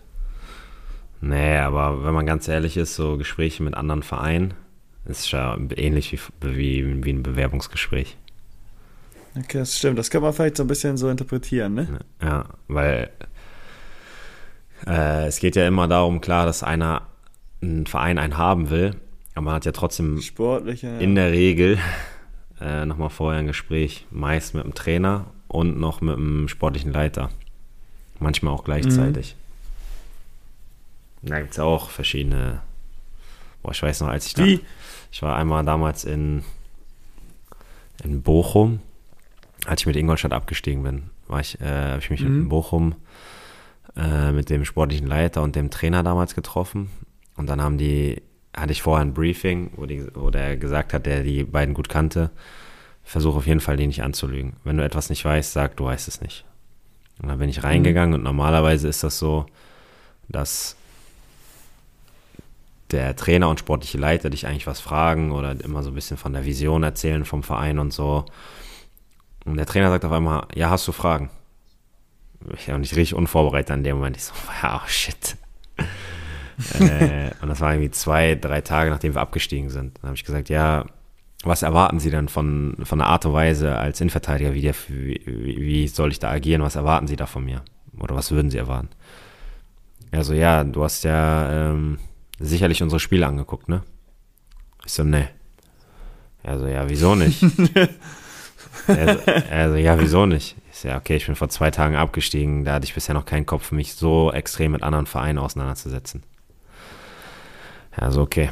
Nee, 1.20 1.58
aber 1.58 2.04
wenn 2.04 2.14
man 2.14 2.26
ganz 2.26 2.48
ehrlich 2.48 2.76
ist, 2.76 2.94
so 2.94 3.18
Gespräche 3.18 3.62
mit 3.62 3.74
anderen 3.74 4.02
Vereinen 4.02 4.54
ist 5.04 5.30
ja 5.32 5.58
ähnlich 5.76 6.12
wie, 6.12 6.20
wie, 6.56 7.04
wie 7.04 7.10
ein 7.10 7.22
Bewerbungsgespräch. 7.22 8.16
Okay, 9.38 9.58
das 9.58 9.76
stimmt. 9.78 9.98
Das 9.98 10.10
kann 10.10 10.22
man 10.22 10.32
vielleicht 10.32 10.56
so 10.56 10.64
ein 10.64 10.66
bisschen 10.66 10.96
so 10.96 11.08
interpretieren, 11.08 11.74
ne? 11.74 12.00
Ja, 12.22 12.46
weil 12.66 13.10
äh, 14.86 15.26
es 15.26 15.38
geht 15.40 15.56
ja 15.56 15.66
immer 15.66 15.88
darum, 15.88 16.20
klar, 16.20 16.46
dass 16.46 16.62
einer 16.62 17.02
einen 17.60 17.86
Verein 17.86 18.18
einen 18.18 18.36
haben 18.38 18.70
will, 18.70 18.94
aber 19.34 19.46
man 19.46 19.54
hat 19.54 19.64
ja 19.64 19.72
trotzdem 19.72 20.20
Sportliche. 20.20 20.86
Ja. 20.86 20.98
in 20.98 21.14
der 21.14 21.32
Regel 21.32 21.78
äh, 22.60 22.86
nochmal 22.86 23.10
vorher 23.10 23.40
ein 23.40 23.46
Gespräch, 23.46 24.06
meist 24.10 24.54
mit 24.54 24.64
dem 24.64 24.74
Trainer 24.74 25.26
und 25.48 25.78
noch 25.78 26.00
mit 26.00 26.16
dem 26.16 26.48
sportlichen 26.48 26.92
Leiter. 26.92 27.30
Manchmal 28.20 28.52
auch 28.52 28.64
gleichzeitig. 28.64 29.36
Da 31.22 31.40
gibt 31.40 31.52
es 31.52 31.58
auch 31.58 31.90
verschiedene. 31.90 32.60
Boah, 33.62 33.72
ich 33.72 33.82
weiß 33.82 34.00
noch, 34.00 34.08
als 34.08 34.26
ich 34.26 34.34
da. 34.34 34.44
Wie? 34.44 34.60
Ich 35.10 35.22
war 35.22 35.36
einmal 35.36 35.64
damals 35.64 36.04
in, 36.04 36.44
in 38.04 38.22
Bochum, 38.22 38.80
als 39.66 39.80
ich 39.82 39.86
mit 39.86 39.96
Ingolstadt 39.96 40.32
abgestiegen 40.32 40.82
bin, 40.82 41.10
war 41.26 41.40
ich, 41.40 41.60
äh, 41.60 41.64
habe 41.66 41.98
ich 42.00 42.10
mich 42.10 42.20
Mhm. 42.20 42.26
in 42.42 42.48
Bochum 42.48 42.94
äh, 43.96 44.32
mit 44.32 44.50
dem 44.50 44.64
sportlichen 44.64 45.06
Leiter 45.06 45.42
und 45.42 45.56
dem 45.56 45.70
Trainer 45.70 46.02
damals 46.02 46.34
getroffen. 46.34 46.90
Und 47.36 47.48
dann 47.48 47.60
haben 47.60 47.78
die, 47.78 48.22
hatte 48.56 48.72
ich 48.72 48.82
vorher 48.82 49.04
ein 49.04 49.14
Briefing, 49.14 49.70
wo, 49.76 49.86
die, 49.86 50.06
wo 50.14 50.30
der 50.30 50.56
gesagt 50.56 50.92
hat, 50.92 51.06
der 51.06 51.22
die 51.22 51.44
beiden 51.44 51.74
gut 51.74 51.88
kannte, 51.88 52.30
versuch 53.04 53.36
auf 53.36 53.46
jeden 53.46 53.60
Fall, 53.60 53.76
die 53.76 53.86
nicht 53.86 54.02
anzulügen. 54.02 54.54
Wenn 54.64 54.76
du 54.76 54.84
etwas 54.84 55.10
nicht 55.10 55.24
weißt, 55.24 55.52
sag, 55.52 55.76
du 55.76 55.84
weißt 55.86 56.08
es 56.08 56.20
nicht. 56.20 56.44
Und 57.20 57.28
dann 57.28 57.38
bin 57.38 57.48
ich 57.48 57.64
reingegangen 57.64 58.14
und 58.14 58.22
normalerweise 58.22 58.86
ist 58.88 59.02
das 59.02 59.18
so, 59.18 59.46
dass 60.28 60.76
der 62.90 63.16
Trainer 63.16 63.48
und 63.48 63.60
sportliche 63.60 63.98
Leiter 63.98 64.30
dich 64.30 64.46
eigentlich 64.46 64.66
was 64.66 64.80
fragen 64.80 65.32
oder 65.32 65.52
immer 65.62 65.82
so 65.82 65.90
ein 65.90 65.94
bisschen 65.94 66.16
von 66.16 66.32
der 66.32 66.44
Vision 66.44 66.82
erzählen 66.82 67.24
vom 67.24 67.42
Verein 67.42 67.78
und 67.78 67.92
so. 67.92 68.24
Und 69.48 69.56
der 69.56 69.66
Trainer 69.66 69.88
sagt 69.90 70.04
auf 70.04 70.12
einmal, 70.12 70.46
ja, 70.54 70.70
hast 70.70 70.86
du 70.86 70.92
Fragen? 70.92 71.30
Ich 72.54 72.68
war 72.68 72.78
nicht 72.78 72.94
richtig 72.94 73.14
unvorbereitet 73.14 73.70
an 73.70 73.82
dem 73.82 73.96
Moment. 73.96 74.16
Ich 74.16 74.24
so, 74.24 74.34
wow, 74.62 74.88
shit. 74.88 75.36
äh, 76.80 77.30
und 77.40 77.48
das 77.48 77.60
war 77.60 77.72
irgendwie 77.72 77.90
zwei, 77.90 78.34
drei 78.34 78.60
Tage, 78.60 78.90
nachdem 78.90 79.14
wir 79.14 79.20
abgestiegen 79.20 79.70
sind. 79.70 79.98
Dann 79.98 80.08
habe 80.08 80.16
ich 80.16 80.24
gesagt, 80.24 80.48
ja, 80.48 80.84
was 81.44 81.62
erwarten 81.62 82.00
Sie 82.00 82.10
denn 82.10 82.28
von, 82.28 82.76
von 82.82 82.98
der 82.98 83.08
Art 83.08 83.24
und 83.24 83.32
Weise 83.32 83.76
als 83.76 84.00
Innenverteidiger? 84.00 84.54
Wie, 84.54 84.62
der, 84.62 84.74
wie, 84.88 85.22
wie 85.26 85.88
soll 85.88 86.10
ich 86.10 86.18
da 86.18 86.30
agieren? 86.30 86.62
Was 86.62 86.76
erwarten 86.76 87.06
Sie 87.06 87.16
da 87.16 87.26
von 87.26 87.44
mir? 87.44 87.62
Oder 87.98 88.14
was 88.14 88.30
würden 88.30 88.50
Sie 88.50 88.58
erwarten? 88.58 88.88
Er 90.10 90.24
so, 90.24 90.34
ja, 90.34 90.64
du 90.64 90.82
hast 90.82 91.04
ja 91.04 91.70
ähm, 91.70 91.98
sicherlich 92.38 92.82
unsere 92.82 93.00
Spiele 93.00 93.26
angeguckt, 93.26 93.68
ne? 93.68 93.82
Ich 94.84 94.92
so, 94.92 95.04
ne. 95.04 95.28
Er 96.42 96.58
so, 96.58 96.66
ja, 96.66 96.88
wieso 96.88 97.14
nicht? 97.14 97.42
Also, 98.88 99.20
also, 99.50 99.76
ja, 99.76 100.00
wieso 100.00 100.26
nicht? 100.26 100.56
Ich 100.72 100.78
so, 100.78 100.88
ja, 100.88 100.96
okay, 100.96 101.16
ich 101.16 101.26
bin 101.26 101.34
vor 101.34 101.48
zwei 101.48 101.70
Tagen 101.70 101.96
abgestiegen, 101.96 102.64
da 102.64 102.74
hatte 102.74 102.84
ich 102.84 102.94
bisher 102.94 103.14
noch 103.14 103.24
keinen 103.26 103.46
Kopf, 103.46 103.70
mich 103.72 103.94
so 103.94 104.32
extrem 104.32 104.72
mit 104.72 104.82
anderen 104.82 105.06
Vereinen 105.06 105.38
auseinanderzusetzen. 105.38 106.22
Also 107.90 108.22
okay. 108.22 108.50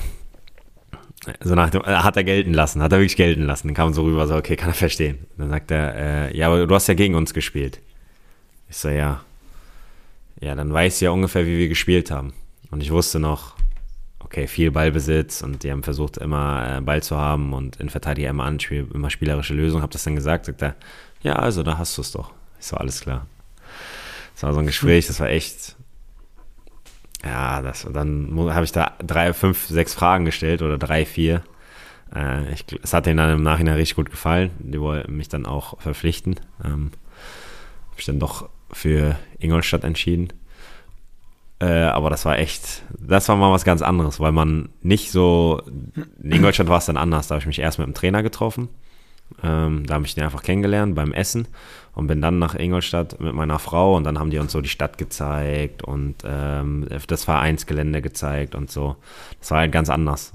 So 1.40 1.54
nach 1.54 1.70
dem, 1.70 1.82
hat 1.82 2.16
er 2.16 2.24
gelten 2.24 2.54
lassen, 2.54 2.82
hat 2.82 2.92
er 2.92 2.98
wirklich 2.98 3.16
gelten 3.16 3.42
lassen. 3.42 3.68
Dann 3.68 3.74
kam 3.74 3.92
so 3.92 4.04
rüber, 4.04 4.26
so, 4.26 4.36
okay, 4.36 4.56
kann 4.56 4.70
er 4.70 4.74
verstehen. 4.74 5.26
Dann 5.36 5.50
sagt 5.50 5.70
er, 5.70 5.94
äh, 5.94 6.36
ja, 6.36 6.46
aber 6.46 6.66
du 6.66 6.74
hast 6.74 6.86
ja 6.86 6.94
gegen 6.94 7.14
uns 7.14 7.34
gespielt. 7.34 7.80
Ich 8.68 8.76
so, 8.76 8.88
ja. 8.88 9.22
Ja, 10.40 10.54
dann 10.54 10.72
weiß 10.72 11.00
ja 11.00 11.10
ungefähr, 11.10 11.46
wie 11.46 11.58
wir 11.58 11.68
gespielt 11.68 12.10
haben. 12.10 12.32
Und 12.70 12.82
ich 12.82 12.90
wusste 12.90 13.18
noch, 13.18 13.55
okay, 14.20 14.46
viel 14.46 14.70
Ballbesitz 14.70 15.42
und 15.42 15.62
die 15.62 15.70
haben 15.70 15.82
versucht, 15.82 16.16
immer 16.16 16.78
äh, 16.78 16.80
Ball 16.80 17.02
zu 17.02 17.16
haben 17.16 17.52
und 17.52 17.76
in 17.76 17.88
Verteidiger 17.88 18.30
immer 18.30 18.44
Anspiel, 18.44 18.88
immer 18.92 19.10
spielerische 19.10 19.54
Lösungen. 19.54 19.82
Hab 19.82 19.90
das 19.90 20.04
dann 20.04 20.14
gesagt, 20.14 20.46
sagt 20.46 20.62
er, 20.62 20.74
ja, 21.22 21.34
also 21.34 21.62
da 21.62 21.78
hast 21.78 21.96
du 21.96 22.02
es 22.02 22.12
doch. 22.12 22.32
Ich 22.58 22.66
so, 22.66 22.76
alles 22.76 23.00
klar. 23.00 23.26
Das 24.34 24.42
war 24.42 24.52
so 24.52 24.60
ein 24.60 24.66
Gespräch, 24.66 25.06
das 25.06 25.20
war 25.20 25.28
echt, 25.28 25.76
ja, 27.24 27.62
das, 27.62 27.86
dann 27.90 28.30
habe 28.50 28.64
ich 28.64 28.72
da 28.72 28.92
drei, 28.98 29.32
fünf, 29.32 29.66
sechs 29.66 29.94
Fragen 29.94 30.24
gestellt 30.24 30.62
oder 30.62 30.76
drei, 30.76 31.06
vier. 31.06 31.42
Äh, 32.14 32.52
ich, 32.52 32.64
es 32.82 32.92
hat 32.92 33.06
denen 33.06 33.16
dann 33.18 33.30
im 33.30 33.42
Nachhinein 33.42 33.76
richtig 33.76 33.96
gut 33.96 34.10
gefallen. 34.10 34.50
Die 34.58 34.80
wollten 34.80 35.16
mich 35.16 35.28
dann 35.28 35.46
auch 35.46 35.80
verpflichten. 35.80 36.36
Ähm, 36.64 36.90
habe 37.90 38.00
ich 38.00 38.04
dann 38.04 38.18
doch 38.18 38.48
für 38.70 39.16
Ingolstadt 39.38 39.84
entschieden. 39.84 40.32
Äh, 41.58 41.66
aber 41.66 42.10
das 42.10 42.24
war 42.24 42.38
echt, 42.38 42.82
das 42.98 43.28
war 43.28 43.36
mal 43.36 43.52
was 43.52 43.64
ganz 43.64 43.80
anderes, 43.80 44.20
weil 44.20 44.32
man 44.32 44.68
nicht 44.82 45.10
so, 45.10 45.62
in 46.22 46.32
Ingolstadt 46.32 46.68
war 46.68 46.78
es 46.78 46.86
dann 46.86 46.96
anders. 46.96 47.28
Da 47.28 47.34
habe 47.34 47.40
ich 47.40 47.46
mich 47.46 47.60
erst 47.60 47.78
mit 47.78 47.86
dem 47.86 47.94
Trainer 47.94 48.22
getroffen. 48.22 48.68
Ähm, 49.42 49.86
da 49.86 49.94
habe 49.94 50.06
ich 50.06 50.14
den 50.14 50.24
einfach 50.24 50.42
kennengelernt 50.42 50.94
beim 50.94 51.12
Essen 51.12 51.48
und 51.94 52.06
bin 52.06 52.20
dann 52.20 52.38
nach 52.38 52.54
Ingolstadt 52.54 53.18
mit 53.20 53.34
meiner 53.34 53.58
Frau 53.58 53.96
und 53.96 54.04
dann 54.04 54.18
haben 54.18 54.30
die 54.30 54.38
uns 54.38 54.52
so 54.52 54.60
die 54.60 54.68
Stadt 54.68 54.98
gezeigt 54.98 55.82
und 55.82 56.16
ähm, 56.24 56.86
das 57.08 57.24
Vereinsgelände 57.24 58.02
gezeigt 58.02 58.54
und 58.54 58.70
so. 58.70 58.96
Das 59.40 59.50
war 59.50 59.58
halt 59.58 59.72
ganz 59.72 59.88
anders. 59.90 60.32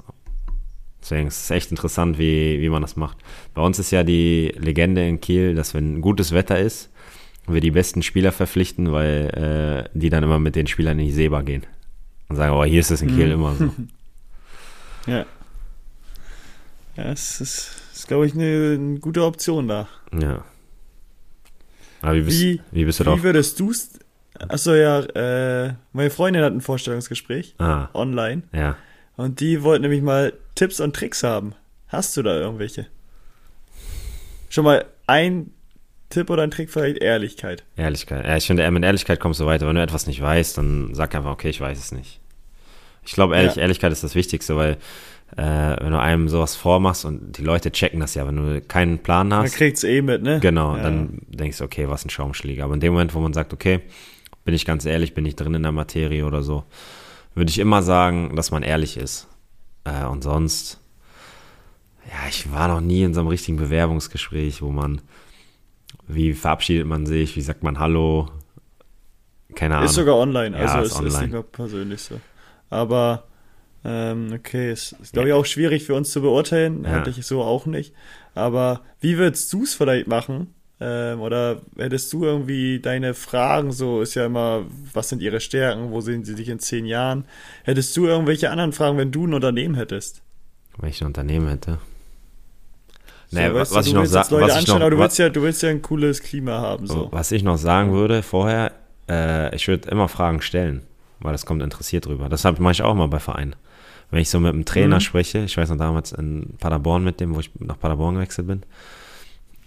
Deswegen 1.01 1.27
ist 1.27 1.43
es 1.43 1.51
echt 1.51 1.71
interessant, 1.71 2.19
wie, 2.19 2.61
wie 2.61 2.69
man 2.69 2.81
das 2.81 2.95
macht. 2.95 3.17
Bei 3.53 3.61
uns 3.61 3.79
ist 3.79 3.91
ja 3.91 4.03
die 4.03 4.53
Legende 4.57 5.07
in 5.07 5.21
Kiel, 5.21 5.55
dass 5.55 5.73
wenn 5.73 6.01
gutes 6.01 6.31
Wetter 6.31 6.59
ist, 6.59 6.91
wir 7.47 7.61
die 7.61 7.71
besten 7.71 8.03
Spieler 8.03 8.31
verpflichten, 8.31 8.91
weil 8.91 9.87
äh, 9.93 9.97
die 9.97 10.09
dann 10.09 10.23
immer 10.23 10.39
mit 10.39 10.55
den 10.55 10.67
Spielern 10.67 10.99
in 10.99 11.05
die 11.05 11.11
Seebar 11.11 11.43
gehen. 11.43 11.65
Und 12.29 12.35
sagen, 12.37 12.53
oh, 12.55 12.63
hier 12.63 12.79
ist 12.79 12.91
es 12.91 13.01
in 13.01 13.09
Kiel 13.09 13.27
mhm. 13.27 13.33
immer 13.33 13.55
so. 13.55 13.71
ja. 15.11 15.25
Ja, 16.95 17.03
es 17.11 17.41
ist, 17.41 17.71
ist 17.93 18.07
glaube 18.07 18.25
ich, 18.25 18.33
eine, 18.33 18.77
eine, 18.79 18.99
gute 18.99 19.23
Option 19.23 19.67
da. 19.67 19.87
Ja. 20.17 20.43
Aber 22.01 22.15
wie 22.15 22.21
bist, 22.21 22.41
wie, 22.41 22.61
wie 22.71 22.85
bist 22.85 22.99
du 22.99 23.03
drauf? 23.03 23.19
Wie 23.19 23.23
würdest 23.23 23.59
du 23.59 23.71
es? 23.71 23.99
Achso, 24.37 24.73
ja, 24.73 24.99
äh, 24.99 25.73
meine 25.93 26.09
Freundin 26.09 26.43
hat 26.43 26.53
ein 26.53 26.61
Vorstellungsgespräch 26.61 27.55
ah, 27.59 27.89
online. 27.93 28.43
Ja. 28.53 28.75
Und 29.17 29.39
die 29.39 29.61
wollte 29.61 29.83
nämlich 29.83 30.01
mal 30.01 30.33
Tipps 30.55 30.79
und 30.79 30.95
Tricks 30.95 31.23
haben. 31.23 31.53
Hast 31.87 32.15
du 32.17 32.23
da 32.23 32.39
irgendwelche? 32.39 32.87
Schon 34.49 34.65
mal 34.65 34.85
ein 35.05 35.51
Tipp 36.11 36.29
oder 36.29 36.43
ein 36.43 36.51
Trick 36.51 36.69
vielleicht 36.69 36.99
Ehrlichkeit. 36.99 37.63
Ehrlichkeit. 37.75 38.25
Ja, 38.25 38.37
ich 38.37 38.45
finde, 38.45 38.69
mit 38.69 38.83
Ehrlichkeit 38.83 39.19
kommst 39.19 39.39
du 39.39 39.45
weiter. 39.45 39.67
Wenn 39.67 39.75
du 39.75 39.81
etwas 39.81 40.07
nicht 40.07 40.21
weißt, 40.21 40.57
dann 40.57 40.93
sag 40.93 41.15
einfach, 41.15 41.31
okay, 41.31 41.49
ich 41.49 41.59
weiß 41.59 41.79
es 41.79 41.91
nicht. 41.91 42.19
Ich 43.03 43.13
glaube, 43.13 43.35
ehrlich, 43.35 43.55
ja. 43.55 43.63
Ehrlichkeit 43.63 43.91
ist 43.91 44.03
das 44.03 44.13
Wichtigste, 44.13 44.55
weil 44.55 44.77
äh, 45.37 45.75
wenn 45.81 45.91
du 45.91 45.99
einem 45.99 46.29
sowas 46.29 46.55
vormachst 46.55 47.05
und 47.05 47.37
die 47.37 47.43
Leute 47.43 47.71
checken 47.71 47.99
das 47.99 48.15
ja, 48.15 48.27
wenn 48.27 48.35
du 48.35 48.61
keinen 48.61 48.99
Plan 48.99 49.33
hast. 49.33 49.51
Dann 49.51 49.57
kriegt's 49.57 49.83
eh 49.83 50.01
mit, 50.01 50.21
ne? 50.21 50.39
Genau, 50.39 50.75
ja. 50.75 50.83
dann 50.83 51.19
denkst 51.27 51.57
du, 51.59 51.63
okay, 51.63 51.89
was 51.89 52.05
ein 52.05 52.09
Schaumschläger. 52.09 52.65
Aber 52.65 52.73
in 52.73 52.79
dem 52.79 52.93
Moment, 52.93 53.13
wo 53.13 53.19
man 53.19 53.33
sagt, 53.33 53.53
okay, 53.53 53.81
bin 54.43 54.53
ich 54.53 54.65
ganz 54.65 54.85
ehrlich, 54.85 55.13
bin 55.13 55.25
ich 55.25 55.35
drin 55.35 55.53
in 55.53 55.63
der 55.63 55.71
Materie 55.71 56.25
oder 56.25 56.43
so, 56.43 56.63
würde 57.33 57.49
ich 57.49 57.59
immer 57.59 57.81
sagen, 57.81 58.35
dass 58.35 58.51
man 58.51 58.63
ehrlich 58.63 58.97
ist. 58.97 59.27
Äh, 59.85 60.05
und 60.05 60.23
sonst, 60.23 60.79
ja, 62.05 62.27
ich 62.29 62.51
war 62.51 62.67
noch 62.67 62.81
nie 62.81 63.03
in 63.03 63.13
so 63.13 63.21
einem 63.21 63.29
richtigen 63.29 63.57
Bewerbungsgespräch, 63.57 64.61
wo 64.61 64.69
man 64.69 65.01
wie 66.13 66.33
verabschiedet 66.33 66.87
man 66.87 67.05
sich? 67.05 67.35
Wie 67.35 67.41
sagt 67.41 67.63
man 67.63 67.79
Hallo? 67.79 68.29
Keine 69.55 69.75
Ahnung. 69.75 69.85
Ist 69.85 69.95
sogar 69.95 70.15
online, 70.15 70.55
also 70.55 70.75
ja, 70.75 70.81
ist, 70.81 70.93
online. 70.93 71.07
ist 71.07 71.21
nicht 71.21 71.31
mehr 71.33 71.43
persönlich 71.43 72.01
so. 72.01 72.19
Aber 72.69 73.23
ähm, 73.83 74.31
okay, 74.33 74.71
ist, 74.71 74.93
ist 75.01 75.13
glaube 75.13 75.29
ich 75.29 75.33
auch 75.33 75.45
schwierig 75.45 75.83
für 75.83 75.95
uns 75.95 76.11
zu 76.11 76.21
beurteilen. 76.21 76.83
Ja. 76.83 76.91
Hatte 76.91 77.09
ich 77.09 77.25
so 77.25 77.41
auch 77.41 77.65
nicht. 77.65 77.93
Aber 78.35 78.81
wie 78.99 79.17
würdest 79.17 79.51
du 79.51 79.63
es 79.63 79.73
vielleicht 79.73 80.07
machen? 80.07 80.53
Ähm, 80.79 81.21
oder 81.21 81.61
hättest 81.77 82.11
du 82.11 82.23
irgendwie 82.23 82.79
deine 82.79 83.13
Fragen, 83.13 83.71
so 83.71 84.01
ist 84.01 84.15
ja 84.15 84.25
immer, 84.25 84.65
was 84.93 85.09
sind 85.09 85.21
ihre 85.21 85.39
Stärken, 85.39 85.91
wo 85.91 86.01
sehen 86.01 86.23
sie 86.23 86.33
sich 86.33 86.49
in 86.49 86.59
zehn 86.59 86.85
Jahren? 86.85 87.25
Hättest 87.63 87.95
du 87.95 88.07
irgendwelche 88.07 88.49
anderen 88.49 88.71
Fragen, 88.71 88.97
wenn 88.97 89.11
du 89.11 89.27
ein 89.27 89.33
Unternehmen 89.33 89.75
hättest? 89.75 90.23
Wenn 90.77 90.89
ich 90.89 91.01
ein 91.01 91.07
Unternehmen 91.07 91.49
hätte? 91.49 91.77
Naja, 93.31 93.49
so, 93.49 93.55
was, 93.55 93.73
was 93.73 93.87
ich 93.87 93.93
noch 93.93 94.05
sagen 94.05 94.35
Leute 94.35 94.53
was 94.53 94.69
aber 94.69 94.89
du 94.89 94.97
willst 94.97 95.17
ja, 95.17 95.29
du 95.29 95.41
willst 95.41 95.63
ja 95.63 95.69
ein 95.69 95.81
cooles 95.81 96.21
Klima 96.21 96.59
haben. 96.59 96.85
So. 96.85 97.07
Was 97.11 97.31
ich 97.31 97.43
noch 97.43 97.57
sagen 97.57 97.93
würde 97.93 98.23
vorher, 98.23 98.73
äh, 99.09 99.55
ich 99.55 99.67
würde 99.67 99.89
immer 99.89 100.09
Fragen 100.09 100.41
stellen, 100.41 100.83
weil 101.19 101.31
das 101.31 101.45
kommt 101.45 101.63
interessiert 101.63 102.05
drüber. 102.05 102.27
Das 102.27 102.43
mache 102.43 102.71
ich 102.71 102.81
auch 102.81 102.93
mal 102.93 103.07
bei 103.07 103.19
Vereinen. 103.19 103.55
Wenn 104.09 104.19
ich 104.19 104.29
so 104.29 104.39
mit 104.41 104.53
einem 104.53 104.65
Trainer 104.65 104.97
mhm. 104.97 105.01
spreche, 105.01 105.39
ich 105.39 105.55
weiß 105.55 105.69
noch 105.69 105.77
damals 105.77 106.11
in 106.11 106.55
Paderborn 106.59 107.03
mit 107.03 107.21
dem, 107.21 107.33
wo 107.33 107.39
ich 107.39 107.49
nach 107.59 107.79
Paderborn 107.79 108.15
gewechselt 108.15 108.47
bin, 108.47 108.63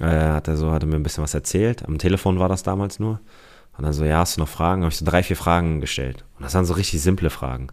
äh, 0.01 0.05
hat 0.05 0.49
er 0.49 0.57
so, 0.57 0.71
hat 0.71 0.83
er 0.83 0.87
mir 0.87 0.97
ein 0.97 1.03
bisschen 1.03 1.25
was 1.25 1.33
erzählt. 1.33 1.87
Am 1.87 1.97
Telefon 1.97 2.39
war 2.39 2.51
das 2.51 2.63
damals 2.63 2.99
nur. 3.01 3.21
Und 3.77 3.85
dann 3.85 3.93
so, 3.95 4.05
ja, 4.05 4.19
hast 4.19 4.37
du 4.37 4.41
noch 4.41 4.49
Fragen? 4.49 4.83
Habe 4.83 4.93
ich 4.93 4.99
so 4.99 5.05
drei, 5.05 5.23
vier 5.23 5.37
Fragen 5.37 5.81
gestellt. 5.81 6.25
Und 6.37 6.45
das 6.45 6.55
waren 6.55 6.67
so 6.67 6.75
richtig 6.75 7.01
simple 7.01 7.31
Fragen. 7.31 7.69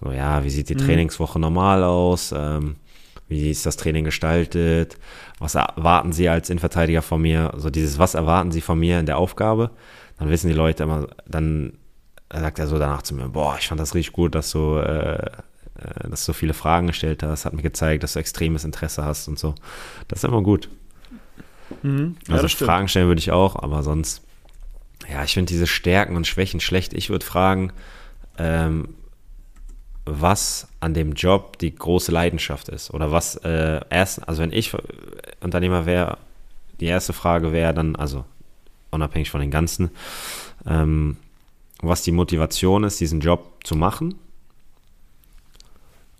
So, 0.00 0.12
ja, 0.12 0.44
wie 0.44 0.50
sieht 0.50 0.68
die 0.68 0.74
mhm. 0.74 0.80
Trainingswoche 0.80 1.40
normal 1.40 1.82
aus? 1.82 2.32
Ähm, 2.36 2.76
wie 3.30 3.50
ist 3.50 3.64
das 3.64 3.76
Training 3.76 4.04
gestaltet? 4.04 4.98
Was 5.38 5.54
erwarten 5.54 6.12
Sie 6.12 6.28
als 6.28 6.50
Innenverteidiger 6.50 7.00
von 7.00 7.22
mir? 7.22 7.52
So 7.56 7.70
dieses, 7.70 7.98
was 7.98 8.14
erwarten 8.14 8.50
Sie 8.50 8.60
von 8.60 8.78
mir 8.78 8.98
in 8.98 9.06
der 9.06 9.18
Aufgabe? 9.18 9.70
Dann 10.18 10.28
wissen 10.28 10.48
die 10.48 10.54
Leute 10.54 10.82
immer, 10.82 11.06
dann 11.26 11.74
sagt 12.32 12.58
er 12.58 12.66
so 12.66 12.78
danach 12.78 13.02
zu 13.02 13.14
mir, 13.14 13.28
boah, 13.28 13.56
ich 13.58 13.68
fand 13.68 13.80
das 13.80 13.94
richtig 13.94 14.12
gut, 14.12 14.34
dass 14.34 14.50
du, 14.50 14.78
äh, 14.78 15.24
äh, 15.24 15.30
dass 16.08 16.26
du 16.26 16.32
so 16.32 16.32
viele 16.32 16.54
Fragen 16.54 16.88
gestellt 16.88 17.22
hast, 17.22 17.44
hat 17.44 17.52
mir 17.52 17.62
gezeigt, 17.62 18.02
dass 18.02 18.14
du 18.14 18.18
extremes 18.18 18.64
Interesse 18.64 19.04
hast 19.04 19.28
und 19.28 19.38
so. 19.38 19.54
Das 20.08 20.18
ist 20.18 20.24
immer 20.24 20.42
gut. 20.42 20.68
Mhm. 21.82 22.16
Ja, 22.26 22.34
also 22.34 22.48
Fragen 22.48 22.88
stellen 22.88 23.06
würde 23.06 23.20
ich 23.20 23.30
auch, 23.30 23.54
aber 23.54 23.84
sonst, 23.84 24.22
ja, 25.08 25.22
ich 25.22 25.34
finde 25.34 25.48
diese 25.48 25.68
Stärken 25.68 26.16
und 26.16 26.26
Schwächen 26.26 26.58
schlecht. 26.58 26.94
Ich 26.94 27.10
würde 27.10 27.24
fragen, 27.24 27.72
ähm, 28.38 28.88
was 30.10 30.68
an 30.80 30.94
dem 30.94 31.12
Job 31.12 31.58
die 31.58 31.74
große 31.74 32.10
Leidenschaft 32.10 32.68
ist. 32.68 32.92
Oder 32.92 33.12
was 33.12 33.36
äh, 33.36 33.80
erst, 33.90 34.26
also 34.28 34.42
wenn 34.42 34.52
ich 34.52 34.74
Unternehmer 35.40 35.86
wäre, 35.86 36.18
die 36.80 36.86
erste 36.86 37.12
Frage 37.12 37.52
wäre 37.52 37.74
dann, 37.74 37.96
also 37.96 38.24
unabhängig 38.90 39.30
von 39.30 39.40
den 39.40 39.50
ganzen, 39.50 39.90
ähm, 40.66 41.16
was 41.80 42.02
die 42.02 42.12
Motivation 42.12 42.84
ist, 42.84 43.00
diesen 43.00 43.20
Job 43.20 43.60
zu 43.64 43.76
machen. 43.76 44.16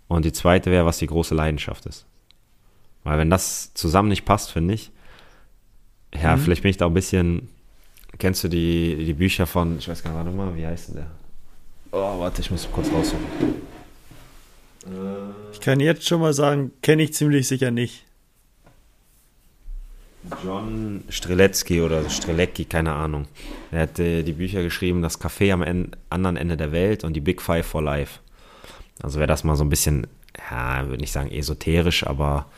Und 0.07 0.25
die 0.25 0.33
zweite 0.33 0.71
wäre, 0.71 0.85
was 0.85 0.97
die 0.97 1.07
große 1.07 1.35
Leidenschaft 1.35 1.85
ist. 1.85 2.05
Weil 3.03 3.17
wenn 3.17 3.29
das 3.29 3.73
zusammen 3.73 4.09
nicht 4.09 4.25
passt, 4.25 4.51
finde 4.51 4.73
ich, 4.73 4.91
ja, 6.13 6.35
mhm. 6.35 6.41
vielleicht 6.41 6.61
bin 6.61 6.71
ich 6.71 6.77
da 6.77 6.85
ein 6.85 6.93
bisschen, 6.93 7.49
kennst 8.17 8.43
du 8.43 8.47
die, 8.47 9.05
die 9.05 9.13
Bücher 9.13 9.47
von, 9.47 9.77
ich 9.77 9.87
weiß 9.87 10.03
gar 10.03 10.11
nicht, 10.11 10.17
warte 10.17 10.35
mal, 10.35 10.55
wie 10.55 10.65
heißt 10.65 10.89
denn 10.89 10.95
der? 10.95 11.07
Oh, 11.93 12.19
warte, 12.19 12.41
ich 12.41 12.51
muss 12.51 12.67
kurz 12.71 12.91
raussuchen. 12.91 13.25
Ich 15.51 15.59
kann 15.59 15.79
jetzt 15.79 16.07
schon 16.07 16.21
mal 16.21 16.33
sagen, 16.33 16.71
kenne 16.81 17.03
ich 17.03 17.13
ziemlich 17.13 17.47
sicher 17.47 17.71
nicht. 17.71 18.05
John 20.43 21.03
Streletzky 21.09 21.81
oder 21.81 22.07
Strelecki, 22.09 22.65
keine 22.65 22.93
Ahnung. 22.93 23.27
Er 23.71 23.81
hat 23.81 23.99
äh, 23.99 24.23
die 24.23 24.33
Bücher 24.33 24.61
geschrieben, 24.61 25.01
das 25.01 25.19
Café 25.19 25.51
am 25.51 25.63
en 25.63 25.91
anderen 26.09 26.37
Ende 26.37 26.57
der 26.57 26.71
Welt 26.71 27.03
und 27.03 27.13
die 27.13 27.21
Big 27.21 27.41
Five 27.41 27.65
for 27.65 27.81
Life. 27.81 28.19
Also 29.01 29.17
wäre 29.17 29.27
das 29.27 29.43
mal 29.43 29.55
so 29.55 29.63
ein 29.63 29.69
bisschen, 29.69 30.07
ja, 30.49 30.87
würde 30.87 31.01
nicht 31.01 31.11
sagen 31.11 31.31
esoterisch, 31.31 32.05
aber 32.05 32.51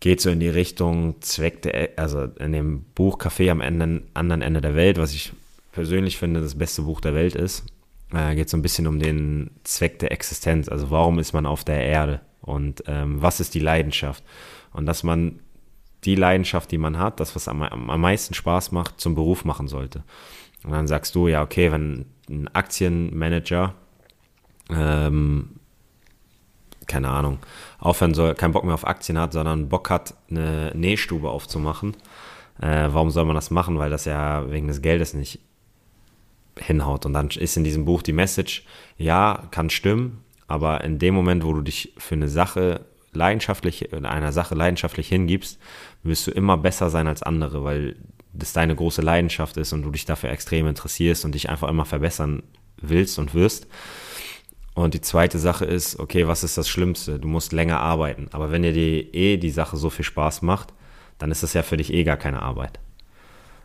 geht 0.00 0.20
so 0.20 0.30
in 0.30 0.40
die 0.40 0.48
Richtung 0.48 1.20
Zweck 1.20 1.62
der, 1.62 1.90
also 1.96 2.24
in 2.24 2.52
dem 2.52 2.84
Buch 2.94 3.20
Café 3.20 3.50
am 3.50 3.60
Ende, 3.60 4.02
anderen 4.14 4.42
Ende 4.42 4.60
der 4.60 4.74
Welt, 4.74 4.98
was 4.98 5.14
ich 5.14 5.32
persönlich 5.72 6.18
finde, 6.18 6.40
das 6.40 6.56
beste 6.56 6.82
Buch 6.82 7.00
der 7.00 7.14
Welt 7.14 7.36
ist 7.36 7.64
äh, 8.12 8.34
geht 8.34 8.48
so 8.48 8.56
ein 8.56 8.62
bisschen 8.62 8.86
um 8.86 8.98
den 8.98 9.50
Zweck 9.64 9.98
der 9.98 10.12
Existenz. 10.12 10.68
Also 10.68 10.90
warum 10.90 11.18
ist 11.18 11.32
man 11.32 11.46
auf 11.46 11.64
der 11.64 11.82
Erde 11.82 12.20
und 12.40 12.84
ähm, 12.86 13.20
was 13.20 13.40
ist 13.40 13.54
die 13.54 13.60
Leidenschaft? 13.60 14.22
Und 14.72 14.86
dass 14.86 15.02
man 15.02 15.40
die 16.04 16.14
Leidenschaft, 16.14 16.70
die 16.70 16.78
man 16.78 16.98
hat, 16.98 17.20
das, 17.20 17.34
was 17.34 17.48
am, 17.48 17.62
am 17.62 18.00
meisten 18.00 18.34
Spaß 18.34 18.72
macht, 18.72 19.00
zum 19.00 19.14
Beruf 19.14 19.44
machen 19.44 19.66
sollte. 19.66 20.04
Und 20.64 20.72
dann 20.72 20.86
sagst 20.86 21.14
du, 21.14 21.28
ja, 21.28 21.42
okay, 21.42 21.72
wenn 21.72 22.06
ein 22.28 22.48
Aktienmanager 22.54 23.74
ähm, 24.70 25.58
keine 26.88 27.10
Ahnung, 27.10 27.38
aufhören 27.78 28.14
soll, 28.14 28.34
keinen 28.34 28.52
Bock 28.52 28.64
mehr 28.64 28.74
auf 28.74 28.86
Aktien 28.86 29.18
hat, 29.18 29.32
sondern 29.32 29.68
Bock 29.68 29.90
hat, 29.90 30.14
eine 30.30 30.72
Nähstube 30.74 31.30
aufzumachen, 31.30 31.94
äh, 32.60 32.88
warum 32.90 33.10
soll 33.10 33.26
man 33.26 33.36
das 33.36 33.50
machen? 33.50 33.78
Weil 33.78 33.90
das 33.90 34.06
ja 34.06 34.50
wegen 34.50 34.66
des 34.66 34.82
Geldes 34.82 35.14
nicht 35.14 35.40
hinhaut. 36.58 37.06
Und 37.06 37.12
dann 37.12 37.28
ist 37.28 37.56
in 37.56 37.64
diesem 37.64 37.84
Buch 37.84 38.02
die 38.02 38.12
Message, 38.12 38.64
ja, 38.96 39.48
kann 39.50 39.70
stimmen, 39.70 40.24
aber 40.46 40.82
in 40.82 40.98
dem 40.98 41.14
Moment, 41.14 41.44
wo 41.44 41.52
du 41.52 41.60
dich 41.60 41.92
für 41.98 42.14
eine 42.14 42.28
Sache 42.28 42.86
leidenschaftlich, 43.12 43.92
in 43.92 44.06
einer 44.06 44.32
Sache 44.32 44.54
leidenschaftlich 44.54 45.08
hingibst, 45.08 45.58
wirst 46.02 46.26
du 46.26 46.30
immer 46.30 46.56
besser 46.56 46.90
sein 46.90 47.06
als 47.06 47.22
andere, 47.22 47.64
weil 47.64 47.96
das 48.32 48.52
deine 48.52 48.74
große 48.74 49.02
Leidenschaft 49.02 49.56
ist 49.56 49.72
und 49.72 49.82
du 49.82 49.90
dich 49.90 50.04
dafür 50.04 50.30
extrem 50.30 50.66
interessierst 50.66 51.24
und 51.24 51.34
dich 51.34 51.48
einfach 51.50 51.68
immer 51.68 51.84
verbessern 51.84 52.42
willst 52.80 53.18
und 53.18 53.34
wirst. 53.34 53.66
Und 54.74 54.94
die 54.94 55.00
zweite 55.00 55.38
Sache 55.38 55.64
ist, 55.64 55.98
okay, 55.98 56.28
was 56.28 56.44
ist 56.44 56.56
das 56.56 56.68
Schlimmste? 56.68 57.18
Du 57.18 57.26
musst 57.26 57.52
länger 57.52 57.80
arbeiten. 57.80 58.28
Aber 58.30 58.52
wenn 58.52 58.62
dir 58.62 58.72
die, 58.72 59.12
eh 59.12 59.36
die 59.36 59.50
Sache 59.50 59.76
so 59.76 59.90
viel 59.90 60.04
Spaß 60.04 60.42
macht, 60.42 60.72
dann 61.18 61.32
ist 61.32 61.42
das 61.42 61.52
ja 61.52 61.64
für 61.64 61.76
dich 61.76 61.92
eh 61.92 62.04
gar 62.04 62.16
keine 62.16 62.42
Arbeit. 62.42 62.78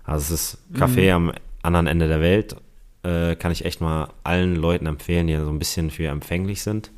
Also 0.05 0.33
es 0.33 0.53
ist 0.53 0.57
Kaffee 0.77 1.15
mhm. 1.15 1.29
am 1.29 1.33
anderen 1.61 1.87
Ende 1.87 2.07
der 2.07 2.19
Welt. 2.19 2.55
Äh, 3.04 3.36
kann 3.36 3.51
ich 3.51 3.66
echt 3.66 3.82
mal 3.82 4.10
allen 4.24 4.56
Leuten 4.56 4.86
empfehlen, 4.86 5.28
die 5.28 5.36
so 5.38 5.49
ein 5.49 5.60
bisschen 5.60 5.91
für 5.91 6.08
empfänglich 6.08 6.62
sind. 6.62 6.91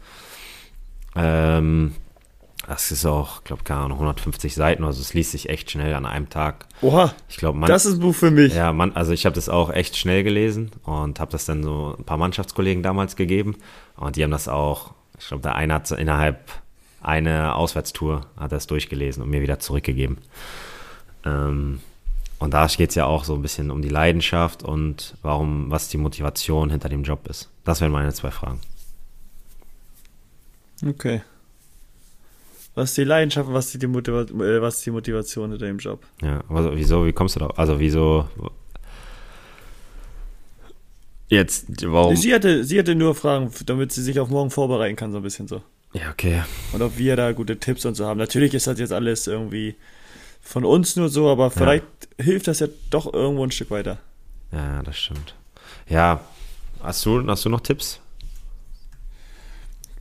Ähm, 1.16 1.96
das 2.68 2.92
ist 2.92 3.06
auch, 3.06 3.44
glaube 3.44 3.64
keine 3.64 3.82
Ahnung, 3.82 3.98
150 3.98 4.56
Seiten, 4.56 4.84
also 4.84 5.02
es 5.02 5.14
liest 5.14 5.32
sich 5.32 5.50
echt 5.50 5.70
schnell 5.70 5.94
an 5.94 6.06
einem 6.06 6.30
Tag. 6.30 6.66
Oha, 6.82 7.14
ich 7.30 7.38
glaube, 7.38 7.60
das 7.68 7.86
ist 7.86 7.96
ein 7.96 8.00
Buch 8.00 8.16
für 8.16 8.32
mich. 8.32 8.56
Ja, 8.56 8.74
man, 8.74 8.94
also 8.94 9.12
ich 9.14 9.26
habe 9.26 9.36
das 9.36 9.50
auch 9.50 9.72
echt 9.72 9.98
schnell 9.98 10.24
gelesen 10.24 10.72
und 10.84 11.20
habe 11.20 11.32
das 11.32 11.46
dann 11.46 11.64
so 11.64 11.96
ein 11.98 12.04
paar 12.06 12.18
Mannschaftskollegen 12.18 12.82
damals 12.82 13.16
gegeben 13.16 13.58
und 13.98 14.16
die 14.16 14.24
haben 14.24 14.32
das 14.32 14.48
auch, 14.48 14.94
ich 15.20 15.28
glaube, 15.28 15.44
der 15.44 15.56
eine 15.56 15.76
hat 15.76 15.92
innerhalb 15.92 16.52
einer 17.02 17.56
Auswärtstour 17.56 18.26
hat 18.36 18.52
das 18.52 18.66
durchgelesen 18.68 19.22
und 19.22 19.30
mir 19.30 19.42
wieder 19.42 19.60
zurückgegeben. 19.60 20.18
Ähm, 21.24 21.80
und 22.40 22.54
da 22.54 22.68
geht 22.68 22.90
es 22.90 22.96
ja 22.96 23.06
auch 23.06 23.24
so 23.24 23.34
ein 23.36 23.42
bisschen 23.42 23.72
um 23.72 23.82
die 23.82 23.90
Leidenschaft 23.90 24.64
und 24.64 25.16
warum, 25.22 25.72
was 25.72 25.88
die 25.90 25.98
Motivation 25.98 26.70
hinter 26.70 26.90
dem 26.90 27.04
Job 27.04 27.28
ist. 27.28 27.50
Das 27.64 27.82
wären 27.82 27.92
meine 27.92 28.14
zwei 28.14 28.32
Fragen. 28.32 28.60
Okay. 30.86 31.22
Was 32.76 32.90
ist 32.90 32.98
die 32.98 33.06
Leidenschaft, 33.06 33.52
was 33.52 33.74
ist 33.74 33.82
die, 33.82 33.88
Motiva 33.88 34.22
äh, 34.24 34.62
was 34.62 34.78
ist 34.78 34.86
die 34.86 34.92
Motivation 34.92 35.52
hinter 35.52 35.66
dem 35.66 35.78
Job? 35.78 36.04
Ja, 36.22 36.44
also 36.50 36.76
wieso, 36.76 37.06
wie 37.06 37.14
kommst 37.14 37.38
du 37.38 37.40
da? 37.40 37.48
Also 37.56 37.80
wieso 37.80 38.28
jetzt, 41.30 41.68
warum? 41.90 42.18
Sie 42.18 42.34
hatte, 42.34 42.66
sie 42.66 42.78
hatte 42.78 42.96
nur 42.96 43.16
Fragen, 43.16 43.50
damit 43.66 43.94
sie 43.94 44.04
sich 44.04 44.20
auf 44.20 44.28
morgen 44.28 44.52
vorbereiten 44.52 44.98
kann, 44.98 45.14
so 45.14 45.18
ein 45.18 45.24
bisschen 45.24 45.48
so. 45.48 45.62
Ja, 45.94 46.12
okay. 46.12 46.44
Und 46.74 46.82
ob 46.82 46.98
wir 46.98 47.16
da 47.16 47.32
gute 47.32 47.58
Tipps 47.58 47.86
und 47.86 47.96
so 47.96 48.06
haben. 48.06 48.18
Natürlich 48.18 48.54
ist 48.54 48.68
das 48.68 48.78
jetzt 48.78 48.92
alles 48.92 49.28
irgendwie 49.28 49.76
von 50.46 50.64
uns 50.64 50.96
nur 50.96 51.10
so, 51.10 51.30
aber 51.30 51.50
vielleicht 51.50 51.84
ja. 52.18 52.24
hilft 52.24 52.48
das 52.48 52.60
ja 52.60 52.68
doch 52.92 53.12
irgendwo 53.12 53.44
ein 53.44 53.52
Stück 53.52 53.72
weiter. 53.72 53.98
Ja, 54.52 54.84
das 54.84 54.96
stimmt. 54.96 55.36
Ja, 55.90 56.22
hast 56.82 57.04
du, 57.06 57.26
hast 57.28 57.44
du 57.44 57.50
noch 57.50 57.62
Tipps? 57.62 58.00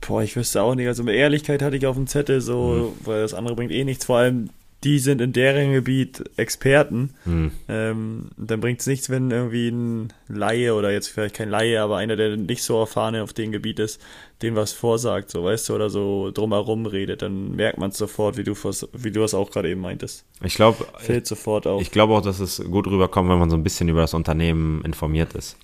Boah, 0.01 0.21
ich 0.21 0.35
wüsste 0.35 0.61
auch 0.61 0.75
nicht. 0.75 0.87
Also 0.87 1.03
mit 1.03 1.15
Ehrlichkeit 1.15 1.63
hatte 1.63 1.75
ich 1.75 1.87
auf 1.87 1.95
dem 1.95 2.05
Zettel 2.05 2.41
so, 2.41 2.93
mhm. 3.01 3.05
weil 3.07 3.21
das 3.23 3.33
andere 3.33 3.55
bringt 3.55 3.71
eh 3.71 3.83
nichts. 3.83 4.05
Vor 4.05 4.17
allem, 4.19 4.51
die 4.85 4.99
sind 4.99 5.19
in 5.19 5.33
deren 5.33 5.73
Gebiet 5.73 6.23
Experten. 6.37 7.09
Mhm. 7.25 7.51
Ähm, 7.67 8.29
dann 8.37 8.61
bringt 8.61 8.81
es 8.81 8.87
nichts, 8.87 9.09
wenn 9.09 9.31
irgendwie 9.31 9.69
ein 9.69 10.13
Laie 10.27 10.75
oder 10.75 10.91
jetzt 10.91 11.07
vielleicht 11.07 11.35
kein 11.35 11.49
Laie, 11.49 11.81
aber 11.81 11.97
einer, 11.97 12.15
der 12.15 12.37
nicht 12.37 12.61
so 12.61 12.79
erfahren 12.79 13.15
auf 13.15 13.33
dem 13.33 13.51
Gebiet 13.51 13.79
ist, 13.79 13.99
den 14.43 14.55
was 14.55 14.73
vorsagt, 14.73 15.31
so 15.31 15.43
weißt 15.43 15.69
du, 15.69 15.75
oder 15.75 15.89
so 15.89 16.29
drumherum 16.31 16.85
redet, 16.85 17.23
dann 17.23 17.55
merkt 17.55 17.79
man 17.79 17.89
es 17.89 17.97
sofort, 17.97 18.37
wie 18.37 18.43
du 18.43 18.53
wie 18.53 19.11
du 19.11 19.23
es 19.23 19.33
auch 19.33 19.49
gerade 19.49 19.69
eben 19.69 19.81
meintest. 19.81 20.23
Ich 20.43 20.53
glaube, 20.53 20.85
fällt 20.99 21.25
sofort 21.25 21.65
auf. 21.65 21.81
Ich 21.81 21.89
glaube 21.89 22.13
auch, 22.13 22.21
dass 22.21 22.39
es 22.39 22.63
gut 22.69 22.85
rüberkommt, 22.85 23.29
wenn 23.29 23.39
man 23.39 23.49
so 23.49 23.55
ein 23.55 23.63
bisschen 23.63 23.89
über 23.89 24.01
das 24.01 24.13
Unternehmen 24.13 24.85
informiert 24.85 25.33
ist. 25.33 25.57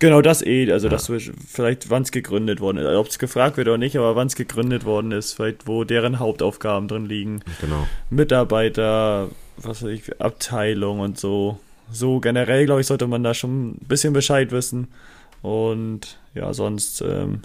Genau, 0.00 0.22
das 0.22 0.42
eh, 0.46 0.70
also 0.70 0.86
ja. 0.86 0.92
das 0.92 1.10
vielleicht 1.46 1.90
wann 1.90 2.02
es 2.02 2.12
gegründet 2.12 2.60
worden 2.60 2.78
ist, 2.78 2.86
ob 2.86 3.08
es 3.08 3.18
gefragt 3.18 3.56
wird 3.56 3.66
oder 3.68 3.78
nicht, 3.78 3.96
aber 3.96 4.14
wann 4.14 4.28
es 4.28 4.36
gegründet 4.36 4.84
worden 4.84 5.10
ist, 5.10 5.34
vielleicht 5.34 5.66
wo 5.66 5.84
deren 5.84 6.18
Hauptaufgaben 6.20 6.86
drin 6.86 7.06
liegen. 7.06 7.40
Genau. 7.60 7.86
Mitarbeiter, 8.10 9.28
was 9.56 9.82
weiß 9.82 9.90
ich, 9.90 10.20
Abteilung 10.20 11.00
und 11.00 11.18
so. 11.18 11.58
So 11.90 12.20
generell, 12.20 12.66
glaube 12.66 12.82
ich, 12.82 12.86
sollte 12.86 13.06
man 13.06 13.24
da 13.24 13.34
schon 13.34 13.70
ein 13.70 13.86
bisschen 13.88 14.12
Bescheid 14.12 14.52
wissen. 14.52 14.88
Und 15.42 16.18
ja, 16.34 16.52
sonst, 16.52 17.00
ähm, 17.00 17.42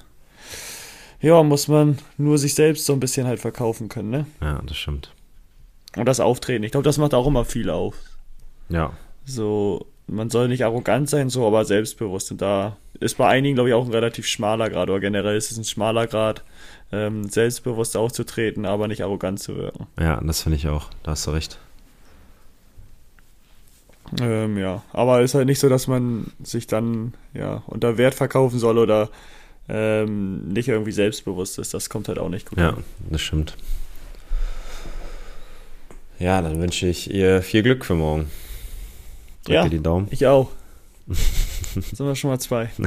ja, 1.22 1.42
muss 1.44 1.68
man 1.68 1.98
nur 2.18 2.38
sich 2.38 2.54
selbst 2.54 2.86
so 2.86 2.94
ein 2.94 3.00
bisschen 3.00 3.26
halt 3.26 3.40
verkaufen 3.40 3.88
können, 3.88 4.10
ne? 4.10 4.26
Ja, 4.42 4.62
das 4.66 4.78
stimmt. 4.78 5.14
Und 5.96 6.06
das 6.06 6.20
Auftreten, 6.20 6.64
ich 6.64 6.72
glaube, 6.72 6.84
das 6.84 6.98
macht 6.98 7.14
auch 7.14 7.28
immer 7.28 7.46
viel 7.46 7.70
auf. 7.70 7.96
Ja. 8.70 8.94
So, 9.26 9.86
man 10.08 10.30
soll 10.30 10.48
nicht 10.48 10.64
arrogant 10.64 11.10
sein, 11.10 11.30
so, 11.30 11.46
aber 11.48 11.66
selbstbewusst. 11.66 12.32
Und 12.32 12.42
da 12.42 12.78
ist 13.00 13.18
bei 13.18 13.28
einigen, 13.28 13.56
glaube 13.56 13.70
ich, 13.70 13.76
auch 13.76 13.86
ein 13.86 13.92
relativ 13.92 14.28
schmaler 14.28 14.70
Grad, 14.70 14.90
oder 14.90 15.00
generell 15.00 15.38
ist 15.38 15.52
es 15.52 15.58
ein 15.58 15.64
schmaler 15.64 16.08
Grad, 16.08 16.44
ähm, 16.92 17.30
selbstbewusst 17.30 17.98
aufzutreten, 17.98 18.66
aber 18.66 18.88
nicht 18.88 19.04
arrogant 19.04 19.40
zu 19.40 19.56
wirken. 19.56 19.88
Ja, 20.00 20.22
das 20.22 20.44
finde 20.44 20.58
ich 20.58 20.68
auch. 20.68 20.90
Da 21.04 21.12
hast 21.12 21.26
du 21.28 21.32
recht. 21.32 21.60
Ähm, 24.22 24.58
ja, 24.58 24.84
aber 24.92 25.22
ist 25.22 25.34
halt 25.34 25.48
nicht 25.48 25.60
so, 25.60 25.70
dass 25.70 25.88
man 25.88 26.32
sich 26.44 26.68
dann 26.68 27.14
ja 27.34 27.64
unter 27.68 27.98
Wert 27.98 28.14
verkaufen 28.14 28.60
soll 28.60 28.78
oder 28.78 29.10
ähm, 29.70 30.50
nicht 30.50 30.68
irgendwie 30.68 30.92
selbstbewusst 30.92 31.58
ist. 31.58 31.74
Das 31.74 31.90
kommt 31.90 32.10
halt 32.10 32.20
auch 32.20 32.30
nicht 32.30 32.50
gut. 32.50 32.60
Ja, 32.60 32.70
an. 32.72 32.84
das 33.10 33.22
stimmt. 33.22 33.56
Ja, 36.20 36.42
dann 36.42 36.60
wünsche 36.62 36.88
ich 36.88 37.12
ihr 37.12 37.42
viel 37.42 37.64
Glück 37.64 37.86
für 37.86 37.96
morgen. 37.96 38.30
Drück 39.46 39.56
ja, 39.56 39.64
dir 39.64 39.70
die 39.70 39.84
Daumen. 39.84 40.08
Ich 40.12 40.26
auch. 40.26 40.50
sind 41.08 42.00
wir 42.00 42.16
schon 42.16 42.30
mal 42.30 42.40
zwei. 42.40 42.70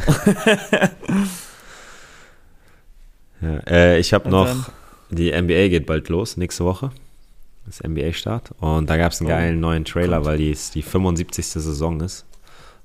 ja, 3.40 3.58
äh, 3.68 3.98
ich 3.98 4.14
habe 4.14 4.28
noch, 4.30 4.46
dann? 4.46 4.66
die 5.10 5.30
NBA 5.30 5.68
geht 5.68 5.86
bald 5.86 6.08
los, 6.08 6.36
nächste 6.36 6.64
Woche. 6.64 6.90
Das 7.66 7.82
NBA-Start. 7.82 8.52
Und 8.60 8.88
da 8.88 8.96
gab 8.96 9.12
es 9.12 9.20
einen 9.20 9.28
oh, 9.28 9.34
geilen 9.34 9.60
neuen 9.60 9.84
Trailer, 9.84 10.18
kommt. 10.18 10.26
weil 10.26 10.38
die 10.38 10.56
die 10.74 10.82
75. 10.82 11.46
Saison 11.46 12.00
ist. 12.00 12.24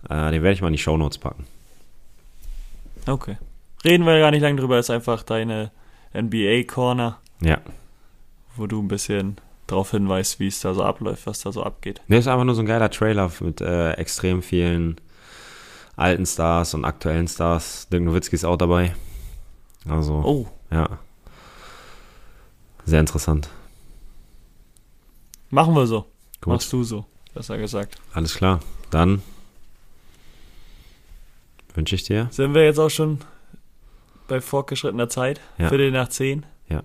Äh, 0.10 0.32
den 0.32 0.42
werde 0.42 0.54
ich 0.54 0.62
mal 0.62 0.68
in 0.68 0.74
die 0.74 0.80
Shownotes 0.80 1.20
packen. 1.20 1.46
Okay. 3.08 3.38
Reden 3.86 4.06
wir 4.06 4.20
gar 4.20 4.32
nicht 4.32 4.42
lange 4.42 4.60
drüber, 4.60 4.80
ist 4.80 4.90
einfach 4.90 5.24
deine 5.24 5.72
NBA-Corner. 6.14 7.20
Ja. 7.42 7.60
Wo 8.56 8.68
du 8.68 8.82
ein 8.82 8.88
bisschen 8.88 9.38
darauf 9.72 9.92
hinweist, 9.92 10.40
wie 10.40 10.48
es 10.48 10.60
da 10.60 10.74
so 10.74 10.84
abläuft, 10.84 11.26
was 11.26 11.42
da 11.42 11.52
so 11.52 11.64
abgeht. 11.64 12.02
Ne, 12.08 12.18
ist 12.18 12.28
einfach 12.28 12.44
nur 12.44 12.56
so 12.56 12.62
ein 12.62 12.68
geiler 12.68 12.90
Trailer 12.90 13.32
mit 13.40 13.62
äh, 13.62 13.94
extrem 13.94 14.42
vielen 14.42 15.00
alten 15.96 16.26
Stars 16.26 16.74
und 16.74 16.86
aktuellen 16.86 17.28
Stars. 17.28 17.88
Dirk 17.90 18.04
Nowitzki 18.04 18.36
ist 18.36 18.46
auch 18.46 18.58
dabei. 18.58 18.96
Also, 19.88 20.14
oh. 20.16 20.48
ja. 20.72 21.00
Sehr 22.86 23.00
interessant. 23.00 23.50
Machen 25.50 25.76
wir 25.76 25.86
so. 25.86 26.06
Gut. 26.42 26.54
Machst 26.54 26.74
du 26.74 26.84
so, 26.84 27.06
besser 27.34 27.58
gesagt. 27.58 27.98
Alles 28.14 28.36
klar. 28.36 28.62
Dann 28.90 29.22
wünsche 31.74 31.96
ich 31.96 32.04
dir. 32.04 32.28
Sind 32.32 32.54
wir 32.54 32.66
jetzt 32.66 32.80
auch 32.80 32.90
schon 32.90 33.20
bei 34.28 34.42
fortgeschrittener 34.42 35.10
Zeit? 35.10 35.40
Ja. 35.58 35.70
Viertel 35.70 35.92
nach 35.92 36.10
zehn? 36.10 36.46
Ja. 36.68 36.84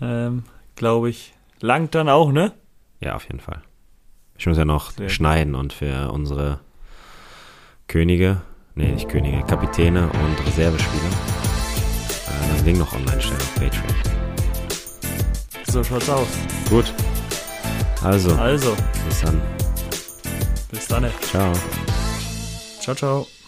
Ähm, 0.00 0.44
glaube 0.76 1.10
ich. 1.10 1.34
Langt 1.60 1.94
dann 1.94 2.08
auch, 2.08 2.32
ne? 2.32 2.52
Ja, 3.00 3.14
auf 3.14 3.24
jeden 3.24 3.40
Fall. 3.40 3.62
Ich 4.36 4.46
muss 4.46 4.58
ja 4.58 4.64
noch 4.64 4.90
Sehr 4.92 5.08
schneiden 5.08 5.54
und 5.54 5.72
für 5.72 6.10
unsere 6.10 6.60
Könige, 7.86 8.42
nee, 8.74 8.90
nicht 8.90 9.08
Könige, 9.08 9.42
Kapitäne 9.42 10.08
und 10.08 10.46
Reservespieler 10.46 11.10
äh, 12.28 12.52
das 12.52 12.64
Ding 12.64 12.78
noch 12.78 12.92
online 12.92 13.20
stellen 13.20 13.40
auf 13.40 13.54
Patreon. 13.54 13.94
So 15.66 15.84
schaut's 15.84 16.08
aus. 16.10 16.28
Gut. 16.68 16.92
Also. 18.02 18.34
Also. 18.36 18.76
Bis 19.08 19.20
dann. 19.20 19.40
Bis 20.70 20.86
dann. 20.88 21.10
Ciao. 21.20 21.52
Ciao, 22.80 22.94
ciao. 22.94 23.41